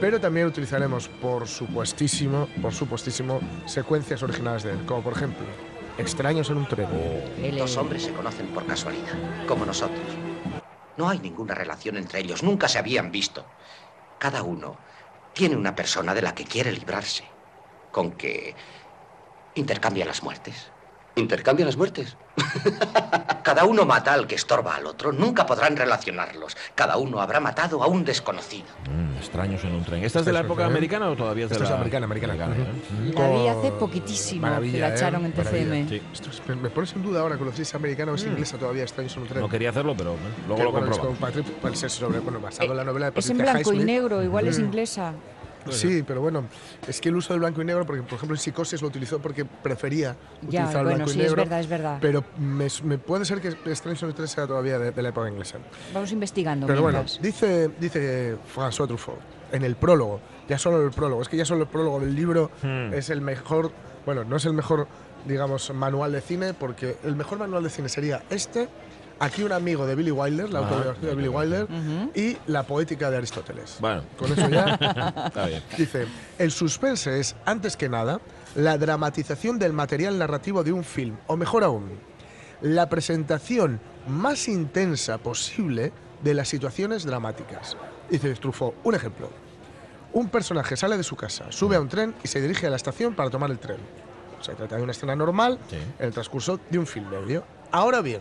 pero 0.00 0.20
también 0.20 0.46
utilizaremos, 0.46 1.08
por 1.08 1.46
supuestísimo, 1.48 2.48
por 2.62 2.72
supuestísimo, 2.72 3.40
secuencias 3.66 4.22
originales 4.22 4.62
de 4.62 4.72
él, 4.72 4.84
como 4.86 5.02
por 5.02 5.12
ejemplo, 5.12 5.44
Extraños 5.96 6.50
en 6.50 6.56
un 6.56 6.66
tren. 6.66 6.88
Dos 7.56 7.76
hombres 7.76 8.02
se 8.02 8.12
conocen 8.12 8.48
por 8.48 8.66
casualidad, 8.66 9.46
como 9.46 9.64
nosotros. 9.64 10.04
No 10.96 11.08
hay 11.08 11.20
ninguna 11.20 11.54
relación 11.54 11.96
entre 11.96 12.18
ellos, 12.18 12.42
nunca 12.42 12.66
se 12.66 12.78
habían 12.78 13.12
visto. 13.12 13.44
Cada 14.18 14.42
uno 14.42 14.76
tiene 15.34 15.56
una 15.56 15.76
persona 15.76 16.12
de 16.12 16.22
la 16.22 16.34
que 16.34 16.44
quiere 16.44 16.72
librarse, 16.72 17.24
con 17.92 18.12
que 18.12 18.56
intercambia 19.54 20.04
las 20.04 20.22
muertes. 20.24 20.70
¿Intercambia 21.16 21.64
las 21.64 21.76
muertes? 21.76 22.16
Cada 23.44 23.64
uno 23.66 23.84
mata 23.84 24.12
al 24.14 24.26
que 24.26 24.34
estorba 24.34 24.74
al 24.76 24.86
otro, 24.86 25.12
nunca 25.12 25.46
podrán 25.46 25.76
relacionarlos. 25.76 26.56
Cada 26.74 26.96
uno 26.96 27.20
habrá 27.20 27.38
matado 27.40 27.82
a 27.82 27.86
un 27.86 28.04
desconocido. 28.04 28.64
Mm, 28.90 29.18
extraños 29.18 29.62
en 29.64 29.74
un 29.74 29.84
tren. 29.84 30.02
¿Esta 30.02 30.20
es 30.20 30.24
de 30.24 30.32
la 30.32 30.40
en 30.40 30.46
época 30.46 30.62
tren. 30.62 30.70
americana 30.72 31.10
o 31.10 31.14
todavía 31.16 31.44
es 31.44 31.50
de 31.50 31.54
Esta 31.56 31.64
es 31.64 31.70
la 31.70 31.76
americana, 31.76 32.04
americana. 32.06 32.34
¿eh? 32.56 33.12
La 33.14 33.28
vi 33.28 33.48
hace 33.48 33.70
poquitísimo 33.72 34.46
que 34.60 34.78
la 34.78 34.88
¿eh? 34.88 34.94
echaron 34.94 35.24
en 35.26 35.34
Maravilla. 35.36 35.64
TCM. 35.70 35.88
Sí. 35.88 36.02
Es- 36.12 36.56
me- 36.56 36.70
pones 36.70 36.92
en 36.94 37.02
duda 37.02 37.20
ahora 37.20 37.36
con 37.36 37.46
lo 37.46 37.52
que 37.52 37.62
es 37.62 37.74
americana 37.74 38.12
o 38.12 38.14
es 38.14 38.24
inglesa 38.24 38.56
todavía, 38.58 38.82
Extraños 38.82 39.14
en 39.16 39.22
un 39.22 39.28
tren. 39.28 39.40
No 39.40 39.48
quería 39.48 39.70
hacerlo, 39.70 39.94
pero 39.96 40.12
bueno, 40.12 40.26
luego 40.48 40.56
Que, 40.56 40.62
lo 40.64 40.72
bueno, 40.72 40.86
es 40.90 40.98
compruebo. 40.98 41.18
con 41.20 41.44
Patrick- 41.70 41.84
es 41.84 41.92
sobre, 41.92 42.18
bueno, 42.20 42.40
basado 42.40 42.70
en 42.70 42.76
la 42.76 42.84
novela 42.84 43.10
de 43.10 43.20
Es 43.20 43.30
en 43.30 43.38
blanco 43.38 43.72
y 43.72 43.76
Highsmith. 43.76 43.86
negro, 43.86 44.22
igual 44.22 44.48
es 44.48 44.58
Mm. 44.58 44.62
Sí, 45.70 46.02
pero 46.06 46.20
bueno, 46.20 46.44
es 46.86 47.00
que 47.00 47.08
el 47.08 47.16
uso 47.16 47.32
del 47.32 47.40
blanco 47.40 47.62
y 47.62 47.64
negro, 47.64 47.86
porque 47.86 48.02
por 48.02 48.14
ejemplo 48.14 48.36
en 48.36 48.40
Psicosis 48.40 48.82
lo 48.82 48.88
utilizó 48.88 49.18
porque 49.20 49.44
prefería 49.44 50.16
Ya, 50.42 50.64
utilizar 50.64 50.76
el 50.80 50.84
blanco 50.86 51.10
y 51.10 51.12
sí, 51.14 51.20
es 51.20 51.26
negro. 51.26 51.36
verdad, 51.42 51.60
es 51.60 51.68
verdad. 51.68 51.98
Pero 52.00 52.24
me, 52.38 52.66
me 52.84 52.98
puede 52.98 53.24
ser 53.24 53.40
que 53.40 53.48
Strange 53.72 54.04
on 54.04 54.10
the 54.12 54.16
Train 54.16 54.28
sea 54.28 54.46
todavía 54.46 54.78
de, 54.78 54.90
de 54.90 55.02
la 55.02 55.08
época 55.08 55.28
inglesa. 55.28 55.58
Vamos 55.92 56.12
investigando. 56.12 56.66
Pero 56.66 56.82
bueno, 56.82 57.04
dice, 57.20 57.70
dice 57.80 58.36
François 58.54 58.86
Truffaut 58.86 59.18
en 59.52 59.62
el 59.62 59.76
prólogo, 59.76 60.20
ya 60.48 60.58
solo 60.58 60.82
el 60.84 60.90
prólogo, 60.90 61.22
es 61.22 61.28
que 61.28 61.36
ya 61.36 61.44
solo 61.44 61.62
el 61.62 61.68
prólogo 61.68 62.00
del 62.00 62.14
libro 62.14 62.50
Hmm. 62.62 62.92
es 62.92 63.08
el 63.10 63.20
mejor, 63.20 63.70
bueno, 64.04 64.24
no 64.24 64.36
es 64.36 64.44
el 64.46 64.52
mejor, 64.52 64.86
digamos, 65.26 65.72
manual 65.72 66.12
de 66.12 66.20
cine, 66.20 66.54
porque 66.54 66.96
el 67.04 67.14
mejor 67.16 67.38
manual 67.38 67.62
de 67.62 67.70
cine 67.70 67.88
sería 67.88 68.22
este, 68.30 68.68
aquí 69.20 69.42
un 69.42 69.52
amigo 69.52 69.86
de 69.86 69.94
Billy 69.94 70.10
Wilder, 70.10 70.50
la 70.50 70.60
autobiografía 70.60 71.08
de 71.10 71.14
Billy 71.14 71.28
Wilder, 71.28 71.66
y 72.14 72.36
la 72.46 72.62
poética 72.64 73.10
de 73.10 73.16
Aristóteles. 73.18 73.76
Bueno, 73.80 74.02
Con 74.18 74.32
eso 74.32 74.48
ya 74.48 74.74
está 75.26 75.46
bien. 75.46 75.62
Dice, 75.76 76.06
el 76.38 76.50
suspense 76.50 77.18
es, 77.20 77.34
antes 77.44 77.76
que 77.76 77.88
nada, 77.88 78.20
la 78.54 78.78
dramatización 78.78 79.58
del 79.58 79.72
material 79.72 80.18
narrativo 80.18 80.62
de 80.64 80.72
un 80.72 80.84
film, 80.84 81.16
o 81.26 81.36
mejor 81.36 81.64
aún, 81.64 81.90
la 82.60 82.88
presentación 82.88 83.80
más 84.08 84.48
intensa 84.48 85.18
posible 85.18 85.92
de 86.22 86.34
las 86.34 86.48
situaciones 86.48 87.04
dramáticas. 87.04 87.76
Dice 88.10 88.32
Truffaut, 88.34 88.74
un 88.84 88.94
ejemplo. 88.94 89.30
Un 90.12 90.28
personaje 90.28 90.76
sale 90.76 90.96
de 90.96 91.02
su 91.02 91.16
casa, 91.16 91.46
sube 91.50 91.74
a 91.76 91.80
un 91.80 91.88
tren 91.88 92.14
y 92.22 92.28
se 92.28 92.40
dirige 92.40 92.66
a 92.66 92.70
la 92.70 92.76
estación 92.76 93.14
para 93.14 93.30
tomar 93.30 93.50
el 93.50 93.58
tren. 93.58 93.78
Se 94.40 94.54
trata 94.54 94.76
de 94.76 94.82
una 94.82 94.92
escena 94.92 95.16
normal 95.16 95.58
Sí. 95.68 95.76
en 95.76 96.06
el 96.06 96.12
transcurso 96.12 96.60
de 96.70 96.78
un 96.78 96.86
film 96.86 97.08
medio. 97.10 97.44
Ahora 97.72 98.00
bien, 98.00 98.20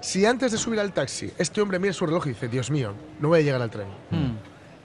si 0.00 0.26
antes 0.26 0.52
de 0.52 0.58
subir 0.58 0.80
al 0.80 0.92
taxi 0.92 1.32
este 1.38 1.60
hombre 1.60 1.78
mira 1.78 1.92
su 1.92 2.06
reloj 2.06 2.26
y 2.26 2.30
dice, 2.30 2.48
Dios 2.48 2.70
mío, 2.70 2.94
no 3.20 3.28
voy 3.28 3.40
a 3.40 3.42
llegar 3.42 3.62
al 3.62 3.70
tren. 3.70 3.88
Mm. 4.10 4.36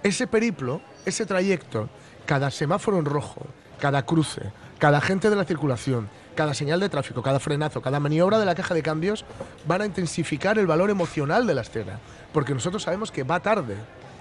Ese 0.03 0.25
periplo 0.27 0.81
ese 1.05 1.25
trayecto, 1.25 1.89
cada 2.25 2.51
semáforo 2.51 2.97
en 2.99 3.05
rojo, 3.05 3.45
cada 3.79 4.05
cruce, 4.05 4.51
cada 4.79 4.99
agente 4.99 5.29
de 5.29 5.35
la 5.35 5.45
circulación, 5.45 6.09
cada 6.35 6.53
señal 6.53 6.79
de 6.79 6.89
tráfico, 6.89 7.21
cada 7.21 7.39
frenazo, 7.39 7.81
cada 7.81 7.99
maniobra 7.99 8.39
de 8.39 8.45
la 8.45 8.55
caja 8.55 8.73
de 8.73 8.83
cambios 8.83 9.25
van 9.67 9.81
a 9.81 9.85
intensificar 9.85 10.57
el 10.57 10.67
valor 10.67 10.89
emocional 10.89 11.45
de 11.47 11.55
la 11.55 11.61
escena. 11.61 11.99
Porque 12.33 12.53
nosotros 12.53 12.83
sabemos 12.83 13.11
que 13.11 13.23
va 13.23 13.39
tarde 13.39 13.75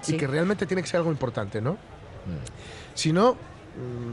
y 0.07 0.17
que 0.17 0.27
realmente 0.27 0.65
tiene 0.65 0.81
que 0.81 0.89
ser 0.89 0.97
algo 0.97 1.11
importante, 1.11 1.61
¿no? 1.61 1.77
Si 2.93 3.13
no, 3.13 3.37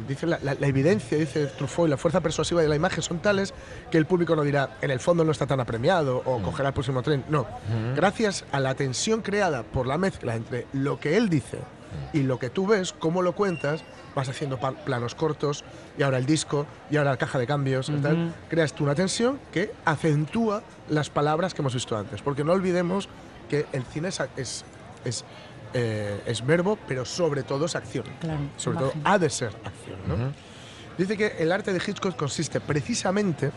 dice 0.07 0.27
la, 0.27 0.39
la- 0.43 0.55
la 0.55 0.67
evidencia, 0.67 1.19
dice 1.19 1.47
Truffaut, 1.47 1.89
y 1.89 1.91
la 1.91 1.97
fuerza 1.97 2.21
persuasiva 2.21 2.63
de 2.63 2.69
la 2.69 2.77
imagen 2.77 3.03
son 3.03 3.19
tales 3.19 3.53
que 3.91 3.99
el 3.99 4.07
público 4.07 4.35
no 4.37 4.43
dirá, 4.43 4.77
en 4.83 4.91
el 4.91 5.01
fondo 5.01 5.25
no 5.25 5.33
está 5.33 5.47
tan 5.47 5.61
apremiado 5.61 6.23
o 6.25 6.41
cogerá 6.43 6.69
el 6.69 6.75
próximo 6.75 7.03
tren. 7.03 7.25
No. 7.29 7.47
Gracias 7.97 8.45
a 8.53 8.61
la 8.61 8.75
tensión 8.75 9.21
creada 9.23 9.63
por 9.65 9.87
la 9.87 9.99
mezcla 9.99 10.37
entre 10.37 10.67
lo 10.73 11.01
que 11.01 11.17
él 11.17 11.29
dice 11.29 11.59
y 12.13 12.21
lo 12.23 12.39
que 12.39 12.51
tú 12.51 12.67
ves, 12.67 12.93
cómo 12.99 13.23
lo 13.23 13.33
cuentas, 13.35 13.83
vas 14.15 14.29
haciendo 14.29 14.59
planos 14.59 15.15
cortos 15.15 15.65
y 15.97 16.03
ahora 16.03 16.19
el 16.19 16.27
disco 16.27 16.67
y 16.91 16.97
ahora 16.97 17.11
la 17.11 17.17
caja 17.17 17.39
de 17.39 17.47
cambios 17.47 17.91
tal, 18.03 18.35
creas 18.49 18.73
tú 18.75 18.85
una 18.85 18.95
tensión 18.95 19.39
que 19.53 19.73
acentúa 19.85 20.63
las 20.89 21.11
palabras 21.11 21.55
que 21.55 21.63
hemos 21.63 21.75
visto 21.75 21.97
antes. 21.97 22.21
Porque 22.23 22.45
no 22.45 22.53
olvidemos 22.53 23.09
que 23.49 23.67
el 23.73 23.83
cine 23.85 24.09
es, 24.09 24.21
es, 24.37 24.65
es, 25.05 25.25
eh, 25.75 26.21
es 26.27 26.45
verbo, 26.45 26.79
pero 26.87 27.05
sobre 27.05 27.43
todo 27.43 27.67
es 27.67 27.77
acción. 27.77 28.05
Claro, 28.21 28.41
sobre 28.57 28.79
todo 28.79 28.93
imagen. 28.95 29.13
ha 29.13 29.19
de 29.19 29.31
ser 29.31 29.49
acción. 29.65 29.99
¿no? 30.07 30.33
Dice 30.97 31.17
que 31.17 31.37
el 31.39 31.53
arte 31.53 31.73
de 31.73 31.79
Hitchcock 31.79 32.17
consiste 32.17 32.61
precisamente 32.61 33.53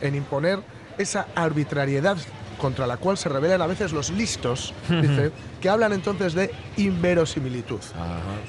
en 0.00 0.14
imponer 0.14 0.60
esa 0.98 1.26
arbitrariedad 1.34 2.16
contra 2.58 2.86
la 2.86 2.96
cual 2.96 3.16
se 3.18 3.28
rebelan 3.28 3.60
a 3.62 3.66
veces 3.66 3.92
los 3.92 4.10
listos, 4.10 4.72
dice, 4.88 5.32
que 5.60 5.68
hablan 5.68 5.92
entonces 5.92 6.34
de 6.34 6.50
inverosimilitud. 6.76 7.80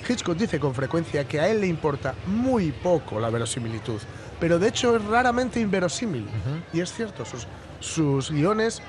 Hitchcock 0.07 0.37
dice 0.37 0.59
con 0.59 0.75
frecuencia 0.75 1.27
que 1.27 1.39
a 1.39 1.49
él 1.49 1.61
le 1.61 1.67
importa 1.67 2.13
muy 2.27 2.71
poco 2.71 3.19
la 3.19 3.29
verosimilitud, 3.29 3.99
pero 4.39 4.59
de 4.59 4.67
hecho 4.67 4.95
es 4.95 5.03
raramente 5.05 5.59
inverosímil. 5.59 6.27
Y 6.71 6.81
es 6.81 6.93
cierto, 6.93 7.25
sus, 7.25 7.47
sus 7.79 8.31
guiones 8.31 8.81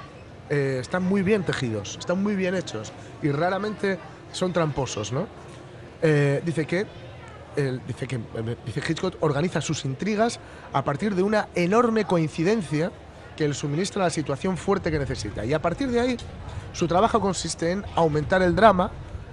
eh, 0.51 0.79
están 0.81 1.03
muy 1.05 1.23
bien 1.23 1.43
tejidos, 1.45 1.97
están 1.99 2.23
muy 2.23 2.35
bien 2.37 2.55
hechos 2.55 2.93
y 3.23 3.31
raramente 3.31 3.99
son 4.33 4.53
tramposos, 4.53 5.13
¿no? 5.13 5.27
Eh, 6.03 6.43
dice 6.45 6.67
que 6.67 6.87
el- 7.57 7.81
dice 7.87 8.07
que 8.07 8.17
eh, 8.17 8.57
Hitchcock 8.89 9.17
organiza 9.21 9.61
sus 9.61 9.85
intrigas 9.85 10.39
a 10.73 10.83
partir 10.85 11.15
de 11.15 11.23
una 11.23 11.49
enorme 11.55 12.05
coincidencia 12.05 12.91
que 13.37 13.49
le 13.49 13.55
suministra 13.55 14.03
la 14.05 14.11
situación 14.11 14.57
fuerte 14.57 14.91
que 14.91 14.99
necesita. 14.99 15.45
Y 15.45 15.53
a 15.55 15.61
partir 15.61 15.89
de 15.91 16.01
ahí, 16.01 16.17
su 16.73 16.87
trabajo 16.87 17.21
consiste 17.21 17.71
en 17.71 17.85
aumentar 17.95 18.43
el 18.43 18.55
drama, 18.55 18.91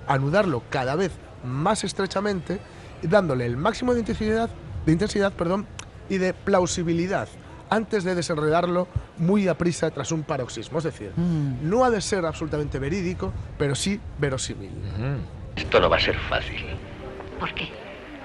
anudarlo 0.08 0.64
cada 0.70 0.96
vez 0.96 1.12
más 1.44 1.84
estrechamente, 1.84 2.60
dándole 3.02 3.46
el 3.46 3.58
máximo 3.58 3.94
de 3.94 4.00
intensidad, 4.00 4.50
de 4.86 4.92
intensidad 4.92 5.34
perdón, 5.34 5.66
y 6.10 6.18
de 6.18 6.34
plausibilidad 6.34 7.28
antes 7.74 8.04
de 8.04 8.16
desenredarlo 8.16 8.88
muy 9.18 9.48
a 9.48 9.58
prisa 9.58 9.92
tras 9.92 10.12
un 10.12 10.24
paroxismo. 10.24 10.78
Es 10.78 10.84
decir, 10.86 11.12
no 11.18 11.84
ha 11.84 11.90
de 11.90 12.02
ser 12.02 12.26
absolutamente 12.26 12.80
verídico, 12.80 13.34
pero 13.58 13.76
sí 13.76 14.00
verosímil. 14.20 14.72
Esto 15.56 15.80
no 15.80 15.90
va 15.90 15.98
a 15.98 16.00
ser 16.00 16.18
fácil. 16.18 16.66
¿Por 17.40 17.54
qué? 17.54 17.70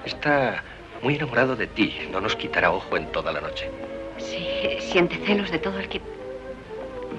Está 0.05 0.63
muy 1.01 1.15
enamorado 1.15 1.55
de 1.55 1.67
ti. 1.67 1.93
No 2.11 2.21
nos 2.21 2.35
quitará 2.35 2.71
ojo 2.71 2.97
en 2.97 3.11
toda 3.11 3.31
la 3.31 3.41
noche. 3.41 3.69
Sí, 4.17 4.45
siente 4.79 5.17
celos 5.25 5.51
de 5.51 5.59
todo 5.59 5.79
el 5.79 5.87
que... 5.89 6.01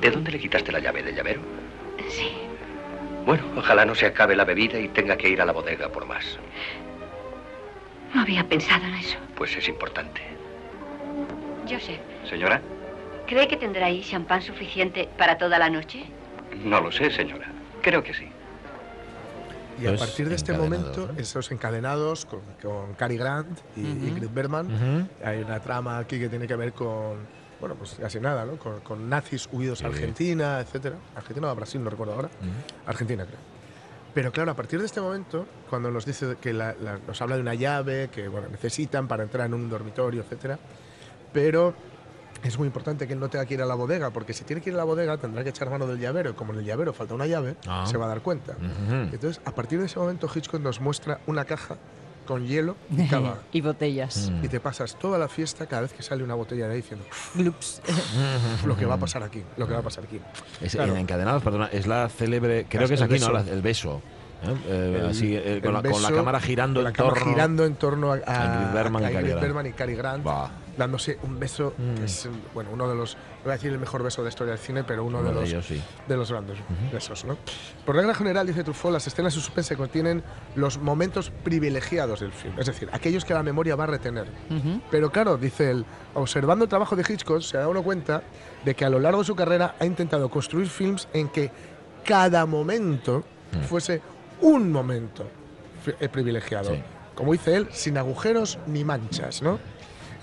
¿De 0.00 0.10
dónde 0.10 0.32
le 0.32 0.38
quitaste 0.38 0.72
la 0.72 0.78
llave 0.78 1.02
del 1.02 1.14
llavero? 1.14 1.40
Sí. 2.08 2.32
Bueno, 3.26 3.44
ojalá 3.56 3.84
no 3.84 3.94
se 3.94 4.06
acabe 4.06 4.34
la 4.34 4.44
bebida 4.44 4.78
y 4.78 4.88
tenga 4.88 5.16
que 5.16 5.28
ir 5.28 5.42
a 5.42 5.44
la 5.44 5.52
bodega 5.52 5.88
por 5.88 6.06
más. 6.06 6.24
No 8.14 8.22
había 8.22 8.48
pensado 8.48 8.84
en 8.86 8.94
eso. 8.94 9.18
Pues 9.36 9.54
es 9.56 9.68
importante. 9.68 10.20
Joseph, 11.68 12.01
Señora, 12.29 12.61
¿cree 13.27 13.46
que 13.49 13.57
tendrá 13.57 13.87
ahí 13.87 14.03
champán 14.03 14.42
suficiente 14.42 15.09
para 15.18 15.38
toda 15.38 15.59
la 15.59 15.68
noche? 15.70 16.05
no 16.64 16.81
lo 16.81 16.90
sé, 16.90 17.11
señora. 17.11 17.46
Creo 17.81 18.03
que 18.03 18.12
sí. 18.12 18.29
Y 19.81 19.87
a 19.87 19.96
partir 19.96 20.29
de 20.29 20.35
este 20.35 20.53
momento, 20.53 21.09
esos 21.16 21.51
encadenados 21.53 22.27
con, 22.27 22.40
con 22.61 22.92
Cary 22.94 23.16
Grant 23.16 23.59
y. 23.77 23.81
Ingrid 23.81 24.29
Bergman, 24.31 24.66
Ujú. 24.66 25.09
hay 25.25 25.38
una 25.42 25.61
trama 25.61 25.99
aquí 25.99 26.18
que 26.18 26.29
tiene 26.29 26.46
que 26.46 26.57
ver 26.57 26.73
con, 26.73 27.18
bueno, 27.61 27.77
pues 27.77 27.96
casi 28.01 28.18
nada, 28.20 28.44
¿no? 28.44 28.57
Con, 28.57 28.81
con 28.81 29.09
nazis 29.09 29.49
huidos 29.53 29.83
a. 29.83 29.87
Argentina, 29.87 30.61
etcétera. 30.61 30.96
Argentina 31.16 31.46
o 31.46 31.51
a 31.51 31.55
Brasil, 31.55 31.83
no 31.83 31.88
recuerdo 31.88 32.14
ahora. 32.14 32.29
Argentina, 32.87 33.25
creo. 33.25 33.38
Pero 34.12 34.33
claro, 34.33 34.51
a 34.51 34.55
partir 34.55 34.81
de 34.81 34.87
este 34.87 35.01
momento, 35.01 35.46
cuando 35.70 35.90
nos 35.90 36.05
dice 36.05 36.37
que 36.42 36.53
la- 36.53 36.75
la- 36.83 36.99
nos 37.07 37.23
habla 37.23 37.37
de 37.37 37.42
una 37.42 37.55
llave 37.55 38.11
que 38.12 38.27
bueno, 38.29 38.49
necesitan 38.49 39.07
para 39.07 39.23
entrar 39.23 39.46
en 39.46 39.55
un 39.55 39.70
dormitorio, 39.70 40.20
etcétera, 40.23 40.59
pero 41.32 41.74
es 42.42 42.56
muy 42.58 42.66
importante 42.66 43.06
que 43.06 43.12
él 43.12 43.20
no 43.20 43.28
tenga 43.28 43.44
que 43.44 43.54
ir 43.54 43.62
a 43.62 43.66
la 43.66 43.74
bodega, 43.74 44.10
porque 44.10 44.32
si 44.32 44.44
tiene 44.44 44.62
que 44.62 44.70
ir 44.70 44.74
a 44.74 44.78
la 44.78 44.84
bodega 44.84 45.16
tendrá 45.18 45.42
que 45.44 45.50
echar 45.50 45.68
mano 45.70 45.86
del 45.86 45.98
llavero, 45.98 46.30
y 46.30 46.32
como 46.34 46.52
en 46.52 46.60
el 46.60 46.64
llavero 46.64 46.92
falta 46.92 47.14
una 47.14 47.26
llave, 47.26 47.56
Ah. 47.66 47.84
se 47.86 47.96
va 47.98 48.06
a 48.06 48.08
dar 48.08 48.22
cuenta. 48.22 48.52
Ujú. 48.52 48.94
Entonces, 49.12 49.40
a 49.44 49.50
partir 49.54 49.78
de 49.78 49.86
ese 49.86 49.98
momento, 49.98 50.28
Hitchcock 50.34 50.60
nos 50.60 50.80
muestra 50.80 51.20
una 51.26 51.44
caja 51.44 51.76
con 52.26 52.46
hielo 52.46 52.76
y 52.96 53.06
cava. 53.08 53.38
y 53.52 53.60
botellas. 53.60 54.30
Y 54.42 54.48
te 54.48 54.60
pasas 54.60 54.96
toda 54.96 55.18
la 55.18 55.28
fiesta 55.28 55.66
cada 55.66 55.82
vez 55.82 55.92
que 55.92 56.02
sale 56.02 56.22
una 56.22 56.34
botella 56.34 56.66
de 56.68 56.74
ahí 56.74 56.80
diciendo 56.80 57.04
Glups. 57.34 57.82
lo 58.64 58.76
que 58.76 58.86
va 58.86 58.94
a 58.94 58.98
pasar 59.00 59.22
aquí, 59.22 59.42
lo 59.56 59.66
que 59.66 59.72
va 59.74 59.80
a 59.80 59.82
pasar 59.82 60.04
aquí. 60.04 60.20
Es, 60.62 60.72
Claro. 60.72 60.92
en 60.92 60.98
Encadenados, 61.00 61.42
perdona, 61.42 61.66
es 61.66 61.86
la 61.86 62.08
célebre, 62.08 62.66
creo 62.68 62.86
que 62.88 62.94
es 62.94 63.02
aquí, 63.02 63.14
beso. 63.14 63.28
¿no? 63.28 63.34
La- 63.34 63.50
el 63.50 63.60
beso. 63.62 64.00
¿eh? 64.44 64.54
Eh, 64.68 64.98
El- 65.02 65.06
así, 65.10 65.34
eh, 65.36 65.60
con, 65.62 65.74
el 65.76 65.82
la, 65.82 65.82
con 65.90 66.00
la 66.02 66.08
beso, 66.08 66.14
cámara 66.14 66.40
girando 66.40 66.80
la 66.82 66.88
en 66.90 66.94
cámara 66.94 67.14
torno. 67.16 67.32
girando 67.32 67.64
en 67.66 67.74
torno 67.74 68.12
a, 68.12 68.14
a- 68.14 68.16
a 68.16 68.20
y 68.20 68.24
Cary 68.26 69.14
Ingrid 69.16 69.28
Grant. 69.28 69.40
Bergman 69.42 69.66
y 69.66 69.72
Cary 69.72 69.94
Grant, 69.96 70.24
dándose 70.76 71.18
un 71.22 71.38
beso 71.38 71.74
que 71.76 71.83
Mm. 72.02 72.04
es 72.04 72.28
bueno 72.54 72.70
uno 72.72 72.88
de 72.88 72.94
los, 72.94 73.16
voy 73.44 73.50
a 73.50 73.54
decir 73.54 73.72
el 73.72 73.78
mejor 73.78 74.02
beso 74.02 74.22
de 74.22 74.26
la 74.26 74.28
historia 74.30 74.52
del 74.52 74.61
cine, 74.61 74.85
pero 74.85 75.04
uno, 75.04 75.18
Uno 75.18 75.28
de 75.28 75.35
de 75.35 75.40
los 75.40 75.48
ellos, 75.50 75.66
sí. 75.66 75.83
de 76.09 76.16
los 76.16 76.30
grandes 76.30 76.59
besos, 76.92 77.24
¿no? 77.24 77.37
Por 77.85 77.96
regla 77.96 78.14
general, 78.14 78.46
dice 78.46 78.64
Truffaut, 78.64 78.92
las 78.92 79.06
escenas 79.06 79.35
de 79.35 79.40
suspense 79.40 79.76
contienen 79.76 80.22
los 80.54 80.78
momentos 80.78 81.30
privilegiados 81.44 82.20
del 82.20 82.33
film, 82.33 82.59
es 82.59 82.66
decir, 82.66 82.88
aquellos 82.92 83.24
que 83.24 83.35
la 83.35 83.42
memoria 83.42 83.76
va 83.76 83.85
a 83.85 83.88
retener. 83.88 84.26
Pero 84.90 85.11
claro, 85.11 85.37
dice 85.37 85.70
él, 85.70 85.85
observando 86.14 86.64
el 86.64 86.68
trabajo 86.68 86.96
de 86.96 87.02
Hitchcock, 87.09 87.40
se 87.42 87.59
da 87.59 87.68
uno 87.68 87.83
cuenta 87.83 88.22
de 88.64 88.74
que 88.74 88.85
a 88.85 88.90
lo 88.90 88.98
largo 88.98 89.20
de 89.20 89.26
su 89.26 89.35
carrera 89.37 89.74
ha 89.78 89.87
intentado 89.87 90.28
construir 90.30 90.68
films 90.68 91.09
en 91.12 91.28
que 91.28 91.50
cada 92.04 92.46
momento 92.46 93.24
Mm. 93.52 93.62
fuese 93.64 94.00
un 94.42 94.70
momento 94.70 95.26
eh, 95.98 96.09
privilegiado. 96.09 96.70
Sí. 96.74 96.83
Como 97.14 97.33
dice 97.33 97.56
él, 97.56 97.68
sin 97.72 97.98
agujeros 97.98 98.59
ni 98.66 98.85
manchas, 98.85 99.42
¿no? 99.42 99.59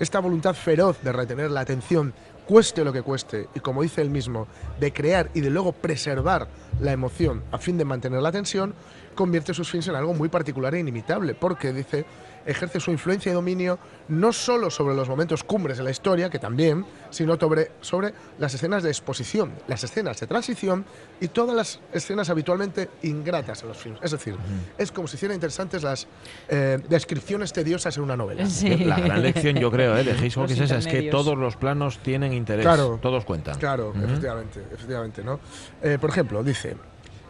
Esta 0.00 0.20
voluntad 0.20 0.54
feroz 0.54 1.02
de 1.02 1.10
retener 1.10 1.50
la 1.50 1.60
atención, 1.60 2.14
cueste 2.46 2.84
lo 2.84 2.92
que 2.92 3.02
cueste, 3.02 3.48
y 3.56 3.58
como 3.58 3.82
dice 3.82 4.00
él 4.00 4.10
mismo, 4.10 4.46
de 4.78 4.92
crear 4.92 5.28
y 5.34 5.40
de 5.40 5.50
luego 5.50 5.72
preservar 5.72 6.46
la 6.80 6.92
emoción 6.92 7.42
a 7.50 7.58
fin 7.58 7.76
de 7.76 7.84
mantener 7.84 8.22
la 8.22 8.30
tensión, 8.30 8.74
convierte 9.16 9.54
sus 9.54 9.68
films 9.68 9.88
en 9.88 9.96
algo 9.96 10.14
muy 10.14 10.28
particular 10.28 10.72
e 10.76 10.78
inimitable, 10.78 11.34
porque 11.34 11.72
dice 11.72 12.06
ejerce 12.48 12.80
su 12.80 12.90
influencia 12.90 13.30
y 13.30 13.34
dominio 13.34 13.78
no 14.08 14.32
solo 14.32 14.70
sobre 14.70 14.96
los 14.96 15.08
momentos 15.08 15.44
cumbres 15.44 15.78
de 15.78 15.84
la 15.84 15.90
historia, 15.90 16.30
que 16.30 16.38
también, 16.38 16.84
sino 17.10 17.36
sobre, 17.38 17.72
sobre 17.80 18.12
las 18.38 18.54
escenas 18.54 18.82
de 18.82 18.88
exposición, 18.88 19.52
las 19.68 19.84
escenas 19.84 20.18
de 20.18 20.26
transición 20.26 20.84
y 21.20 21.28
todas 21.28 21.54
las 21.54 21.80
escenas 21.92 22.30
habitualmente 22.30 22.88
ingratas 23.02 23.62
en 23.62 23.68
los 23.68 23.76
films. 23.76 23.98
Es 24.02 24.12
decir, 24.12 24.34
es 24.78 24.90
como 24.90 25.06
si 25.06 25.16
hicieran 25.16 25.34
interesantes 25.34 25.82
las 25.82 26.06
eh, 26.48 26.78
descripciones 26.88 27.52
tediosas 27.52 27.96
en 27.98 28.02
una 28.02 28.16
novela. 28.16 28.44
La 28.86 28.98
gran 28.98 29.22
lección, 29.22 29.56
yo 29.56 29.70
creo, 29.70 29.96
¿eh? 29.96 30.04
de 30.04 30.12
Hitchcock 30.26 30.50
es 30.50 30.60
esa, 30.60 30.78
es 30.78 30.86
que 30.86 31.02
todos 31.10 31.36
los 31.36 31.56
planos 31.56 31.98
tienen 31.98 32.32
interés, 32.32 32.64
Claro. 32.64 32.98
todos 33.00 33.24
cuentan. 33.24 33.58
Claro, 33.58 33.92
efectivamente, 33.94 34.64
efectivamente, 34.72 35.22
¿no? 35.22 35.38
Eh, 35.82 35.98
por 36.00 36.10
ejemplo, 36.10 36.42
dice, 36.42 36.76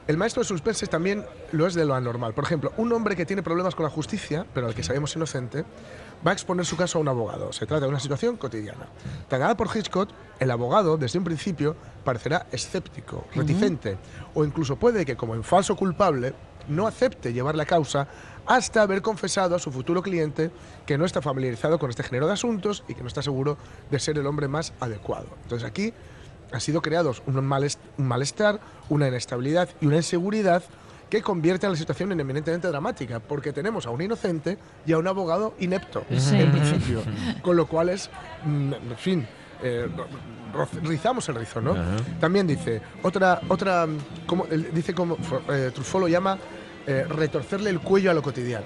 el 0.09 0.17
maestro 0.17 0.43
de 0.43 0.49
suspense 0.49 0.87
también 0.87 1.27
lo 1.53 1.67
es 1.67 1.75
de 1.75 1.85
lo 1.85 1.95
anormal. 1.95 2.33
Por 2.33 2.43
ejemplo, 2.45 2.73
un 2.79 2.91
hombre 2.95 3.15
que 3.15 3.27
tiene 3.27 3.43
problemas 3.43 3.75
con 3.75 3.85
la 3.85 3.91
justicia, 3.91 4.47
pero 4.55 4.67
al 4.67 4.75
que 4.75 4.83
sabemos 4.83 5.15
inocente, 5.15 5.67
va 6.27 6.31
a 6.31 6.33
exponer 6.33 6.65
su 6.65 6.79
caso 6.79 6.97
a 6.97 7.03
un 7.03 7.09
abogado. 7.09 7.53
Se 7.53 7.67
trata 7.67 7.83
de 7.83 7.91
una 7.91 8.01
situación 8.01 8.39
cotidiana. 8.39 8.87
Tragada 9.29 9.55
por 9.55 9.69
Hitchcock, 9.69 10.09
el 10.41 10.51
abogado, 10.51 10.97
desde 10.97 11.19
un 11.19 11.27
principio, 11.27 11.77
parecerá 12.05 12.47
escéptico, 12.51 13.27
reticente, 13.35 13.99
o 14.33 14.47
incluso 14.47 14.77
puede 14.77 15.05
que, 15.05 15.15
como 15.15 15.35
en 15.35 15.45
falso 15.45 15.77
culpable, 15.77 16.33
no 16.69 16.87
acepte 16.87 17.35
llevar 17.35 17.55
la 17.55 17.67
causa 17.67 18.09
hasta 18.47 18.81
haber 18.81 19.03
confesado 19.03 19.57
a 19.57 19.59
su 19.59 19.71
futuro 19.71 20.03
cliente 20.03 20.51
que 20.87 20.97
no 20.97 21.05
está 21.05 21.21
familiarizado 21.21 21.79
con 21.79 21.91
este 21.91 22.03
género 22.03 22.27
de 22.27 22.33
asuntos 22.33 22.83
y 22.89 22.95
que 22.95 23.03
no 23.03 23.09
está 23.09 23.21
seguro 23.21 23.59
de 23.91 23.99
ser 23.99 24.17
el 24.17 24.27
hombre 24.27 24.49
más 24.49 24.73
adecuado. 24.81 25.29
Entonces 25.43 25.69
aquí 25.69 25.93
han 26.53 26.61
sido 26.61 26.81
creados 26.83 27.23
un 27.27 27.35
malest- 27.49 27.79
un 27.99 28.07
malestar, 28.09 28.61
una 28.89 29.09
inestabilidad 29.09 29.69
y 29.81 29.87
una 29.87 29.97
inseguridad 29.97 30.63
que 31.11 31.23
convierte 31.23 31.67
a 31.67 31.71
la 31.71 31.77
situación 31.77 32.13
en 32.13 32.21
eminentemente 32.21 32.69
dramática, 32.69 33.19
porque 33.21 33.53
tenemos 33.53 33.87
a 33.87 33.91
un 33.91 34.03
inocente 34.03 34.59
y 34.87 34.93
a 34.93 34.99
un 34.99 35.09
abogado 35.09 35.55
inepto, 35.59 36.05
Sí. 36.17 36.37
en 36.37 36.51
principio. 36.53 37.01
Con 37.43 37.57
lo 37.57 37.67
cual 37.67 37.89
es, 37.89 38.11
mm, 38.45 38.73
en 38.75 38.97
fin, 38.99 39.27
eh, 39.63 39.89
rizamos 40.85 41.29
el 41.31 41.37
rizo, 41.37 41.61
¿no? 41.61 41.75
También 42.21 42.47
dice, 42.47 42.81
otra, 43.03 43.41
otra 43.49 43.87
mm, 43.87 43.99
como, 44.27 44.45
dice 44.47 44.93
como 44.95 45.17
eh, 45.51 45.71
Truffaut 45.75 46.03
lo 46.03 46.09
llama 46.09 46.39
eh, 46.87 47.05
retorcerle 47.09 47.71
el 47.71 47.81
cuello 47.81 48.11
a 48.11 48.15
lo 48.15 48.23
cotidiano. 48.23 48.65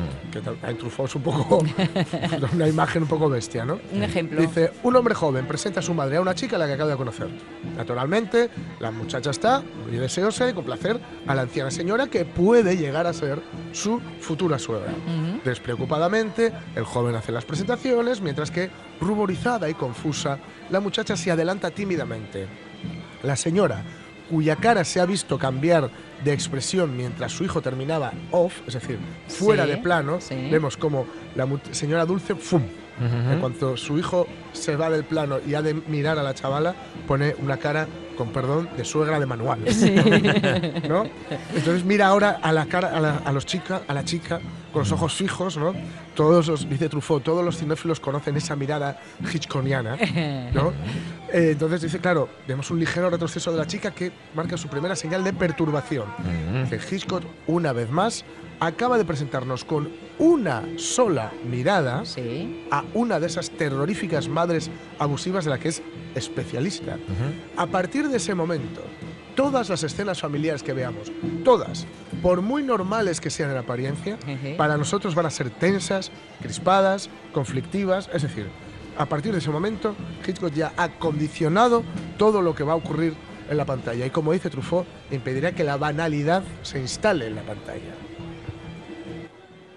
Mm. 0.00 0.30
Que 0.30 0.68
en 0.70 0.78
Truffaut 0.78 1.08
es 1.08 1.14
un 1.16 1.22
poco. 1.22 1.64
una 2.52 2.68
imagen 2.68 3.02
un 3.02 3.08
poco 3.08 3.28
bestia, 3.28 3.64
¿no? 3.64 3.80
Un 3.92 4.02
ejemplo. 4.02 4.40
Dice: 4.40 4.72
Un 4.82 4.96
hombre 4.96 5.14
joven 5.14 5.46
presenta 5.46 5.80
a 5.80 5.82
su 5.82 5.94
madre 5.94 6.16
a 6.16 6.20
una 6.20 6.34
chica 6.34 6.56
a 6.56 6.58
la 6.58 6.66
que 6.66 6.74
acaba 6.74 6.90
de 6.90 6.96
conocer. 6.96 7.28
Naturalmente, 7.76 8.50
la 8.78 8.90
muchacha 8.90 9.30
está 9.30 9.62
muy 9.86 9.96
deseosa 9.96 10.46
de 10.46 10.54
complacer 10.54 11.00
a 11.26 11.34
la 11.34 11.42
anciana 11.42 11.70
señora 11.70 12.06
que 12.06 12.24
puede 12.24 12.76
llegar 12.76 13.06
a 13.06 13.12
ser 13.12 13.40
su 13.72 14.00
futura 14.20 14.58
suegra. 14.58 14.92
Despreocupadamente, 15.44 16.52
el 16.74 16.84
joven 16.84 17.14
hace 17.14 17.32
las 17.32 17.44
presentaciones, 17.44 18.20
mientras 18.20 18.50
que, 18.50 18.70
ruborizada 19.00 19.68
y 19.68 19.74
confusa, 19.74 20.38
la 20.70 20.80
muchacha 20.80 21.16
se 21.16 21.30
adelanta 21.30 21.70
tímidamente. 21.70 22.46
La 23.22 23.36
señora, 23.36 23.82
cuya 24.30 24.56
cara 24.56 24.84
se 24.84 25.00
ha 25.00 25.06
visto 25.06 25.38
cambiar 25.38 25.90
de 26.24 26.32
expresión 26.32 26.96
mientras 26.96 27.32
su 27.32 27.44
hijo 27.44 27.60
terminaba 27.62 28.12
off, 28.30 28.60
es 28.66 28.74
decir, 28.74 28.98
fuera 29.28 29.64
Sí, 29.64 29.70
de 29.70 29.76
plano, 29.78 30.20
sí. 30.20 30.48
vemos 30.50 30.76
como 30.76 31.06
la 31.34 31.46
señora 31.72 32.04
Dulce, 32.04 32.34
¡fum! 32.34 32.62
En 33.00 33.40
cuanto 33.40 33.78
su 33.78 33.98
hijo 33.98 34.26
se 34.52 34.76
va 34.76 34.90
del 34.90 35.04
plano 35.04 35.38
y 35.46 35.54
ha 35.54 35.62
de 35.62 35.72
mirar 35.72 36.18
a 36.18 36.22
la 36.22 36.34
chavala, 36.34 36.74
pone 37.06 37.34
una 37.38 37.56
cara, 37.56 37.86
con 38.20 38.32
perdón, 38.32 38.68
de 38.76 38.84
suegra 38.84 39.18
de 39.18 39.24
manual. 39.24 39.60
¿No? 40.86 41.04
Entonces 41.54 41.86
mira 41.86 42.08
ahora 42.08 42.38
a 42.42 42.52
la 42.52 42.66
cara, 42.66 42.94
a 42.94 43.00
la, 43.00 43.16
a 43.24 43.32
los 43.32 43.46
chica, 43.46 43.80
a 43.88 43.94
la 43.94 44.04
chica, 44.04 44.42
con 44.74 44.80
los 44.80 44.92
ojos 44.92 45.14
fijos, 45.14 45.56
¿no? 45.56 45.72
Todos 46.14 46.48
los, 46.48 46.68
dice 46.68 46.90
Truffaut, 46.90 47.24
todos 47.24 47.42
los 47.42 47.56
cinéfilos 47.56 47.98
conocen 47.98 48.36
esa 48.36 48.56
mirada 48.56 49.00
hitchconiana, 49.32 49.96
¿no? 50.52 50.74
Eh, 51.32 51.50
entonces 51.52 51.82
dice, 51.82 52.00
claro, 52.00 52.28
vemos 52.48 52.72
un 52.72 52.80
ligero 52.80 53.08
retroceso 53.08 53.52
de 53.52 53.58
la 53.58 53.64
chica 53.64 53.92
que 53.92 54.10
marca 54.34 54.56
su 54.56 54.66
primera 54.66 54.96
señal 54.96 55.22
de 55.22 55.32
perturbación. 55.32 56.06
Que 56.68 56.74
Hitchcock, 56.74 57.22
una 57.46 57.72
vez 57.72 57.88
más, 57.88 58.24
acaba 58.58 58.98
de 58.98 59.04
presentarnos 59.04 59.64
con 59.64 59.90
una 60.18 60.64
sola 60.76 61.30
mirada 61.48 62.02
a 62.72 62.84
una 62.94 63.20
de 63.20 63.28
esas 63.28 63.50
terroríficas 63.50 64.28
madres 64.28 64.72
abusivas 64.98 65.44
de 65.44 65.50
la 65.50 65.58
que 65.60 65.68
es 65.68 65.82
especialista. 66.14 66.98
A 67.56 67.66
partir 67.66 68.08
de 68.08 68.16
ese 68.16 68.34
momento, 68.34 68.82
todas 69.34 69.68
las 69.68 69.82
escenas 69.82 70.20
familiares 70.20 70.62
que 70.62 70.72
veamos, 70.72 71.10
todas, 71.44 71.86
por 72.22 72.42
muy 72.42 72.62
normales 72.62 73.20
que 73.20 73.30
sean 73.30 73.50
en 73.50 73.56
apariencia, 73.56 74.18
para 74.56 74.76
nosotros 74.76 75.14
van 75.14 75.26
a 75.26 75.30
ser 75.30 75.50
tensas, 75.50 76.10
crispadas, 76.40 77.08
conflictivas, 77.32 78.10
es 78.12 78.22
decir, 78.22 78.46
a 78.98 79.06
partir 79.06 79.32
de 79.32 79.38
ese 79.38 79.50
momento, 79.50 79.94
Hitchcock 80.26 80.52
ya 80.52 80.72
ha 80.76 80.90
condicionado 80.98 81.84
todo 82.18 82.42
lo 82.42 82.54
que 82.54 82.64
va 82.64 82.72
a 82.72 82.76
ocurrir 82.76 83.14
en 83.48 83.56
la 83.56 83.64
pantalla. 83.64 84.04
Y 84.04 84.10
como 84.10 84.32
dice 84.32 84.50
Truffaut, 84.50 84.86
impedirá 85.10 85.52
que 85.52 85.64
la 85.64 85.76
banalidad 85.76 86.42
se 86.62 86.80
instale 86.80 87.28
en 87.28 87.36
la 87.36 87.42
pantalla. 87.42 87.94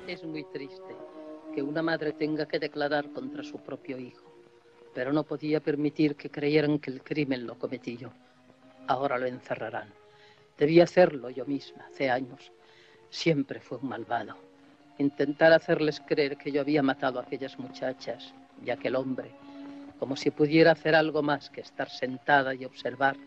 Es 0.08 0.24
muy 0.24 0.44
triste 0.52 0.96
que 1.56 1.62
una 1.62 1.82
madre 1.82 2.14
tenga 2.14 2.48
que 2.48 2.60
declarar 2.60 3.12
contra 3.14 3.44
su 3.44 3.60
propio 3.60 3.98
hijo, 3.98 4.33
pero 4.94 5.12
no 5.12 5.24
podía 5.24 5.60
permitir 5.60 6.16
que 6.16 6.30
creyeran 6.30 6.80
que 6.80 6.92
el 6.92 7.02
crimen 7.02 7.46
lo 7.48 7.58
cometí 7.58 7.98
yo. 7.98 8.12
Ahora 8.88 9.18
lo 9.18 9.26
encerrarán. 9.26 9.90
Debí 10.58 10.82
hacerlo 10.82 11.30
yo 11.30 11.46
misma 11.46 11.86
hace 11.88 12.10
años. 12.10 12.52
Siempre 13.10 13.60
fue 13.60 13.78
un 13.80 13.90
malvado. 13.90 14.38
Intentar 14.98 15.54
hacerles 15.54 16.02
creer 16.02 16.38
que 16.38 16.52
yo 16.52 16.62
había 16.62 16.84
matado 16.84 17.20
a 17.20 17.24
aquellas 17.24 17.58
muchachas 17.58 18.34
y 18.64 18.70
a 18.70 18.76
aquel 18.76 18.96
hombre, 18.96 19.32
como 20.00 20.16
si 20.16 20.30
pudiera 20.30 20.72
hacer 20.72 20.96
algo 20.96 21.24
más 21.24 21.50
que 21.50 21.62
estar 21.62 21.90
sentada 21.90 22.54
y 22.54 22.66
observar, 22.66 23.18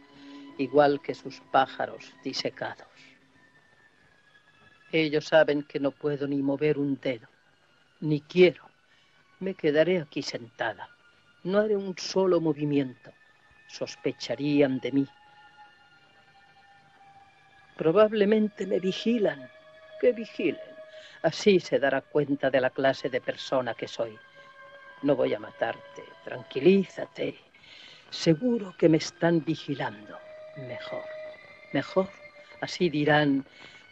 igual 0.59 1.01
que 1.03 1.15
sus 1.15 1.41
pájaros 1.51 2.13
disecados. 2.23 2.87
Ellos 4.93 5.25
saben 5.27 5.65
que 5.65 5.81
no 5.81 5.91
puedo 5.91 6.29
ni 6.29 6.41
mover 6.43 6.79
un 6.79 6.99
dedo, 7.01 7.29
ni 8.01 8.21
quiero. 8.21 8.65
Me 9.41 9.55
quedaré 9.55 10.01
aquí 10.01 10.23
sentada. 10.23 10.96
No 11.47 11.61
haré 11.61 11.77
un 11.77 11.97
solo 11.97 12.41
movimiento. 12.41 13.13
Sospecharían 13.69 14.81
de 14.81 14.91
mí. 14.91 15.07
Probablemente 17.77 18.67
me 18.67 18.81
vigilan. 18.81 19.49
Que 20.01 20.11
vigilen. 20.11 20.75
Así 21.23 21.61
se 21.61 21.79
dará 21.79 22.01
cuenta 22.01 22.51
de 22.51 22.61
la 22.61 22.71
clase 22.71 23.09
de 23.11 23.21
persona 23.21 23.75
que 23.75 23.87
soy. 23.87 24.19
No 25.03 25.15
voy 25.15 25.35
a 25.35 25.39
matarte. 25.39 26.03
Tranquilízate. 26.25 27.39
Seguro 28.11 28.75
que 28.77 28.89
me 28.89 28.97
están 28.97 29.45
vigilando. 29.45 30.19
Mejor. 30.57 31.05
Mejor. 31.73 32.09
Así 32.61 32.91
dirán. 32.91 33.47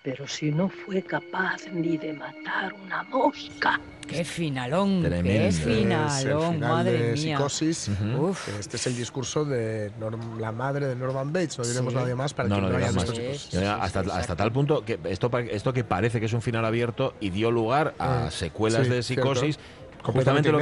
Pero 0.04 0.28
si 0.28 0.50
no 0.52 0.68
fue 0.68 1.00
capaz 1.00 1.62
ni 1.72 1.96
de 1.96 2.12
matar 2.12 2.74
una 2.74 3.02
mosca. 3.04 3.80
¡Qué 4.06 4.22
finalón! 4.22 5.00
Tremendo. 5.02 5.30
¡Qué 5.30 5.48
Es 5.48 5.60
el 5.60 5.76
finalón! 5.76 6.54
final 6.56 6.70
Madre 6.70 6.92
de 6.92 7.12
mía. 7.14 7.36
Psicosis. 7.38 7.90
Uf. 8.20 8.44
que 8.44 8.60
Este 8.60 8.76
es 8.76 8.86
el 8.86 8.96
discurso 8.98 9.46
de 9.46 9.92
Norm- 9.98 10.38
la 10.38 10.52
madre 10.52 10.88
de 10.88 10.94
Norman 10.94 11.32
Bates. 11.32 11.56
No 11.58 11.64
diremos 11.64 11.94
Sí. 11.94 11.98
nadie 11.98 12.14
más 12.14 12.34
para 12.34 12.50
No, 12.50 12.56
que 12.56 12.60
no 12.60 12.68
no, 12.68 12.76
haya 12.76 12.90
visto. 12.90 13.58
Ya, 13.58 13.76
hasta, 13.76 14.00
hasta 14.00 14.36
tal 14.36 14.52
punto 14.52 14.84
que 14.84 14.98
esto, 15.04 15.30
esto 15.50 15.72
que 15.72 15.84
parece 15.84 16.20
que 16.20 16.26
es 16.26 16.34
un 16.34 16.42
final 16.42 16.66
abierto 16.66 17.14
y 17.20 17.30
dio 17.30 17.50
lugar 17.50 17.94
a 17.98 18.26
Mm, 18.26 18.30
secuelas 18.30 18.84
sí, 18.86 18.92
de 18.92 19.02
psicosis. 19.02 19.56
cierto. 19.56 19.83
Completamente 20.04 20.52
lo, 20.52 20.58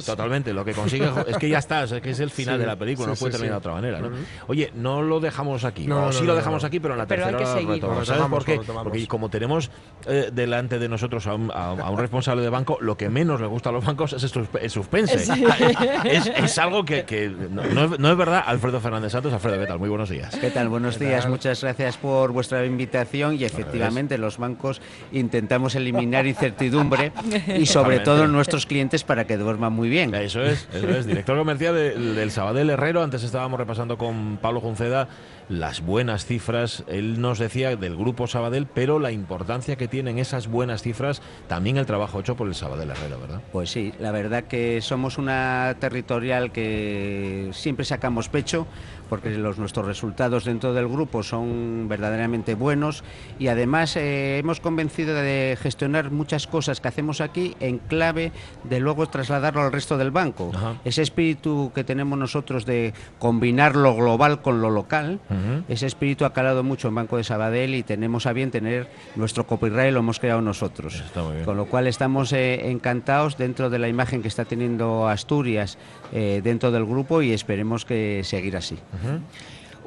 totalmente, 0.00 0.52
lo 0.54 0.64
que 0.64 0.72
consigue 0.72 1.08
es 1.28 1.36
que 1.36 1.48
ya 1.48 1.58
está, 1.58 1.84
es 1.84 1.92
que 2.00 2.10
es 2.10 2.20
el 2.20 2.30
final 2.36 2.54
Sí, 2.56 2.60
de 2.60 2.66
la 2.66 2.76
película, 2.76 3.08
no 3.08 3.14
puede 3.14 3.32
sí, 3.32 3.38
terminar 3.38 3.58
sí. 3.60 3.62
de 3.62 3.68
otra 3.68 3.72
manera. 3.74 4.00
¿no? 4.00 4.10
Oye, 4.46 4.72
no 4.74 5.02
lo 5.02 5.20
dejamos 5.20 5.64
aquí, 5.64 5.86
No, 5.86 5.96
o 5.98 6.00
no, 6.06 6.12
sí 6.12 6.20
no, 6.22 6.28
lo 6.28 6.36
dejamos 6.36 6.62
no. 6.62 6.66
aquí, 6.68 6.80
pero 6.80 6.94
en 6.94 6.98
la 6.98 7.06
Pero 7.06 7.26
hay 7.26 7.32
tercera 7.34 7.52
que 7.54 7.60
seguir. 7.66 7.82
¿Sabes 7.82 8.08
retomamos, 8.08 8.44
por 8.44 8.44
qué? 8.44 8.60
Porque 8.82 9.06
como 9.06 9.28
tenemos 9.28 9.70
eh, 10.06 10.30
delante 10.32 10.78
de 10.78 10.88
nosotros 10.88 11.26
a 11.26 11.34
un, 11.34 11.50
a- 11.50 11.70
a 11.72 11.90
un 11.90 11.98
responsable 11.98 12.42
de 12.42 12.48
banco, 12.48 12.78
lo 12.80 12.96
que 12.96 13.08
menos 13.10 13.40
le 13.40 13.46
gusta 13.46 13.68
a 13.68 13.72
los 13.72 13.84
bancos 13.84 14.14
es 14.14 14.22
el 14.24 14.30
suspe- 14.32 14.60
el 14.62 14.70
suspense. 14.70 15.18
Sí. 15.18 15.44
es, 16.04 16.26
es 16.26 16.58
algo 16.58 16.84
que, 16.84 17.04
que 17.04 17.28
no, 17.28 17.62
no 17.64 17.84
es, 17.94 17.98
no 18.00 18.10
es 18.10 18.16
verdad. 18.16 18.42
Alfredo 18.46 18.80
Fernández 18.80 19.12
Santos, 19.12 19.32
Alfredo, 19.32 19.58
¿qué 19.60 19.66
tal? 19.66 19.78
Muy 19.78 19.88
buenos 19.90 20.08
días. 20.08 20.34
¿Qué 20.36 20.50
tal? 20.50 20.68
Buenos 20.68 20.96
¿Qué 20.96 21.04
días, 21.06 21.22
tal? 21.22 21.32
muchas 21.32 21.60
gracias 21.60 21.96
por 21.98 22.32
vuestra 22.32 22.64
invitación 22.64 23.34
y 23.34 23.44
efectivamente 23.44 24.16
los 24.16 24.38
bancos 24.38 24.80
intentamos 25.12 25.74
eliminar 25.74 26.26
incertidumbre 26.26 27.12
y 27.58 27.66
sobre 27.66 28.00
todo 28.00 28.26
nuestros 28.26 28.64
clientes 28.64 28.85
para 29.04 29.26
que 29.26 29.36
duerman 29.36 29.72
muy 29.72 29.88
bien. 29.88 30.14
Eso 30.14 30.42
es, 30.42 30.68
eso 30.72 30.88
es. 30.90 31.06
Director 31.06 31.36
comercial 31.36 31.74
de- 31.74 31.94
del 32.14 32.30
Sabadell 32.30 32.70
Herrero. 32.70 33.02
Antes 33.02 33.22
estábamos 33.22 33.58
repasando 33.58 33.98
con 33.98 34.38
Pablo 34.40 34.60
Junceda 34.60 35.08
las 35.48 35.80
buenas 35.80 36.24
cifras. 36.26 36.84
Él 36.88 37.20
nos 37.20 37.38
decía 37.38 37.74
del 37.76 37.96
grupo 37.96 38.26
Sabadell, 38.26 38.66
pero 38.66 38.98
la 38.98 39.12
importancia 39.12 39.76
que 39.76 39.86
tienen 39.88 40.18
esas 40.18 40.48
buenas 40.48 40.82
cifras, 40.82 41.22
también 41.48 41.76
el 41.76 41.86
trabajo 41.86 42.20
hecho 42.20 42.36
por 42.36 42.48
el 42.48 42.54
Sabadell 42.54 42.90
Herrero, 42.90 43.20
¿verdad? 43.20 43.40
Pues 43.52 43.70
sí, 43.70 43.92
la 44.00 44.10
verdad 44.10 44.44
que 44.44 44.80
somos 44.80 45.18
una 45.18 45.76
territorial 45.78 46.50
que 46.52 47.50
siempre 47.52 47.84
sacamos 47.84 48.28
pecho 48.28 48.66
porque 49.08 49.30
los, 49.30 49.58
nuestros 49.58 49.86
resultados 49.86 50.44
dentro 50.44 50.72
del 50.72 50.88
grupo 50.88 51.22
son 51.22 51.86
verdaderamente 51.88 52.54
buenos 52.54 53.04
y 53.38 53.48
además 53.48 53.96
eh, 53.96 54.38
hemos 54.38 54.60
convencido 54.60 55.14
de 55.14 55.56
gestionar 55.60 56.10
muchas 56.10 56.46
cosas 56.46 56.80
que 56.80 56.88
hacemos 56.88 57.20
aquí 57.20 57.56
en 57.60 57.78
clave 57.78 58.32
de 58.64 58.80
luego 58.80 59.06
trasladarlo 59.08 59.62
al 59.62 59.72
resto 59.72 59.98
del 59.98 60.10
banco. 60.10 60.50
Ese 60.84 61.02
espíritu 61.02 61.72
que 61.74 61.84
tenemos 61.84 62.18
nosotros 62.18 62.66
de 62.66 62.94
combinar 63.18 63.76
lo 63.76 63.94
global 63.94 64.42
con 64.42 64.60
lo 64.60 64.70
local, 64.70 65.20
ese 65.68 65.86
espíritu 65.86 66.24
ha 66.24 66.32
calado 66.32 66.62
mucho 66.62 66.88
en 66.88 66.94
Banco 66.94 67.16
de 67.16 67.24
Sabadell 67.24 67.74
y 67.74 67.82
tenemos 67.82 68.26
a 68.26 68.32
bien 68.32 68.50
tener 68.50 68.88
nuestro 69.14 69.46
copyright, 69.46 69.92
lo 69.92 70.00
hemos 70.00 70.18
creado 70.18 70.40
nosotros. 70.40 71.02
Con 71.44 71.56
lo 71.56 71.66
cual 71.66 71.86
estamos 71.86 72.32
eh, 72.32 72.70
encantados 72.70 73.36
dentro 73.36 73.70
de 73.70 73.78
la 73.78 73.88
imagen 73.88 74.22
que 74.22 74.28
está 74.28 74.44
teniendo 74.44 75.08
Asturias 75.08 75.78
eh, 76.12 76.40
dentro 76.42 76.70
del 76.70 76.84
grupo 76.84 77.22
y 77.22 77.32
esperemos 77.32 77.84
que 77.84 78.22
seguir 78.24 78.56
así. 78.56 78.76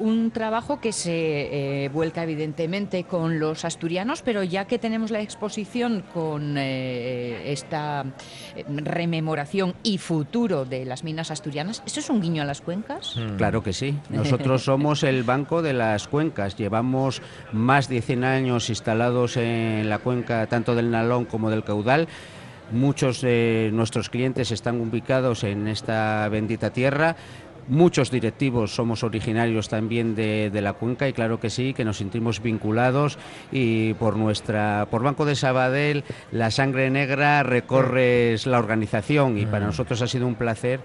Un 0.00 0.30
trabajo 0.30 0.80
que 0.80 0.92
se 0.92 1.84
eh, 1.84 1.88
vuelca 1.90 2.22
evidentemente 2.22 3.04
con 3.04 3.38
los 3.38 3.66
asturianos, 3.66 4.22
pero 4.22 4.42
ya 4.42 4.64
que 4.64 4.78
tenemos 4.78 5.10
la 5.10 5.20
exposición 5.20 6.02
con 6.14 6.56
eh, 6.56 7.52
esta 7.52 8.06
rememoración 8.66 9.74
y 9.82 9.98
futuro 9.98 10.64
de 10.64 10.86
las 10.86 11.04
minas 11.04 11.30
asturianas, 11.30 11.82
¿eso 11.84 12.00
es 12.00 12.08
un 12.08 12.22
guiño 12.22 12.40
a 12.40 12.46
las 12.46 12.62
cuencas? 12.62 13.14
Claro 13.36 13.62
que 13.62 13.74
sí. 13.74 13.94
Nosotros 14.08 14.64
somos 14.64 15.02
el 15.02 15.22
banco 15.22 15.60
de 15.60 15.74
las 15.74 16.08
cuencas. 16.08 16.56
Llevamos 16.56 17.20
más 17.52 17.90
de 17.90 18.00
100 18.00 18.24
años 18.24 18.70
instalados 18.70 19.36
en 19.36 19.90
la 19.90 19.98
cuenca 19.98 20.46
tanto 20.46 20.74
del 20.74 20.90
Nalón 20.90 21.26
como 21.26 21.50
del 21.50 21.62
Caudal. 21.62 22.08
Muchos 22.70 23.20
de 23.20 23.70
nuestros 23.72 24.10
clientes 24.10 24.52
están 24.52 24.80
ubicados 24.80 25.42
en 25.42 25.66
esta 25.66 26.28
bendita 26.28 26.70
tierra. 26.70 27.16
Muchos 27.68 28.10
directivos 28.10 28.74
somos 28.74 29.02
originarios 29.02 29.68
también 29.68 30.14
de, 30.14 30.50
de 30.50 30.60
la 30.62 30.72
cuenca 30.72 31.08
y 31.08 31.12
claro 31.12 31.40
que 31.40 31.50
sí, 31.50 31.74
que 31.74 31.84
nos 31.84 31.98
sentimos 31.98 32.42
vinculados 32.42 33.18
y 33.52 33.94
por 33.94 34.16
nuestra, 34.16 34.86
por 34.90 35.02
Banco 35.02 35.24
de 35.24 35.36
Sabadell, 35.36 36.04
la 36.32 36.50
sangre 36.50 36.90
negra 36.90 37.42
recorre 37.42 38.36
la 38.44 38.58
organización 38.58 39.38
y 39.38 39.46
para 39.46 39.66
nosotros 39.66 40.00
ha 40.02 40.06
sido 40.06 40.26
un 40.26 40.34
placer 40.36 40.80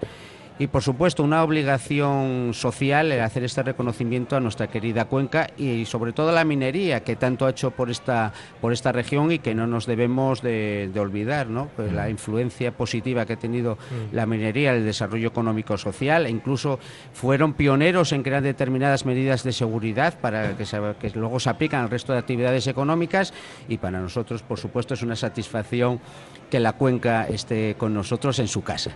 Y 0.58 0.68
por 0.68 0.82
supuesto, 0.82 1.22
una 1.22 1.42
obligación 1.42 2.52
social 2.54 3.12
el 3.12 3.20
hacer 3.20 3.44
este 3.44 3.62
reconocimiento 3.62 4.36
a 4.36 4.40
nuestra 4.40 4.68
querida 4.68 5.04
cuenca 5.04 5.48
y 5.58 5.84
sobre 5.84 6.14
todo 6.14 6.30
a 6.30 6.32
la 6.32 6.44
minería 6.44 7.04
que 7.04 7.14
tanto 7.14 7.44
ha 7.44 7.50
hecho 7.50 7.72
por 7.72 7.90
esta, 7.90 8.32
por 8.62 8.72
esta 8.72 8.90
región 8.90 9.32
y 9.32 9.38
que 9.38 9.54
no 9.54 9.66
nos 9.66 9.84
debemos 9.84 10.40
de, 10.40 10.90
olvidar, 10.96 11.48
¿no? 11.48 11.68
Pues 11.76 11.92
la 11.92 12.08
influencia 12.08 12.72
positiva 12.72 13.26
que 13.26 13.34
ha 13.34 13.38
tenido 13.38 13.76
la 14.12 14.24
minería, 14.24 14.72
el 14.72 14.84
desarrollo 14.84 15.28
económico 15.28 15.76
social, 15.76 16.24
e 16.24 16.30
incluso 16.30 16.78
fueron 17.12 17.52
pioneros 17.52 18.12
en 18.12 18.22
crear 18.22 18.42
determinadas 18.42 19.04
medidas 19.04 19.42
de 19.42 19.52
seguridad 19.52 20.18
para 20.20 20.56
que, 20.56 20.64
que 20.98 21.10
luego 21.18 21.38
se 21.38 21.50
aplican 21.50 21.82
al 21.82 21.90
resto 21.90 22.14
de 22.14 22.18
actividades 22.18 22.66
económicas. 22.66 23.34
Y 23.68 23.76
para 23.76 24.00
nosotros, 24.00 24.42
por 24.42 24.58
supuesto, 24.58 24.94
es 24.94 25.02
una 25.02 25.16
satisfacción 25.16 26.00
que 26.50 26.60
la 26.60 26.74
cuenca 26.74 27.26
esté 27.26 27.74
con 27.76 27.92
nosotros 27.92 28.38
en 28.38 28.48
su 28.48 28.62
casa. 28.62 28.92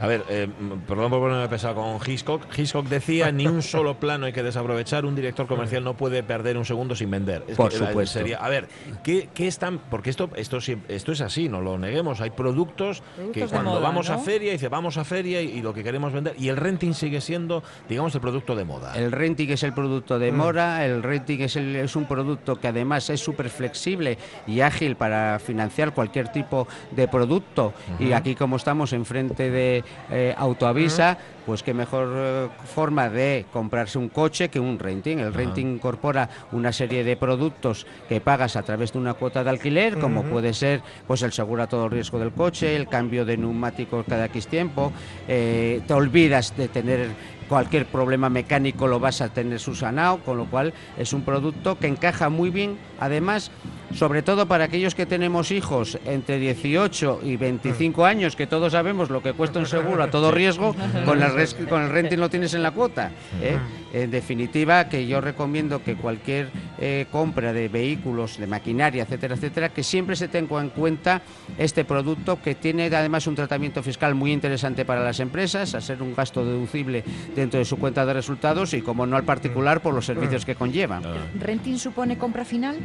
A 0.00 0.06
ver, 0.06 0.24
eh, 0.28 0.48
perdón 0.86 1.10
por 1.10 1.20
ponerme 1.20 1.48
pesado 1.48 1.74
con 1.76 1.98
Hitchcock. 2.04 2.42
Hitchcock 2.56 2.86
decía, 2.86 3.30
ni 3.32 3.46
un 3.46 3.62
solo 3.62 3.98
plano 3.98 4.26
hay 4.26 4.32
que 4.32 4.42
desaprovechar, 4.42 5.04
un 5.04 5.14
director 5.14 5.46
comercial 5.46 5.84
no 5.84 5.94
puede 5.94 6.22
perder 6.22 6.56
un 6.56 6.64
segundo 6.64 6.94
sin 6.94 7.10
vender. 7.10 7.42
por 7.56 7.72
supuesto. 7.72 8.20
a 8.38 8.48
ver, 8.48 8.68
¿qué, 9.02 9.28
están...? 9.38 9.78
Porque 9.90 10.10
esto, 10.10 10.30
esto, 10.36 10.58
esto 10.88 11.12
es 11.12 11.20
así, 11.20 11.48
no 11.48 11.60
lo 11.60 11.78
neguemos. 11.78 12.20
Hay 12.20 12.30
productos, 12.30 13.02
que 13.32 13.46
cuando 13.46 13.80
vamos 13.80 14.10
a 14.10 14.18
feria, 14.18 14.52
dice, 14.52 14.68
vamos 14.68 14.96
a 14.96 15.04
feria 15.04 15.40
y, 15.40 15.62
lo 15.62 15.72
que 15.72 15.82
queremos 15.82 16.12
vender, 16.12 16.34
y 16.38 16.48
el 16.48 16.56
renting 16.56 16.94
sigue 16.94 17.20
siendo, 17.20 17.62
digamos, 17.88 18.14
el 18.14 18.20
producto 18.20 18.54
de 18.54 18.64
moda. 18.64 18.94
El 18.96 19.12
renting 19.12 19.50
es 19.50 19.62
el 19.62 19.72
producto 19.72 20.18
de 20.18 20.32
mm. 20.32 20.36
moda, 20.36 20.84
el 20.84 21.02
renting 21.02 21.40
es, 21.40 21.56
es 21.56 21.96
un 21.96 22.06
producto 22.06 22.56
que 22.56 22.68
además 22.68 23.08
es 23.10 23.20
súper 23.20 23.48
flexible 23.48 24.18
y 24.46 24.60
ágil 24.60 24.96
para 24.96 25.38
financiar 25.38 25.94
cualquier 25.94 26.28
tipo 26.28 26.66
de 26.90 27.08
producto. 27.08 27.72
Y 27.98 28.12
aquí 28.12 28.34
como 28.34 28.56
estamos 28.56 28.92
enfrente 28.92 29.50
de 29.50 29.84
eh, 30.10 30.34
Autoavisa, 30.74 31.18
pues 31.46 31.62
qué 31.62 31.72
mejor 31.72 32.12
eh, 32.16 32.48
forma 32.74 33.08
de 33.08 33.46
comprarse 33.52 33.98
un 33.98 34.08
coche 34.08 34.48
que 34.48 34.58
un 34.58 34.78
renting. 34.78 35.18
El 35.18 35.32
renting 35.32 35.74
incorpora 35.74 36.28
una 36.52 36.72
serie 36.72 37.04
de 37.04 37.16
productos 37.16 37.86
que 38.08 38.20
pagas 38.20 38.56
a 38.56 38.62
través 38.62 38.92
de 38.92 38.98
una 38.98 39.14
cuota 39.14 39.44
de 39.44 39.50
alquiler, 39.50 39.98
como 39.98 40.24
puede 40.24 40.52
ser 40.52 40.82
pues 41.06 41.22
el 41.22 41.32
seguro 41.32 41.62
a 41.62 41.68
todo 41.68 41.88
riesgo 41.88 42.18
del 42.18 42.32
coche, 42.32 42.74
el 42.74 42.88
cambio 42.88 43.24
de 43.24 43.36
neumáticos 43.36 44.04
cada 44.08 44.24
X 44.26 44.48
tiempo, 44.48 44.92
eh, 45.28 45.80
te 45.86 45.94
olvidas 45.94 46.56
de 46.56 46.68
tener 46.68 47.10
cualquier 47.48 47.86
problema 47.86 48.28
mecánico 48.28 48.86
lo 48.86 49.00
vas 49.00 49.20
a 49.20 49.28
tener 49.28 49.60
susanado, 49.60 50.18
con 50.18 50.36
lo 50.36 50.46
cual 50.46 50.72
es 50.98 51.12
un 51.12 51.22
producto 51.22 51.78
que 51.78 51.86
encaja 51.86 52.28
muy 52.28 52.50
bien, 52.50 52.76
además 52.98 53.50
sobre 53.94 54.22
todo 54.22 54.46
para 54.46 54.64
aquellos 54.64 54.94
que 54.94 55.06
tenemos 55.06 55.50
hijos 55.50 55.98
entre 56.04 56.38
18 56.38 57.20
y 57.22 57.36
25 57.36 58.04
años, 58.04 58.34
que 58.34 58.46
todos 58.46 58.72
sabemos 58.72 59.08
lo 59.10 59.22
que 59.22 59.32
cuesta 59.32 59.60
un 59.60 59.66
seguro 59.66 60.02
a 60.02 60.10
todo 60.10 60.32
riesgo, 60.32 60.74
con 61.04 61.22
el, 61.22 61.32
con 61.68 61.82
el 61.82 61.90
renting 61.90 62.18
lo 62.18 62.28
tienes 62.28 62.54
en 62.54 62.62
la 62.62 62.72
cuota. 62.72 63.12
¿eh? 63.40 63.58
En 63.92 64.10
definitiva, 64.10 64.88
que 64.88 65.06
yo 65.06 65.20
recomiendo 65.20 65.82
que 65.82 65.94
cualquier 65.94 66.48
eh, 66.78 67.06
compra 67.10 67.52
de 67.52 67.68
vehículos, 67.68 68.38
de 68.38 68.46
maquinaria, 68.46 69.04
etcétera, 69.04 69.34
etcétera, 69.34 69.68
que 69.68 69.82
siempre 69.82 70.16
se 70.16 70.28
tenga 70.28 70.60
en 70.60 70.70
cuenta 70.70 71.22
este 71.58 71.84
producto 71.84 72.40
que 72.40 72.54
tiene 72.54 72.86
además 72.86 73.26
un 73.26 73.34
tratamiento 73.34 73.82
fiscal 73.82 74.14
muy 74.14 74.32
interesante 74.32 74.84
para 74.84 75.02
las 75.02 75.20
empresas, 75.20 75.74
a 75.74 75.80
ser 75.80 76.02
un 76.02 76.14
gasto 76.14 76.44
deducible 76.44 77.04
dentro 77.34 77.58
de 77.58 77.64
su 77.64 77.78
cuenta 77.78 78.04
de 78.04 78.12
resultados 78.12 78.74
y, 78.74 78.82
como 78.82 79.06
no 79.06 79.16
al 79.16 79.24
particular, 79.24 79.80
por 79.80 79.94
los 79.94 80.06
servicios 80.06 80.44
que 80.44 80.54
conlleva. 80.54 81.00
¿Renting 81.38 81.78
supone 81.78 82.18
compra 82.18 82.44
final? 82.44 82.76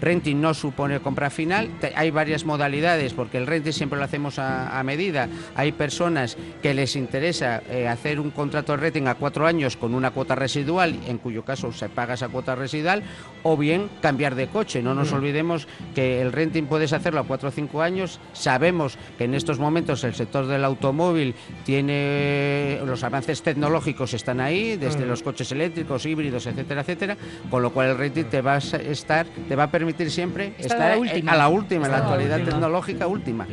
Renting 0.00 0.40
no 0.40 0.54
supone 0.54 1.00
compra 1.00 1.30
final. 1.30 1.70
Hay 1.94 2.10
varias 2.10 2.44
modalidades, 2.44 3.12
porque 3.12 3.38
el 3.38 3.46
renting 3.46 3.72
siempre 3.72 3.98
lo 3.98 4.04
hacemos 4.04 4.38
a, 4.38 4.82
medida. 4.84 5.28
Hay 5.56 5.72
personas 5.72 6.36
que 6.62 6.72
les 6.72 6.94
interesa 6.96 7.62
eh, 7.68 7.88
hacer 7.88 8.20
un 8.20 8.30
contrato 8.30 8.72
de 8.72 8.78
renting 8.78 9.08
a 9.08 9.14
cuatro 9.14 9.46
años 9.46 9.76
con 9.76 9.94
una 9.94 10.10
cuota 10.10 10.34
residual, 10.34 10.96
en 11.06 11.18
cuyo 11.18 11.44
caso 11.44 11.72
se 11.72 11.88
paga 11.88 12.14
esa 12.14 12.28
cuota 12.28 12.54
residual, 12.54 13.02
o 13.48 13.56
bien 13.56 13.88
cambiar 14.02 14.34
de 14.34 14.48
coche. 14.48 14.82
No 14.82 14.92
nos 14.92 15.12
mm. 15.12 15.14
olvidemos 15.14 15.68
que 15.94 16.20
el 16.20 16.32
renting 16.32 16.64
puedes 16.64 16.92
hacerlo 16.92 17.20
a 17.20 17.22
cuatro 17.22 17.48
o 17.48 17.52
cinco 17.52 17.80
años. 17.80 18.18
Sabemos 18.32 18.98
que 19.16 19.24
en 19.24 19.34
estos 19.34 19.60
momentos 19.60 20.02
el 20.02 20.14
sector 20.14 20.46
del 20.46 20.64
automóvil 20.64 21.36
tiene 21.64 22.80
los 22.84 23.04
avances 23.04 23.42
tecnológicos 23.42 24.14
están 24.14 24.40
ahí, 24.40 24.76
desde 24.76 25.04
mm. 25.04 25.08
los 25.08 25.22
coches 25.22 25.52
eléctricos, 25.52 26.04
híbridos, 26.06 26.46
etcétera, 26.46 26.80
etcétera, 26.80 27.16
con 27.48 27.62
lo 27.62 27.72
cual 27.72 27.90
el 27.90 27.98
renting 27.98 28.24
te 28.24 28.42
va 28.42 28.54
a 28.54 28.58
estar, 28.58 29.26
te 29.26 29.54
va 29.54 29.64
a 29.64 29.70
permitir 29.70 30.10
siempre 30.10 30.54
está, 30.58 30.94
a 30.94 30.96
la 31.36 31.48
última, 31.48 31.86
en 31.86 31.92
la 31.92 31.98
actualidad 31.98 32.42
tecnológica 32.42 33.06
última. 33.06 33.46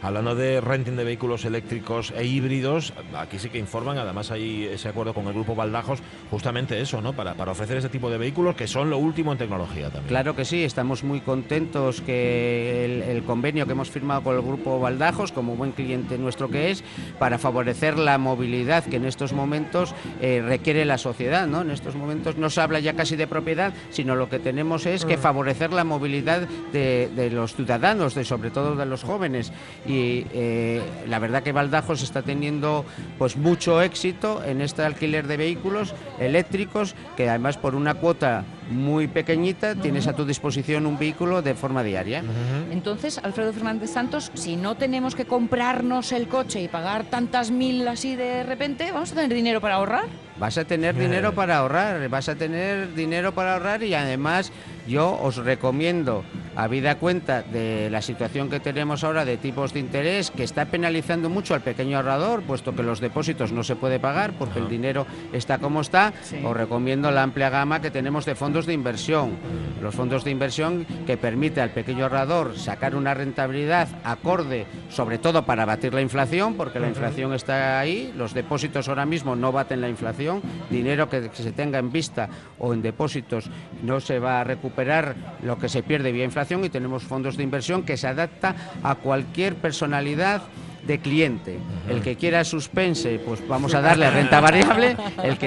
Hablando 0.00 0.36
de 0.36 0.60
renting 0.60 0.94
de 0.94 1.02
vehículos 1.02 1.44
eléctricos 1.44 2.12
e 2.16 2.24
híbridos, 2.24 2.92
aquí 3.16 3.40
sí 3.40 3.48
que 3.48 3.58
informan, 3.58 3.98
además 3.98 4.30
hay 4.30 4.66
ese 4.66 4.88
acuerdo 4.88 5.12
con 5.12 5.26
el 5.26 5.32
grupo 5.32 5.56
Baldajos, 5.56 5.98
justamente 6.30 6.80
eso, 6.80 7.02
¿no? 7.02 7.14
Para, 7.14 7.34
para 7.34 7.50
ofrecer 7.50 7.78
ese 7.78 7.88
tipo 7.88 8.08
de 8.10 8.18
vehículos 8.18 8.54
que 8.54 8.68
son 8.68 8.90
lo 8.90 8.98
último 8.98 9.23
en 9.32 9.38
tecnología 9.38 9.84
también. 9.84 10.06
Claro 10.06 10.36
que 10.36 10.44
sí, 10.44 10.62
estamos 10.64 11.04
muy 11.04 11.20
contentos 11.20 12.00
que 12.00 13.04
el, 13.10 13.22
convenio 13.24 13.66
que 13.66 13.72
hemos 13.72 13.90
firmado 13.90 14.22
con 14.22 14.36
el 14.36 14.42
grupo 14.42 14.78
Baldajos, 14.78 15.32
como 15.32 15.56
buen 15.56 15.72
cliente 15.72 16.18
nuestro 16.18 16.48
que 16.48 16.70
es, 16.70 16.84
para 17.18 17.38
favorecer 17.38 17.98
la 17.98 18.18
movilidad 18.18 18.84
que 18.84 18.96
en 18.96 19.06
estos 19.06 19.32
momentos 19.32 19.94
eh, 20.20 20.42
requiere 20.44 20.84
la 20.84 20.98
sociedad, 20.98 21.46
¿no? 21.46 21.62
En 21.62 21.70
estos 21.70 21.94
momentos 21.94 22.36
no 22.36 22.50
se 22.50 22.60
habla 22.60 22.80
ya 22.80 22.94
casi 22.94 23.16
de 23.16 23.26
propiedad, 23.26 23.72
sino 23.90 24.14
lo 24.16 24.28
que 24.28 24.38
tenemos 24.38 24.86
es 24.86 25.04
que 25.04 25.16
mm. 25.16 25.20
favorecer 25.20 25.72
la 25.72 25.84
movilidad 25.84 26.48
de, 26.72 27.30
los 27.32 27.54
ciudadanos, 27.54 28.14
de 28.14 28.24
sobre 28.24 28.50
todo 28.50 28.76
de 28.76 28.86
los 28.86 29.02
jóvenes. 29.02 29.52
Y 29.86 30.26
eh, 30.32 30.82
la 31.08 31.18
verdad 31.18 31.42
que 31.42 31.52
Baldajos 31.52 32.02
está 32.02 32.22
teniendo 32.22 32.84
pues 33.18 33.36
mucho 33.36 33.80
éxito 33.82 34.42
en 34.44 34.60
este 34.60 34.82
alquiler 34.82 35.26
de 35.26 35.36
vehículos 35.36 35.94
eléctricos, 36.18 36.94
que 37.16 37.28
además 37.28 37.56
por 37.56 37.74
una 37.74 37.94
cuota 37.94 38.44
muy 38.70 39.08
pequeñita 39.08 39.74
tienes 39.74 40.06
a 40.06 40.14
tu 40.14 40.24
disposición 40.24 40.86
un 40.86 40.98
vehículo 40.98 41.42
de 41.42 41.54
forma 41.54 41.82
diaria. 41.82 42.22
Entonces, 42.70 43.18
Alfredo 43.18 43.52
Fernández 43.52 43.90
Santos, 43.90 44.30
si 44.34 44.56
no 44.56 44.76
tenemos 44.76 45.14
que 45.14 45.24
comprarnos 45.24 46.12
el 46.12 46.28
coche 46.28 46.62
y 46.62 46.68
pagar 46.68 47.04
tantas 47.04 47.50
mil 47.50 47.86
así 47.88 48.16
de 48.16 48.42
repente, 48.42 48.90
¿vamos 48.92 49.12
a 49.12 49.14
tener 49.14 49.34
dinero 49.34 49.60
para 49.60 49.76
ahorrar? 49.76 50.04
Vas 50.38 50.58
a 50.58 50.64
tener 50.64 50.96
dinero 50.96 51.34
para 51.34 51.58
ahorrar, 51.58 52.08
vas 52.08 52.28
a 52.28 52.34
tener 52.34 52.94
dinero 52.94 53.32
para 53.32 53.54
ahorrar 53.54 53.82
y 53.82 53.94
además 53.94 54.50
yo 54.88 55.18
os 55.22 55.36
recomiendo, 55.36 56.24
habida 56.56 56.96
cuenta 56.96 57.42
de 57.42 57.88
la 57.90 58.02
situación 58.02 58.50
que 58.50 58.60
tenemos 58.60 59.04
ahora 59.04 59.24
de 59.24 59.36
tipos 59.36 59.72
de 59.72 59.80
interés, 59.80 60.30
que 60.30 60.42
está 60.42 60.66
penalizando 60.66 61.28
mucho 61.28 61.54
al 61.54 61.60
pequeño 61.60 61.96
ahorrador, 61.96 62.42
puesto 62.42 62.74
que 62.74 62.82
los 62.82 63.00
depósitos 63.00 63.52
no 63.52 63.62
se 63.62 63.76
puede 63.76 64.00
pagar 64.00 64.32
porque 64.38 64.58
el 64.58 64.68
dinero 64.68 65.06
está 65.32 65.58
como 65.58 65.80
está, 65.80 66.12
os 66.44 66.56
recomiendo 66.56 67.10
la 67.10 67.22
amplia 67.22 67.50
gama 67.50 67.80
que 67.80 67.90
tenemos 67.90 68.24
de 68.24 68.34
fondos 68.34 68.66
de 68.66 68.72
inversión. 68.72 69.32
Los 69.80 69.94
fondos 69.94 70.24
de 70.24 70.30
inversión 70.30 70.86
que 71.06 71.16
permite 71.16 71.60
al 71.60 71.70
pequeño 71.70 72.04
ahorrador 72.04 72.56
sacar 72.58 72.94
una 72.94 73.14
rentabilidad 73.14 73.88
acorde, 74.02 74.66
sobre 74.88 75.18
todo 75.18 75.44
para 75.44 75.64
batir 75.64 75.94
la 75.94 76.00
inflación, 76.00 76.54
porque 76.54 76.80
la 76.80 76.88
inflación 76.88 77.32
está 77.34 77.78
ahí, 77.78 78.12
los 78.16 78.34
depósitos 78.34 78.88
ahora 78.88 79.06
mismo 79.06 79.36
no 79.36 79.52
baten 79.52 79.80
la 79.80 79.88
inflación, 79.88 80.42
dinero 80.70 81.08
que 81.08 81.30
se 81.32 81.52
tenga 81.52 81.78
en 81.78 81.92
vista 81.92 82.28
o 82.58 82.72
en 82.72 82.82
depósitos 82.82 83.50
no 83.82 84.00
se 84.00 84.18
va 84.18 84.40
a 84.40 84.44
recuperar 84.44 84.64
recuperar 84.64 85.14
lo 85.42 85.58
que 85.58 85.68
se 85.68 85.82
pierde 85.82 86.10
vía 86.10 86.24
inflación 86.24 86.43
y 86.50 86.68
tenemos 86.68 87.04
fondos 87.04 87.36
de 87.36 87.42
inversión 87.42 87.84
que 87.84 87.96
se 87.96 88.06
adapta 88.06 88.54
a 88.82 88.96
cualquier 88.96 89.56
personalidad 89.56 90.42
de 90.86 90.98
cliente. 90.98 91.58
El 91.88 92.02
que 92.02 92.16
quiera 92.16 92.44
suspense, 92.44 93.20
pues 93.24 93.46
vamos 93.46 93.74
a 93.74 93.80
darle 93.80 94.10
renta 94.10 94.40
variable. 94.42 94.96
El 95.22 95.38
que, 95.38 95.46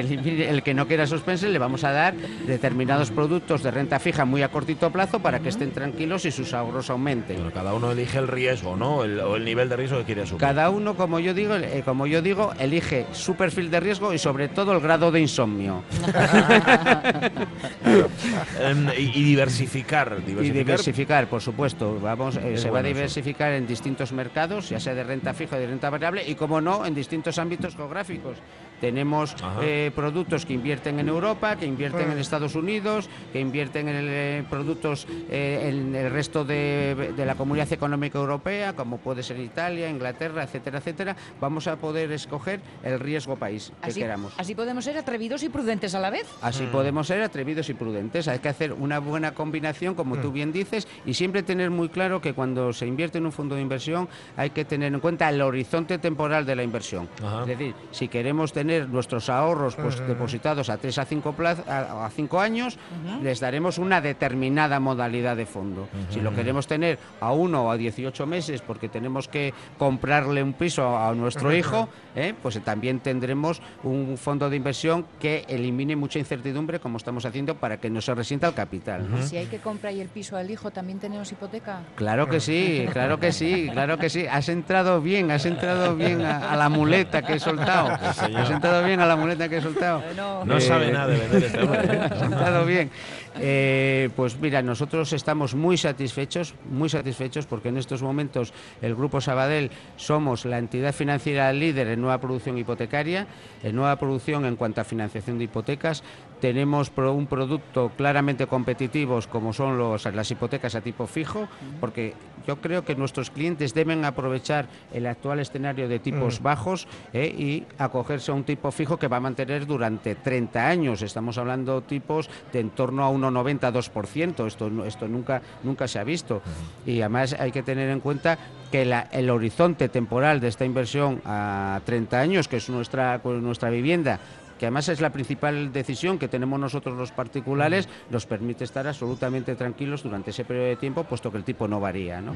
el 0.49 0.63
que 0.63 0.73
no 0.73 0.87
quiera 0.87 1.07
suspense, 1.07 1.49
le 1.49 1.59
vamos 1.59 1.83
a 1.83 1.91
dar 1.91 2.15
determinados 2.45 3.11
productos 3.11 3.63
de 3.63 3.71
renta 3.71 3.99
fija 3.99 4.25
muy 4.25 4.41
a 4.41 4.49
cortito 4.49 4.91
plazo 4.91 5.19
para 5.19 5.39
que 5.39 5.49
estén 5.49 5.71
tranquilos 5.71 6.25
y 6.25 6.31
sus 6.31 6.53
ahorros 6.53 6.89
aumenten. 6.89 7.51
cada 7.51 7.73
uno 7.73 7.91
elige 7.91 8.19
el 8.19 8.27
riesgo, 8.27 8.75
¿no? 8.75 9.03
El, 9.03 9.19
o 9.19 9.35
el 9.35 9.45
nivel 9.45 9.69
de 9.69 9.75
riesgo 9.75 9.99
que 9.99 10.05
quiere 10.05 10.21
asumir. 10.23 10.41
Cada 10.41 10.69
uno, 10.69 10.95
como 10.95 11.19
yo 11.19 11.33
digo, 11.33 11.55
eh, 11.55 11.81
como 11.85 12.07
yo 12.07 12.21
digo, 12.21 12.53
elige 12.59 13.05
su 13.11 13.35
perfil 13.35 13.71
de 13.71 13.79
riesgo 13.79 14.13
y 14.13 14.17
sobre 14.17 14.47
todo 14.47 14.73
el 14.73 14.79
grado 14.79 15.11
de 15.11 15.19
insomnio. 15.21 15.83
Em, 18.59 18.89
y, 18.97 19.23
diversificar, 19.23 20.09
diversificar, 20.23 20.45
Y 20.45 20.49
diversificar, 20.51 21.27
por 21.27 21.41
supuesto. 21.41 21.99
Vamos, 22.01 22.37
eh, 22.37 22.57
se 22.57 22.69
va 22.69 22.79
a 22.79 22.83
diversificar 22.83 23.53
en 23.53 23.67
distintos 23.67 24.11
mercados, 24.11 24.69
ya 24.69 24.79
sea 24.79 24.93
de 24.93 25.03
renta 25.03 25.26
fija 25.33 25.57
y 25.57 25.61
de 25.61 25.67
renta 25.67 25.89
variable 25.89 26.27
y, 26.27 26.35
como 26.35 26.61
no, 26.61 26.85
en 26.85 26.93
distintos 26.93 27.37
ámbitos 27.37 27.75
geográficos. 27.75 28.37
Tenemos 28.79 29.35
eh, 29.61 29.91
productos 29.95 30.45
que 30.45 30.53
invierten 30.53 30.99
en 30.99 31.09
Europa, 31.09 31.55
que 31.55 31.65
invierten 31.65 32.11
en 32.11 32.17
Estados 32.17 32.55
Unidos, 32.55 33.09
que 33.33 33.39
invierten 33.39 33.87
en 33.87 33.95
eh, 34.07 34.43
productos 34.49 35.07
eh, 35.29 35.69
en 35.69 35.95
el 35.95 36.11
resto 36.11 36.45
de, 36.45 37.13
de 37.15 37.25
la 37.25 37.35
Comunidad 37.35 37.71
Económica 37.71 38.19
Europea, 38.19 38.73
como 38.73 38.97
puede 38.97 39.23
ser 39.23 39.39
Italia, 39.39 39.89
Inglaterra, 39.89 40.43
etcétera, 40.43 40.79
etcétera. 40.79 41.15
Vamos 41.41 41.67
a 41.67 41.77
poder 41.77 42.11
escoger 42.11 42.59
el 42.83 42.99
riesgo 42.99 43.35
país 43.35 43.71
que 43.81 43.89
Así, 43.89 43.99
queramos. 44.01 44.33
así 44.37 44.55
podemos 44.55 44.83
ser 44.85 44.97
atrevidos 44.97 45.43
y 45.43 45.49
prudentes 45.49 45.95
a 45.95 45.99
la 45.99 46.09
vez. 46.09 46.27
Así 46.41 46.65
podemos 46.71 47.07
ser 47.07 47.21
atrevidos 47.21 47.69
y 47.69 47.73
prudentes. 47.73 48.27
Hay 48.27 48.39
que 48.39 48.49
hacer 48.49 48.73
una 48.73 48.99
buena 48.99 49.33
combinación, 49.33 49.95
como 49.95 50.17
tú 50.17 50.31
bien 50.31 50.51
dices, 50.51 50.87
y 51.05 51.13
siempre 51.13 51.43
tener 51.43 51.69
muy 51.71 51.89
claro 51.89 52.21
que 52.21 52.33
cuando 52.33 52.73
se 52.73 52.85
invierte 52.85 53.17
en 53.17 53.25
un 53.25 53.31
fondo 53.31 53.55
de 53.55 53.61
inversión 53.61 54.07
hay 54.35 54.51
que 54.51 54.65
tener 54.65 54.93
en 54.93 54.99
cuenta 54.99 55.29
el 55.29 55.41
horizonte 55.41 55.97
temporal 55.97 56.45
de 56.45 56.55
la 56.55 56.63
inversión. 56.63 57.09
Es 57.41 57.47
decir, 57.47 57.73
si 57.91 58.07
queremos 58.07 58.53
tener 58.53 58.66
nuestros 58.67 59.29
ahorros 59.29 59.75
pues, 59.75 59.99
depositados 60.07 60.69
a 60.69 60.77
3 60.77 60.97
a 60.97 61.05
5 61.05 61.35
a, 61.67 62.05
a 62.05 62.09
cinco 62.09 62.39
años, 62.39 62.77
les 63.21 63.39
daremos 63.39 63.77
una 63.77 64.01
determinada 64.01 64.79
modalidad 64.79 65.35
de 65.35 65.45
fondo. 65.45 65.87
Si 66.09 66.21
lo 66.21 66.33
queremos 66.33 66.67
tener 66.67 66.99
a 67.19 67.31
uno 67.31 67.65
o 67.65 67.71
a 67.71 67.77
18 67.77 68.25
meses 68.25 68.61
porque 68.61 68.89
tenemos 68.89 69.27
que 69.27 69.53
comprarle 69.77 70.43
un 70.43 70.53
piso 70.53 70.97
a 70.97 71.13
nuestro 71.13 71.53
hijo, 71.55 71.89
¿eh? 72.15 72.33
pues 72.41 72.59
también 72.63 72.99
tendremos 72.99 73.61
un 73.83 74.17
fondo 74.17 74.49
de 74.49 74.57
inversión 74.57 75.05
que 75.19 75.45
elimine 75.47 75.95
mucha 75.95 76.19
incertidumbre 76.19 76.79
como 76.79 76.97
estamos 76.97 77.25
haciendo 77.25 77.55
para 77.55 77.77
que 77.77 77.89
no 77.89 78.01
se 78.01 78.13
resienta 78.13 78.47
el 78.47 78.53
capital. 78.53 79.07
si 79.23 79.37
hay 79.37 79.47
que 79.47 79.59
comprar 79.59 79.93
y 79.93 80.01
el 80.01 80.09
piso 80.09 80.37
al 80.37 80.49
hijo, 80.49 80.71
¿también 80.71 80.99
tenemos 80.99 81.31
hipoteca? 81.31 81.81
Claro 81.95 82.27
que 82.27 82.39
sí, 82.39 82.85
claro 82.91 83.19
que 83.19 83.31
sí, 83.31 83.69
claro 83.71 83.97
que 83.97 84.09
sí. 84.09 84.25
Has 84.27 84.49
entrado 84.49 85.01
bien, 85.01 85.31
has 85.31 85.45
entrado 85.45 85.95
bien 85.95 86.21
a, 86.21 86.51
a 86.51 86.55
la 86.55 86.69
muleta 86.69 87.21
que 87.21 87.33
he 87.33 87.39
soltado. 87.39 87.89
Has 87.89 88.49
entrado 88.57 88.85
bien 88.85 88.99
a 88.99 89.05
la 89.05 89.15
muleta 89.15 89.47
que 89.49 89.57
he 89.57 89.61
soltado. 89.61 90.03
No 90.45 90.59
sabe 90.59 90.91
nada 90.91 91.07
de 91.07 91.17
vender 91.17 91.43
este 91.43 91.63
hombre. 91.63 91.81
¿eh? 91.83 91.99
Has 92.11 92.21
entrado 92.21 92.65
bien. 92.65 92.91
Eh, 93.39 94.09
pues 94.15 94.39
mira, 94.39 94.61
nosotros 94.61 95.13
estamos 95.13 95.55
muy 95.55 95.77
satisfechos, 95.77 96.55
muy 96.69 96.89
satisfechos 96.89 97.45
porque 97.45 97.69
en 97.69 97.77
estos 97.77 98.01
momentos 98.01 98.53
el 98.81 98.95
Grupo 98.95 99.21
Sabadell 99.21 99.71
somos 99.95 100.45
la 100.45 100.57
entidad 100.57 100.93
financiera 100.93 101.53
líder 101.53 101.87
en 101.87 102.01
nueva 102.01 102.19
producción 102.19 102.57
hipotecaria, 102.57 103.27
en 103.63 103.75
nueva 103.75 103.95
producción 103.97 104.45
en 104.45 104.55
cuanto 104.55 104.81
a 104.81 104.83
financiación 104.83 105.37
de 105.37 105.45
hipotecas. 105.45 106.03
Tenemos 106.41 106.91
un 106.95 107.27
producto 107.27 107.91
claramente 107.95 108.47
competitivos 108.47 109.27
como 109.27 109.53
son 109.53 109.77
los, 109.77 110.05
las 110.05 110.29
hipotecas 110.31 110.75
a 110.75 110.81
tipo 110.81 111.07
fijo, 111.07 111.47
porque 111.79 112.13
yo 112.47 112.55
creo 112.61 112.85
que 112.85 112.95
nuestros 112.95 113.29
clientes 113.29 113.73
deben 113.73 114.05
aprovechar 114.05 114.67
el 114.93 115.05
actual 115.05 115.39
escenario 115.41 115.89
de 115.89 115.99
tipos 115.99 116.39
Mm. 116.39 116.43
bajos 116.43 116.87
eh, 117.13 117.27
y 117.27 117.65
acogerse 117.77 118.31
a 118.31 118.33
un 118.33 118.45
tipo 118.45 118.71
fijo 118.71 118.97
que 118.97 119.07
va 119.09 119.17
a 119.17 119.19
mantener 119.19 119.65
durante 119.67 120.15
30 120.15 120.65
años. 120.67 121.01
Estamos 121.01 121.37
hablando 121.37 121.81
tipos 121.81 122.29
de 122.53 122.61
en 122.61 122.69
torno 122.69 123.03
a 123.03 123.09
1,92%. 123.09 124.47
Esto, 124.47 124.69
no- 124.69 124.85
esto 124.85 125.07
nunca, 125.07 125.41
nunca 125.63 125.87
se 125.87 125.99
ha 125.99 126.03
visto. 126.05 126.41
Y 126.85 127.01
además 127.01 127.35
hay 127.37 127.51
que 127.51 127.63
tener 127.63 127.89
en 127.89 127.99
cuenta 127.99 128.37
que 128.71 128.85
la- 128.85 129.07
el 129.11 129.29
horizonte 129.29 129.87
temporal 129.89 130.39
de 130.39 130.47
esta 130.49 130.65
inversión 130.65 131.21
a 131.25 131.79
30 131.85 132.19
años, 132.19 132.47
que 132.47 132.57
es 132.57 132.69
nuestra, 132.69 133.19
nuestra 133.23 133.69
vivienda, 133.69 134.19
que 134.57 134.65
además 134.65 134.89
es 134.89 135.01
la 135.01 135.11
principal 135.11 135.71
decisión 135.71 136.17
que 136.17 136.27
tenemos 136.27 136.59
nosotros 136.59 136.97
los 136.97 137.11
particulares, 137.11 137.87
nos 138.09 138.25
permite 138.25 138.63
estar 138.63 138.87
absolutamente 138.87 139.55
tranquilos 139.55 140.03
durante 140.03 140.31
ese 140.31 140.45
periodo 140.45 140.67
de 140.67 140.75
tiempo, 140.75 141.03
puesto 141.03 141.31
que 141.31 141.37
el 141.37 141.43
tipo 141.43 141.67
no 141.67 141.79
varía. 141.79 142.21
¿no? 142.21 142.33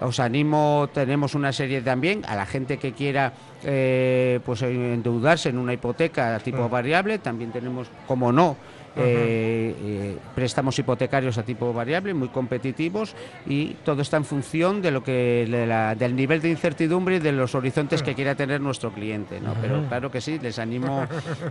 Os 0.00 0.20
animo, 0.20 0.88
tenemos 0.92 1.34
una 1.34 1.52
serie 1.52 1.82
también 1.82 2.22
a 2.26 2.34
la 2.34 2.46
gente 2.46 2.78
que 2.78 2.92
quiera 2.92 3.32
eh, 3.62 4.40
pues 4.44 4.62
endeudarse 4.62 5.50
en 5.50 5.58
una 5.58 5.74
hipoteca 5.74 6.34
a 6.34 6.38
tipo 6.38 6.66
Mm. 6.66 6.70
variable, 6.70 7.18
también 7.18 7.52
tenemos, 7.52 7.88
como 8.06 8.32
no, 8.32 8.56
eh, 8.96 9.74
eh, 9.80 10.16
préstamos 10.34 10.78
hipotecarios 10.78 11.38
a 11.38 11.42
tipo 11.42 11.72
variable 11.72 12.12
muy 12.14 12.28
competitivos 12.28 13.14
y 13.46 13.74
todo 13.84 14.02
está 14.02 14.16
en 14.18 14.24
función 14.24 14.82
de 14.82 14.90
lo 14.90 15.02
que 15.02 15.46
de 15.50 15.66
la- 15.66 15.94
del 15.94 16.14
nivel 16.14 16.40
de 16.42 16.50
incertidumbre 16.50 17.16
y 17.16 17.18
de 17.20 17.32
los 17.32 17.54
horizontes 17.54 18.02
que 18.02 18.14
quiera 18.14 18.34
tener 18.34 18.60
nuestro 18.60 18.92
cliente 18.92 19.40
¿no? 19.40 19.54
pero 19.60 19.86
claro 19.88 20.10
que 20.10 20.20
sí 20.20 20.38
les 20.42 20.58
animo 20.58 21.06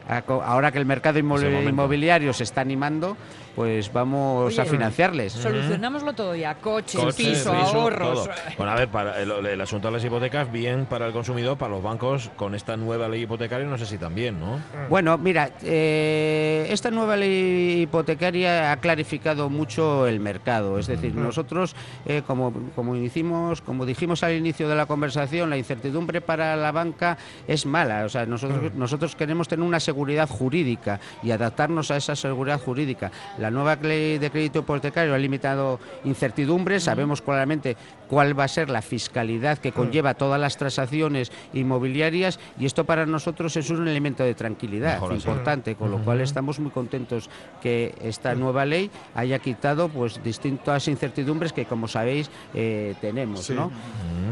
a 0.07 0.23
ahora 0.45 0.71
que 0.71 0.77
el 0.79 0.85
mercado 0.85 1.19
inmobiliario 1.19 2.33
se 2.33 2.43
está 2.43 2.61
animando 2.61 3.17
pues 3.55 3.91
vamos 3.91 4.57
a 4.57 4.65
financiarles 4.65 5.33
Solucionámoslo 5.33 6.13
todo 6.13 6.35
ya. 6.35 6.55
Coches, 6.55 6.99
Coches, 6.99 7.15
piso, 7.15 7.51
piso, 7.51 7.81
ahorros. 7.81 8.25
todo. 8.25 8.35
Bueno, 8.57 8.71
a 8.71 8.75
ver, 8.75 8.87
para 8.89 9.21
el, 9.21 9.31
el 9.45 9.61
asunto 9.61 9.87
de 9.87 9.93
las 9.93 10.03
hipotecas, 10.03 10.51
bien 10.51 10.85
para 10.85 11.07
el 11.07 11.13
consumidor, 11.13 11.57
para 11.57 11.71
los 11.71 11.83
bancos, 11.83 12.29
con 12.35 12.55
esta 12.55 12.77
nueva 12.77 13.07
ley 13.07 13.23
hipotecaria, 13.23 13.67
no 13.67 13.77
sé 13.77 13.85
si 13.85 13.97
también, 13.97 14.39
¿no? 14.39 14.59
Bueno, 14.89 15.17
mira, 15.17 15.51
eh, 15.63 16.67
esta 16.69 16.91
nueva 16.91 17.15
ley 17.17 17.81
hipotecaria 17.83 18.71
ha 18.71 18.77
clarificado 18.77 19.49
mucho 19.49 20.07
el 20.07 20.19
mercado. 20.19 20.77
Es 20.77 20.87
decir, 20.87 21.15
nosotros, 21.15 21.75
eh, 22.05 22.21
como, 22.25 22.53
como, 22.75 22.95
hicimos, 22.95 23.61
como 23.61 23.85
dijimos 23.85 24.23
al 24.23 24.33
inicio 24.33 24.67
de 24.69 24.75
la 24.75 24.85
conversación, 24.85 25.49
la 25.49 25.57
incertidumbre 25.57 26.21
para 26.21 26.55
la 26.55 26.71
banca 26.71 27.17
es 27.47 27.65
mala. 27.65 28.05
O 28.05 28.09
sea, 28.09 28.25
nosotros, 28.25 28.73
nosotros 28.75 29.15
queremos 29.15 29.47
tener 29.47 29.65
una 29.65 29.79
seguridad 29.79 30.29
jurídica 30.29 30.99
y 31.23 31.31
adaptarnos 31.31 31.91
a 31.91 31.97
esa 31.97 32.15
seguridad 32.15 32.59
jurídica. 32.59 33.11
La 33.41 33.49
nueva 33.51 33.75
ley 33.75 34.19
de 34.19 34.29
crédito 34.29 34.59
hipotecario 34.59 35.13
ha 35.15 35.17
limitado 35.17 35.79
incertidumbres. 36.05 36.83
Sabemos 36.83 37.21
claramente 37.21 37.75
cuál 38.07 38.37
va 38.39 38.43
a 38.43 38.47
ser 38.47 38.69
la 38.69 38.81
fiscalidad 38.81 39.57
que 39.57 39.71
conlleva 39.71 40.13
todas 40.13 40.39
las 40.39 40.57
transacciones 40.57 41.31
inmobiliarias 41.53 42.39
y 42.59 42.65
esto 42.65 42.83
para 42.85 43.05
nosotros 43.05 43.55
es 43.57 43.69
un 43.69 43.87
elemento 43.87 44.23
de 44.23 44.35
tranquilidad 44.35 44.95
Mejor 44.95 45.13
así. 45.13 45.17
importante, 45.27 45.75
con 45.75 45.89
lo 45.91 45.97
cual 45.99 46.21
estamos 46.21 46.59
muy 46.59 46.71
contentos 46.71 47.29
que 47.61 47.95
esta 48.03 48.35
nueva 48.35 48.65
ley 48.65 48.91
haya 49.15 49.39
quitado 49.39 49.89
pues 49.89 50.21
distintas 50.23 50.87
incertidumbres 50.87 51.53
que 51.53 51.65
como 51.65 51.87
sabéis 51.87 52.29
eh, 52.53 52.95
tenemos, 53.01 53.41
Sí. 53.45 53.53
¿no? 53.53 53.71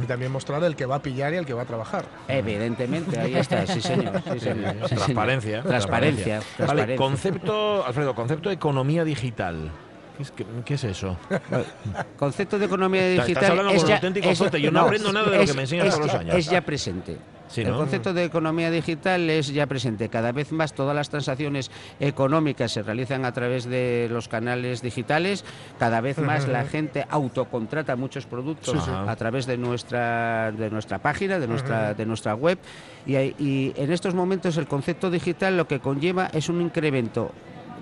Y 0.04 0.06
también 0.06 0.32
mostrar 0.32 0.64
el 0.64 0.76
que 0.76 0.86
va 0.86 0.96
a 0.96 1.02
pillar 1.02 1.34
y 1.34 1.38
el 1.38 1.46
que 1.46 1.54
va 1.54 1.64
a 1.64 1.66
trabajar. 1.66 2.06
Evidentemente, 2.28 3.20
ahí 3.20 3.36
está, 3.36 3.66
sí 3.66 3.82
señor. 3.82 4.22
sí, 4.34 4.40
señor, 4.40 4.74
sí, 4.74 4.96
señor. 4.96 5.00
Transparencia. 5.00 5.62
Transparencia. 5.64 6.36
Vale, 6.36 6.46
transparencia. 6.58 6.98
concepto, 6.98 7.86
Alfredo, 7.86 8.14
concepto 8.14 8.50
de 8.50 8.56
economía 8.56 8.99
digital. 9.04 9.72
¿Qué 10.18 10.24
es, 10.24 10.32
qué- 10.32 10.46
qué 10.66 10.74
es 10.74 10.84
eso? 10.84 11.18
Concepto 12.18 12.60
de 12.60 12.66
economía 12.66 13.08
Estás 13.08 13.28
digital 13.28 13.52
hablando 13.52 13.72
es 13.72 13.78
con 13.78 13.84
un 13.86 13.90
ya, 13.90 13.96
auténtico 13.96 14.30
es- 14.30 14.62
yo 14.62 14.72
no 14.72 14.82
aprendo 14.82 15.14
nada 15.14 15.30
de 15.30 15.38
lo 15.40 15.46
que 15.46 15.54
me 15.54 15.62
enseñas 15.62 15.88
es 15.88 15.94
todos 15.96 16.08
los 16.08 16.16
años. 16.16 16.36
Es 16.36 16.50
ya 16.50 16.62
presente. 16.62 17.18
Sí, 17.48 17.62
El 17.62 17.74
concepto 17.74 18.14
de 18.14 18.26
economía 18.26 18.70
digital 18.70 19.28
es 19.28 19.48
ya 19.52 19.66
presente. 19.66 20.08
Cada 20.10 20.32
vez 20.32 20.52
más 20.52 20.74
todas 20.74 20.96
las 20.96 21.10
transacciones 21.10 21.72
económicas 22.00 22.72
se 22.72 22.84
realizan 22.84 23.26
a 23.26 23.32
través 23.32 23.66
de 23.66 24.08
los 24.12 24.28
canales 24.28 24.84
digitales. 24.84 25.44
Cada 25.80 26.00
vez 26.00 26.20
más 26.20 26.48
la 26.48 26.66
gente 26.66 27.08
autocontrata 27.10 27.96
muchos 27.96 28.28
productos 28.28 28.78
Sí, 28.78 28.86
sí. 28.86 28.92
a 28.94 29.16
través 29.16 29.48
de 29.48 29.58
nuestra 29.58 30.52
de 30.52 30.70
nuestra 30.70 31.00
página, 31.00 31.40
de 31.40 31.48
nuestra 31.48 31.96
de 31.96 32.06
nuestra 32.06 32.36
web. 32.36 32.60
Y, 33.08 33.16
hay- 33.16 33.36
y 33.40 33.74
en 33.78 33.92
estos 33.92 34.14
momentos 34.14 34.56
el 34.58 34.68
concepto 34.68 35.10
digital 35.10 35.58
lo 35.58 35.68
que 35.68 35.80
conlleva 35.80 36.28
es 36.34 36.50
un 36.50 36.62
incremento 36.62 37.32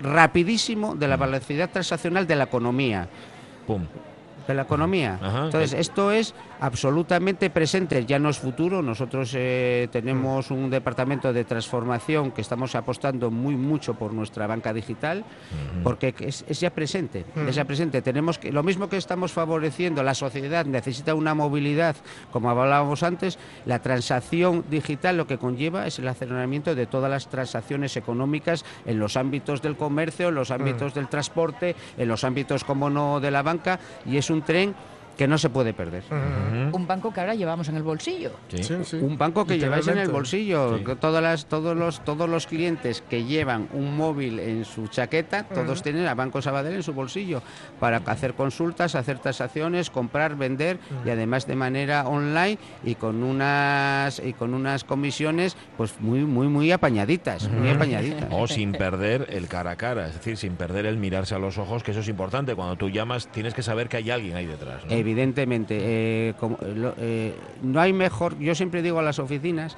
rapidísimo 0.02 0.94
de 0.94 1.08
la 1.08 1.16
velocidad 1.16 1.70
transaccional 1.70 2.26
de 2.26 2.36
la 2.36 2.44
economía. 2.44 3.08
De 4.48 4.54
la 4.54 4.62
economía. 4.62 5.18
Ajá. 5.22 5.44
Entonces, 5.44 5.74
esto 5.74 6.10
es 6.10 6.34
absolutamente 6.58 7.50
presente, 7.50 8.04
ya 8.04 8.18
no 8.18 8.30
es 8.30 8.38
futuro. 8.38 8.82
Nosotros 8.82 9.32
eh, 9.36 9.88
tenemos 9.92 10.50
un 10.50 10.70
departamento 10.70 11.32
de 11.32 11.44
transformación 11.44 12.32
que 12.32 12.40
estamos 12.40 12.74
apostando 12.74 13.30
muy 13.30 13.54
mucho 13.54 13.94
por 13.94 14.12
nuestra 14.12 14.46
banca 14.46 14.72
digital, 14.72 15.24
porque 15.84 16.14
es, 16.18 16.44
es 16.48 16.60
ya 16.60 16.70
presente, 16.70 17.24
es 17.46 17.54
ya 17.54 17.64
presente. 17.64 18.02
Tenemos 18.02 18.38
que, 18.38 18.50
lo 18.50 18.62
mismo 18.62 18.88
que 18.88 18.96
estamos 18.96 19.32
favoreciendo, 19.32 20.02
la 20.02 20.14
sociedad 20.14 20.64
necesita 20.66 21.14
una 21.14 21.34
movilidad, 21.34 21.94
como 22.32 22.50
hablábamos 22.50 23.02
antes, 23.02 23.38
la 23.66 23.80
transacción 23.80 24.64
digital 24.70 25.16
lo 25.16 25.26
que 25.26 25.38
conlleva 25.38 25.86
es 25.86 25.98
el 25.98 26.08
aceleramiento 26.08 26.74
de 26.74 26.86
todas 26.86 27.10
las 27.10 27.28
transacciones 27.28 27.96
económicas 27.96 28.64
en 28.86 28.98
los 28.98 29.16
ámbitos 29.16 29.62
del 29.62 29.76
comercio, 29.76 30.28
en 30.28 30.34
los 30.34 30.50
ámbitos 30.50 30.94
del 30.94 31.08
transporte, 31.08 31.76
en 31.98 32.08
los 32.08 32.24
ámbitos, 32.24 32.64
como 32.64 32.88
no, 32.90 33.20
de 33.20 33.30
la 33.30 33.42
banca, 33.42 33.78
y 34.06 34.16
es 34.16 34.30
un 34.30 34.37
tren 34.42 34.74
que 35.18 35.26
no 35.26 35.36
se 35.36 35.50
puede 35.50 35.74
perder. 35.74 36.04
Un 36.72 36.86
banco 36.86 37.12
que 37.12 37.20
ahora 37.20 37.34
llevamos 37.34 37.68
en 37.68 37.76
el 37.76 37.82
bolsillo. 37.82 38.30
Un 39.02 39.18
banco 39.18 39.44
que 39.44 39.58
lleváis 39.58 39.88
en 39.88 39.98
el 39.98 40.08
bolsillo. 40.08 40.78
Todas 41.00 41.20
las, 41.20 41.46
todos, 41.46 41.76
los, 41.76 42.04
todos 42.04 42.28
los 42.28 42.46
clientes 42.46 43.02
que 43.10 43.24
llevan 43.24 43.68
un 43.72 43.96
móvil 43.96 44.38
en 44.38 44.64
su 44.64 44.86
chaqueta, 44.86 45.42
todos 45.42 45.82
tienen 45.82 46.06
a 46.06 46.14
Banco 46.14 46.40
Sabadell 46.40 46.76
en 46.76 46.82
su 46.84 46.92
bolsillo 46.92 47.42
para 47.80 47.96
hacer 48.06 48.34
consultas, 48.34 48.94
hacer 48.94 49.18
transacciones, 49.18 49.90
comprar, 49.90 50.36
vender 50.36 50.78
y 51.04 51.10
además 51.10 51.48
de 51.48 51.56
manera 51.56 52.06
online 52.06 52.58
y 52.84 52.94
con 52.94 53.24
unas 53.24 54.22
y 54.24 54.34
con 54.34 54.54
unas 54.54 54.84
comisiones 54.84 55.56
pues 55.76 56.00
muy 56.00 56.20
muy 56.20 56.46
muy 56.46 56.70
apañaditas, 56.70 57.48
muy 57.48 57.70
apañaditas. 57.70 58.28
O 58.30 58.46
sin 58.46 58.70
perder 58.70 59.26
el 59.30 59.48
cara 59.48 59.72
a 59.72 59.76
cara, 59.76 60.06
es 60.06 60.14
decir, 60.14 60.36
sin 60.36 60.54
perder 60.54 60.86
el 60.86 60.96
mirarse 60.96 61.34
a 61.34 61.40
los 61.40 61.58
ojos, 61.58 61.82
que 61.82 61.90
eso 61.90 62.00
es 62.00 62.08
importante. 62.08 62.54
Cuando 62.54 62.76
tú 62.76 62.88
llamas, 62.88 63.26
tienes 63.32 63.52
que 63.52 63.64
saber 63.64 63.88
que 63.88 63.96
hay 63.96 64.10
alguien 64.12 64.36
ahí 64.36 64.46
detrás. 64.46 64.84
¿no? 64.84 65.07
Evidentemente. 65.08 65.78
Eh, 65.80 67.34
no 67.62 67.80
hay 67.80 67.92
mejor, 67.92 68.38
yo 68.38 68.54
siempre 68.54 68.82
digo 68.82 68.98
a 68.98 69.02
las 69.02 69.18
oficinas 69.18 69.76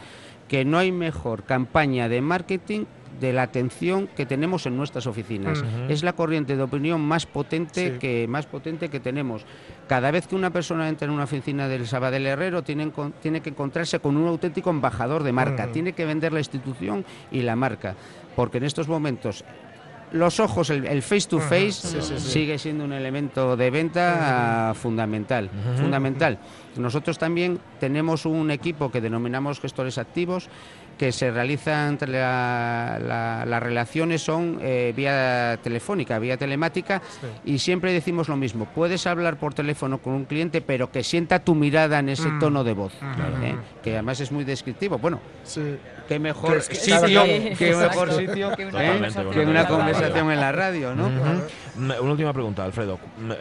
que 0.48 0.64
no 0.64 0.78
hay 0.78 0.90
mejor 0.90 1.44
campaña 1.44 2.08
de 2.08 2.20
marketing 2.20 2.84
de 3.20 3.32
la 3.32 3.42
atención 3.42 4.08
que 4.16 4.26
tenemos 4.26 4.66
en 4.66 4.76
nuestras 4.76 5.06
oficinas. 5.06 5.62
Es 5.88 6.02
la 6.02 6.14
corriente 6.14 6.56
de 6.56 6.62
opinión 6.62 7.00
más 7.00 7.26
potente, 7.26 7.98
que, 7.98 8.26
más 8.26 8.46
potente 8.46 8.88
que 8.88 8.98
tenemos. 8.98 9.44
Cada 9.86 10.10
vez 10.10 10.26
que 10.26 10.34
una 10.34 10.50
persona 10.50 10.88
entra 10.88 11.06
en 11.06 11.12
una 11.12 11.24
oficina 11.24 11.68
del 11.68 11.86
Sabadell 11.86 12.26
Herrero, 12.26 12.62
tiene, 12.62 12.90
tiene 13.20 13.42
que 13.42 13.50
encontrarse 13.50 14.00
con 14.00 14.16
un 14.16 14.26
auténtico 14.26 14.70
embajador 14.70 15.22
de 15.22 15.32
marca. 15.32 15.70
Tiene 15.70 15.92
que 15.92 16.06
vender 16.06 16.32
la 16.32 16.40
institución 16.40 17.04
y 17.30 17.42
la 17.42 17.54
marca. 17.56 17.94
Porque 18.34 18.58
en 18.58 18.64
estos 18.64 18.88
momentos 18.88 19.44
los 20.12 20.40
ojos, 20.40 20.70
el, 20.70 21.02
face 21.02 21.28
to 21.28 21.38
face, 21.38 21.72
sigue 22.18 22.58
siendo 22.58 22.84
un 22.84 22.92
elemento 22.92 23.56
de 23.56 23.70
venta 23.70 24.72
fundamental. 24.74 25.50
Fundamental. 25.76 26.38
Nosotros 26.76 27.18
también 27.18 27.58
tenemos 27.78 28.26
un 28.26 28.50
equipo 28.50 28.90
que 28.90 29.00
denominamos 29.00 29.60
gestores 29.60 29.98
activos 29.98 30.48
que 31.00 31.12
se 31.12 31.30
realizan 31.30 31.92
entre 31.92 32.10
las 32.10 33.62
relaciones 33.62 34.20
son 34.20 34.58
eh, 34.60 34.92
vía 34.94 35.58
telefónica, 35.62 36.18
vía 36.18 36.36
telemática 36.36 37.00
y 37.42 37.58
siempre 37.58 37.90
decimos 37.90 38.28
lo 38.28 38.36
mismo, 38.36 38.66
puedes 38.66 39.06
hablar 39.06 39.38
por 39.38 39.54
teléfono 39.54 39.96
con 39.96 40.12
un 40.12 40.26
cliente 40.26 40.60
pero 40.60 40.92
que 40.92 41.02
sienta 41.02 41.38
tu 41.38 41.54
mirada 41.54 42.00
en 42.00 42.10
ese 42.10 42.28
mm. 42.28 42.38
tono 42.38 42.64
de 42.64 42.74
voz, 42.74 42.92
¿eh? 43.42 43.56
que 43.82 43.94
además 43.94 44.20
es 44.20 44.30
muy 44.30 44.44
descriptivo. 44.44 44.98
Bueno, 44.98 45.22
qué 46.06 46.18
mejor 46.18 46.60
sitio, 46.60 47.24
qué 47.56 47.74
mejor 47.74 48.12
sitio 48.12 48.54
que 48.54 48.66
una, 48.66 49.66
conversación 49.66 50.30
en 50.30 50.38
la 50.38 50.52
radio, 50.52 50.94
¿no? 50.94 51.08
Una 51.78 52.00
última 52.00 52.32
pregunta, 52.32 52.64
Alfredo. 52.64 52.98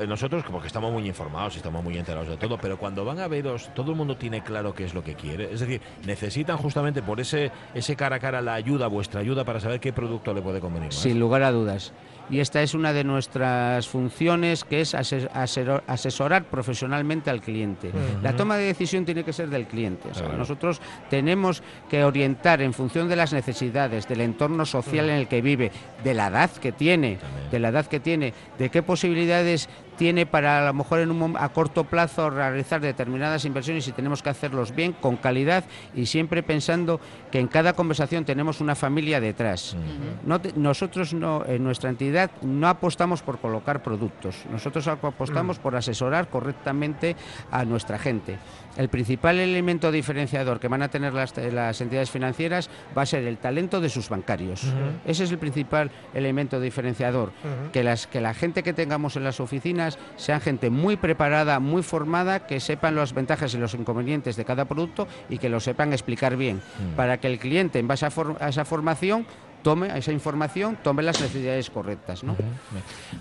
Nosotros, 0.07 0.43
porque 0.49 0.67
estamos 0.67 0.93
muy 0.93 1.05
informados 1.07 1.55
y 1.55 1.57
estamos 1.57 1.83
muy 1.83 1.97
enterados 1.97 2.29
de 2.29 2.37
todo, 2.37 2.57
pero 2.57 2.77
cuando 2.77 3.03
van 3.03 3.19
a 3.19 3.27
veros, 3.27 3.69
todo 3.73 3.91
el 3.91 3.97
mundo 3.97 4.15
tiene 4.15 4.43
claro 4.43 4.73
qué 4.73 4.85
es 4.85 4.93
lo 4.93 5.03
que 5.03 5.15
quiere. 5.15 5.51
Es 5.51 5.59
decir, 5.59 5.81
necesitan 6.05 6.57
justamente 6.57 7.01
por 7.01 7.19
ese 7.19 7.48
ese, 7.73 7.95
cara 7.95 8.17
a 8.17 8.19
cara 8.19 8.41
la 8.41 8.53
ayuda, 8.53 8.87
vuestra 8.87 9.21
ayuda 9.21 9.43
para 9.43 9.59
saber 9.59 9.79
qué 9.79 9.93
producto 9.93 10.33
le 10.33 10.41
puede 10.41 10.59
convenir 10.59 10.93
Sin 10.93 11.19
lugar 11.19 11.43
a 11.43 11.51
dudas. 11.51 11.93
Y 12.29 12.41
esta 12.41 12.61
es 12.61 12.75
una 12.75 12.93
de 12.93 13.03
nuestras 13.03 13.87
funciones, 13.87 14.63
que 14.63 14.81
es 14.81 14.93
asesorar 14.93 16.43
profesionalmente 16.45 17.29
al 17.31 17.41
cliente. 17.41 17.91
La 18.21 18.35
toma 18.35 18.57
de 18.57 18.65
decisión 18.65 19.03
tiene 19.03 19.23
que 19.23 19.33
ser 19.33 19.49
del 19.49 19.65
cliente. 19.65 20.09
Nosotros 20.37 20.79
tenemos 21.09 21.63
que 21.89 22.03
orientar 22.03 22.61
en 22.61 22.73
función 22.73 23.09
de 23.09 23.15
las 23.15 23.33
necesidades, 23.33 24.07
del 24.07 24.21
entorno 24.21 24.65
social 24.65 25.09
en 25.09 25.15
el 25.15 25.27
que 25.27 25.41
vive, 25.41 25.71
de 26.03 26.13
la 26.13 26.27
edad 26.27 26.51
que 26.51 26.71
tiene, 26.71 27.17
de 27.51 27.59
la 27.59 27.69
edad 27.69 27.87
que 27.87 27.99
tiene, 27.99 28.33
de 28.59 28.69
qué 28.69 28.83
posibilidades 28.83 29.67
tiene 29.99 30.25
para 30.25 30.61
a 30.61 30.65
lo 30.67 30.73
mejor 30.73 30.99
en 30.99 31.11
un, 31.11 31.35
a 31.37 31.49
corto 31.49 31.83
plazo 31.83 32.29
realizar 32.29 32.79
determinadas 32.79 33.43
inversiones 33.43 33.85
y 33.89 33.91
tenemos 33.91 34.23
que 34.23 34.29
hacerlos 34.29 34.73
bien, 34.73 34.93
con 34.93 35.17
calidad 35.17 35.65
y 35.93 36.05
siempre 36.05 36.41
pensando 36.41 37.01
que 37.29 37.39
en 37.41 37.49
cada 37.49 37.73
conversación 37.73 38.23
tenemos 38.23 38.61
una 38.61 38.75
familia 38.75 39.19
detrás. 39.19 39.75
nosotros 40.55 41.13
no, 41.13 41.43
en 41.45 41.65
nuestra 41.65 41.89
entidad 41.89 42.31
no 42.41 42.69
apostamos 42.69 43.21
por 43.21 43.39
colocar 43.39 43.83
productos, 43.83 44.37
nosotros 44.49 44.87
apostamos 44.87 45.59
mm. 45.59 45.61
por 45.61 45.75
asesorar 45.75 46.29
correctamente 46.29 47.17
a 47.51 47.65
nuestra 47.65 47.99
gente. 47.99 48.39
El 48.77 48.89
principal 48.89 49.39
elemento 49.39 49.91
diferenciador 49.91 50.59
que 50.59 50.67
van 50.67 50.81
a 50.81 50.89
tener 50.89 51.13
las, 51.13 51.35
entidades 51.81 52.11
financieras 52.11 52.69
va 52.97 53.01
a 53.01 53.05
ser 53.05 53.23
el 53.23 53.37
talento 53.37 53.81
de 53.81 53.89
sus 53.89 54.09
bancarios. 54.09 54.63
Ese 55.05 55.23
es 55.23 55.31
el 55.31 55.37
principal 55.37 55.91
elemento 56.13 56.59
diferenciador, 56.59 57.31
que, 57.73 57.83
las, 57.83 58.07
que 58.07 58.21
la 58.21 58.33
gente 58.33 58.63
que 58.63 58.73
tengamos 58.73 59.15
en 59.15 59.23
las 59.23 59.39
oficinas 59.39 59.97
sean 60.15 60.41
gente 60.41 60.69
muy 60.69 60.97
preparada, 60.97 61.59
muy 61.59 61.83
formada, 61.83 62.45
que 62.45 62.59
sepan 62.59 62.95
las 62.95 63.13
ventajas 63.13 63.53
y 63.53 63.57
los 63.57 63.73
inconvenientes 63.73 64.35
de 64.35 64.45
cada 64.45 64.65
producto 64.65 65.07
y 65.29 65.37
que 65.37 65.49
lo 65.49 65.59
sepan 65.59 65.93
explicar 65.93 66.37
bien, 66.37 66.57
mm. 66.57 66.95
para 66.95 67.19
que 67.19 67.27
el 67.27 67.39
cliente, 67.39 67.79
en 67.79 67.87
base 67.87 68.05
a 68.05 68.47
esa 68.47 68.65
formación, 68.65 69.25
tome 69.61 69.97
esa 69.97 70.11
información, 70.11 70.77
tome 70.83 71.03
las 71.03 71.19
necesidades 71.21 71.69
correctas. 71.69 72.23
¿no? 72.23 72.35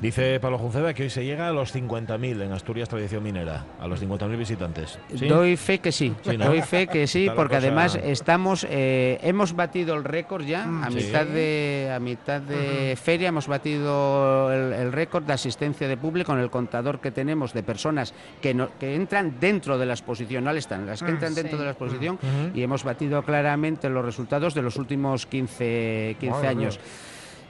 Dice 0.01 0.39
Pablo 0.41 0.59
Junceda 0.59 0.95
que 0.95 1.05
hoy 1.05 1.11
se 1.11 1.25
llega 1.25 1.49
a 1.49 1.53
los 1.53 1.75
50.000 1.75 2.43
en 2.43 2.53
Asturias 2.53 2.89
Tradición 2.89 3.23
Minera, 3.23 3.65
a 3.81 3.87
los 3.87 4.03
50.000 4.03 4.37
visitantes. 4.37 4.99
Doy 5.29 5.57
fe 5.57 5.79
que 5.81 5.93
sí, 5.93 6.15
doy 6.25 6.63
fe 6.63 6.87
que 6.87 7.07
sí, 7.07 7.29
porque 7.35 7.57
además 7.57 7.99
estamos, 8.03 8.67
eh, 8.69 9.19
hemos 9.23 9.55
batido 9.55 9.95
el 9.95 10.05
récord 10.05 10.45
ya, 10.45 10.67
mm, 10.67 10.85
a, 10.85 10.91
mitad 10.91 11.27
de, 11.27 11.93
a 11.95 12.01
mitad 12.01 12.41
de 12.41 12.97
feria 12.97 13.29
hemos 13.29 13.47
batido 13.47 14.53
el, 14.53 14.93
récord 14.93 15.25
de 15.25 15.33
asistencia 15.33 15.89
de 15.89 15.97
público 15.97 16.33
con 16.33 16.41
el 16.41 16.51
contador 16.51 17.01
que 17.01 17.11
tenemos 17.11 17.53
de 17.53 17.63
personas 17.63 18.13
que, 18.41 18.55
no, 18.55 18.69
que 18.79 18.95
entran 18.95 19.39
dentro 19.41 19.79
de 19.79 19.87
la 19.87 19.95
exposición, 19.95 20.45
no 20.45 20.51
están, 20.51 20.87
las 20.87 21.01
que 21.01 21.11
mm, 21.11 21.15
entran 21.15 21.35
dentro 21.35 21.59
de 21.59 21.65
la 21.65 21.71
exposición 21.71 22.19
y 22.55 22.63
hemos 22.63 22.85
batido 22.85 23.23
claramente 23.23 23.89
los 23.89 24.05
resultados 24.05 24.55
de 24.55 24.63
los 24.63 24.77
últimos 24.77 25.27
15, 25.27 26.17
15 26.19 26.28
15 26.31 26.47
años. 26.47 26.81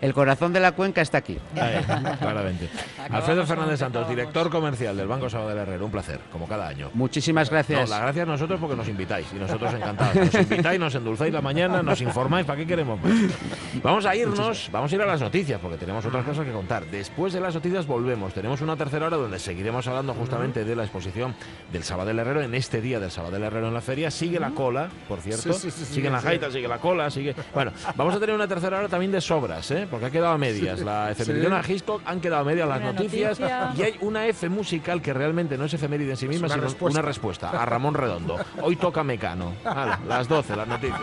El 0.01 0.15
corazón 0.15 0.53
de 0.53 0.61
la 0.61 0.73
cuenca 0.73 1.01
está 1.01 1.19
aquí. 1.19 1.39
claramente. 1.55 2.69
Alfredo 3.11 3.45
Fernández 3.47 3.81
Santos, 3.81 4.09
director 4.09 4.49
comercial 4.49 4.97
del 4.97 5.09
Banco 5.09 5.29
Sabadell 5.29 5.59
Herrero. 5.59 5.87
Un 5.87 5.91
placer, 5.91 6.21
como 6.31 6.47
cada 6.47 6.69
año. 6.69 6.91
Muchísimas 6.95 7.51
gracias. 7.51 7.89
No, 7.89 7.97
la 7.97 8.03
gracias 8.03 8.29
a 8.29 8.31
nosotros 8.31 8.61
porque 8.61 8.77
nos 8.77 8.89
invitáis. 8.89 9.27
Y 9.35 9.37
nosotros 9.37 9.75
encantados. 9.75 10.15
Nos 10.15 10.35
invitáis, 10.35 10.79
nos 10.79 10.95
endulzáis 10.95 11.33
la 11.33 11.41
mañana, 11.41 11.83
nos 11.83 12.01
informáis. 12.01 12.47
¿Para 12.47 12.59
qué 12.59 12.67
queremos 12.67 13.01
más? 13.01 13.13
Vamos 13.83 14.07
a 14.07 14.15
irnos, 14.15 14.69
vamos 14.71 14.93
a 14.93 14.95
ir 14.95 15.03
a 15.03 15.07
las 15.07 15.21
noticias 15.21 15.61
porque 15.61 15.77
tenemos 15.77 16.05
otras 16.07 16.25
cosas 16.25 16.47
que 16.47 16.53
contar. 16.53 16.85
Después 16.87 17.33
de 17.33 17.41
las 17.41 17.55
noticias 17.55 17.87
volvemos. 17.87 18.33
Tenemos 18.35 18.61
una 18.61 18.77
tercera 18.77 19.07
hora 19.07 19.17
donde 19.17 19.41
seguiremos 19.41 19.87
hablando 19.89 20.15
justamente 20.15 20.65
de 20.65 20.77
la 20.77 20.85
exposición 20.85 21.35
del 21.73 21.83
Sabadell 21.83 22.19
Herrero. 22.21 22.43
En 22.43 22.55
este 22.55 22.81
día 22.81 23.01
del 23.01 23.11
Sabadell 23.11 23.43
Herrero 23.43 23.69
en 23.69 23.75
la 23.75 23.81
feria 23.81 24.13
sigue 24.13 24.39
la 24.39 24.51
cola, 24.51 24.89
por 25.09 25.21
cierto. 25.21 25.53
sigue 25.55 26.09
la 26.09 26.21
jaita, 26.21 26.51
sigue 26.51 26.69
la 26.69 26.79
cola, 26.79 27.11
sigue... 27.11 27.35
Bueno, 27.53 27.73
vamos 27.97 28.15
a 28.15 28.21
tener 28.21 28.35
una 28.35 28.47
tercera 28.47 28.79
hora 28.79 28.89
también 28.89 29.11
de 29.11 29.21
sobras, 29.21 29.71
¿eh? 29.73 29.88
Porque 29.89 30.07
ha 30.07 30.11
quedado 30.11 30.35
a 30.35 30.39
medias 30.39 30.81
la 30.81 31.11
efeméride 31.11 31.55
a 31.55 31.63
Hitchcock, 31.67 32.03
han 32.05 32.21
quedado 32.21 32.45
medias 32.45 32.69
las 32.69 32.81
noticias 32.81 33.41
y 33.77 33.83
hay 33.83 33.97
una 34.01 34.27
F 34.27 34.49
musical 34.49 35.03
que 35.03 35.13
realmente 35.13 35.57
no 35.59 35.65
es 35.65 35.75
efeméride 35.75 36.11
en 36.11 36.17
sí 36.17 36.29
misma, 36.29 36.49
sino 36.49 36.67
una 36.81 37.03
respuesta 37.03 37.51
a 37.51 37.65
Ramón 37.65 37.95
Redondo. 37.95 38.37
Hoy 38.63 38.77
toca 38.77 39.03
Mecano. 39.03 39.55
las 40.07 40.29
12, 40.29 40.57
las 40.57 40.69
noticias. 40.69 41.01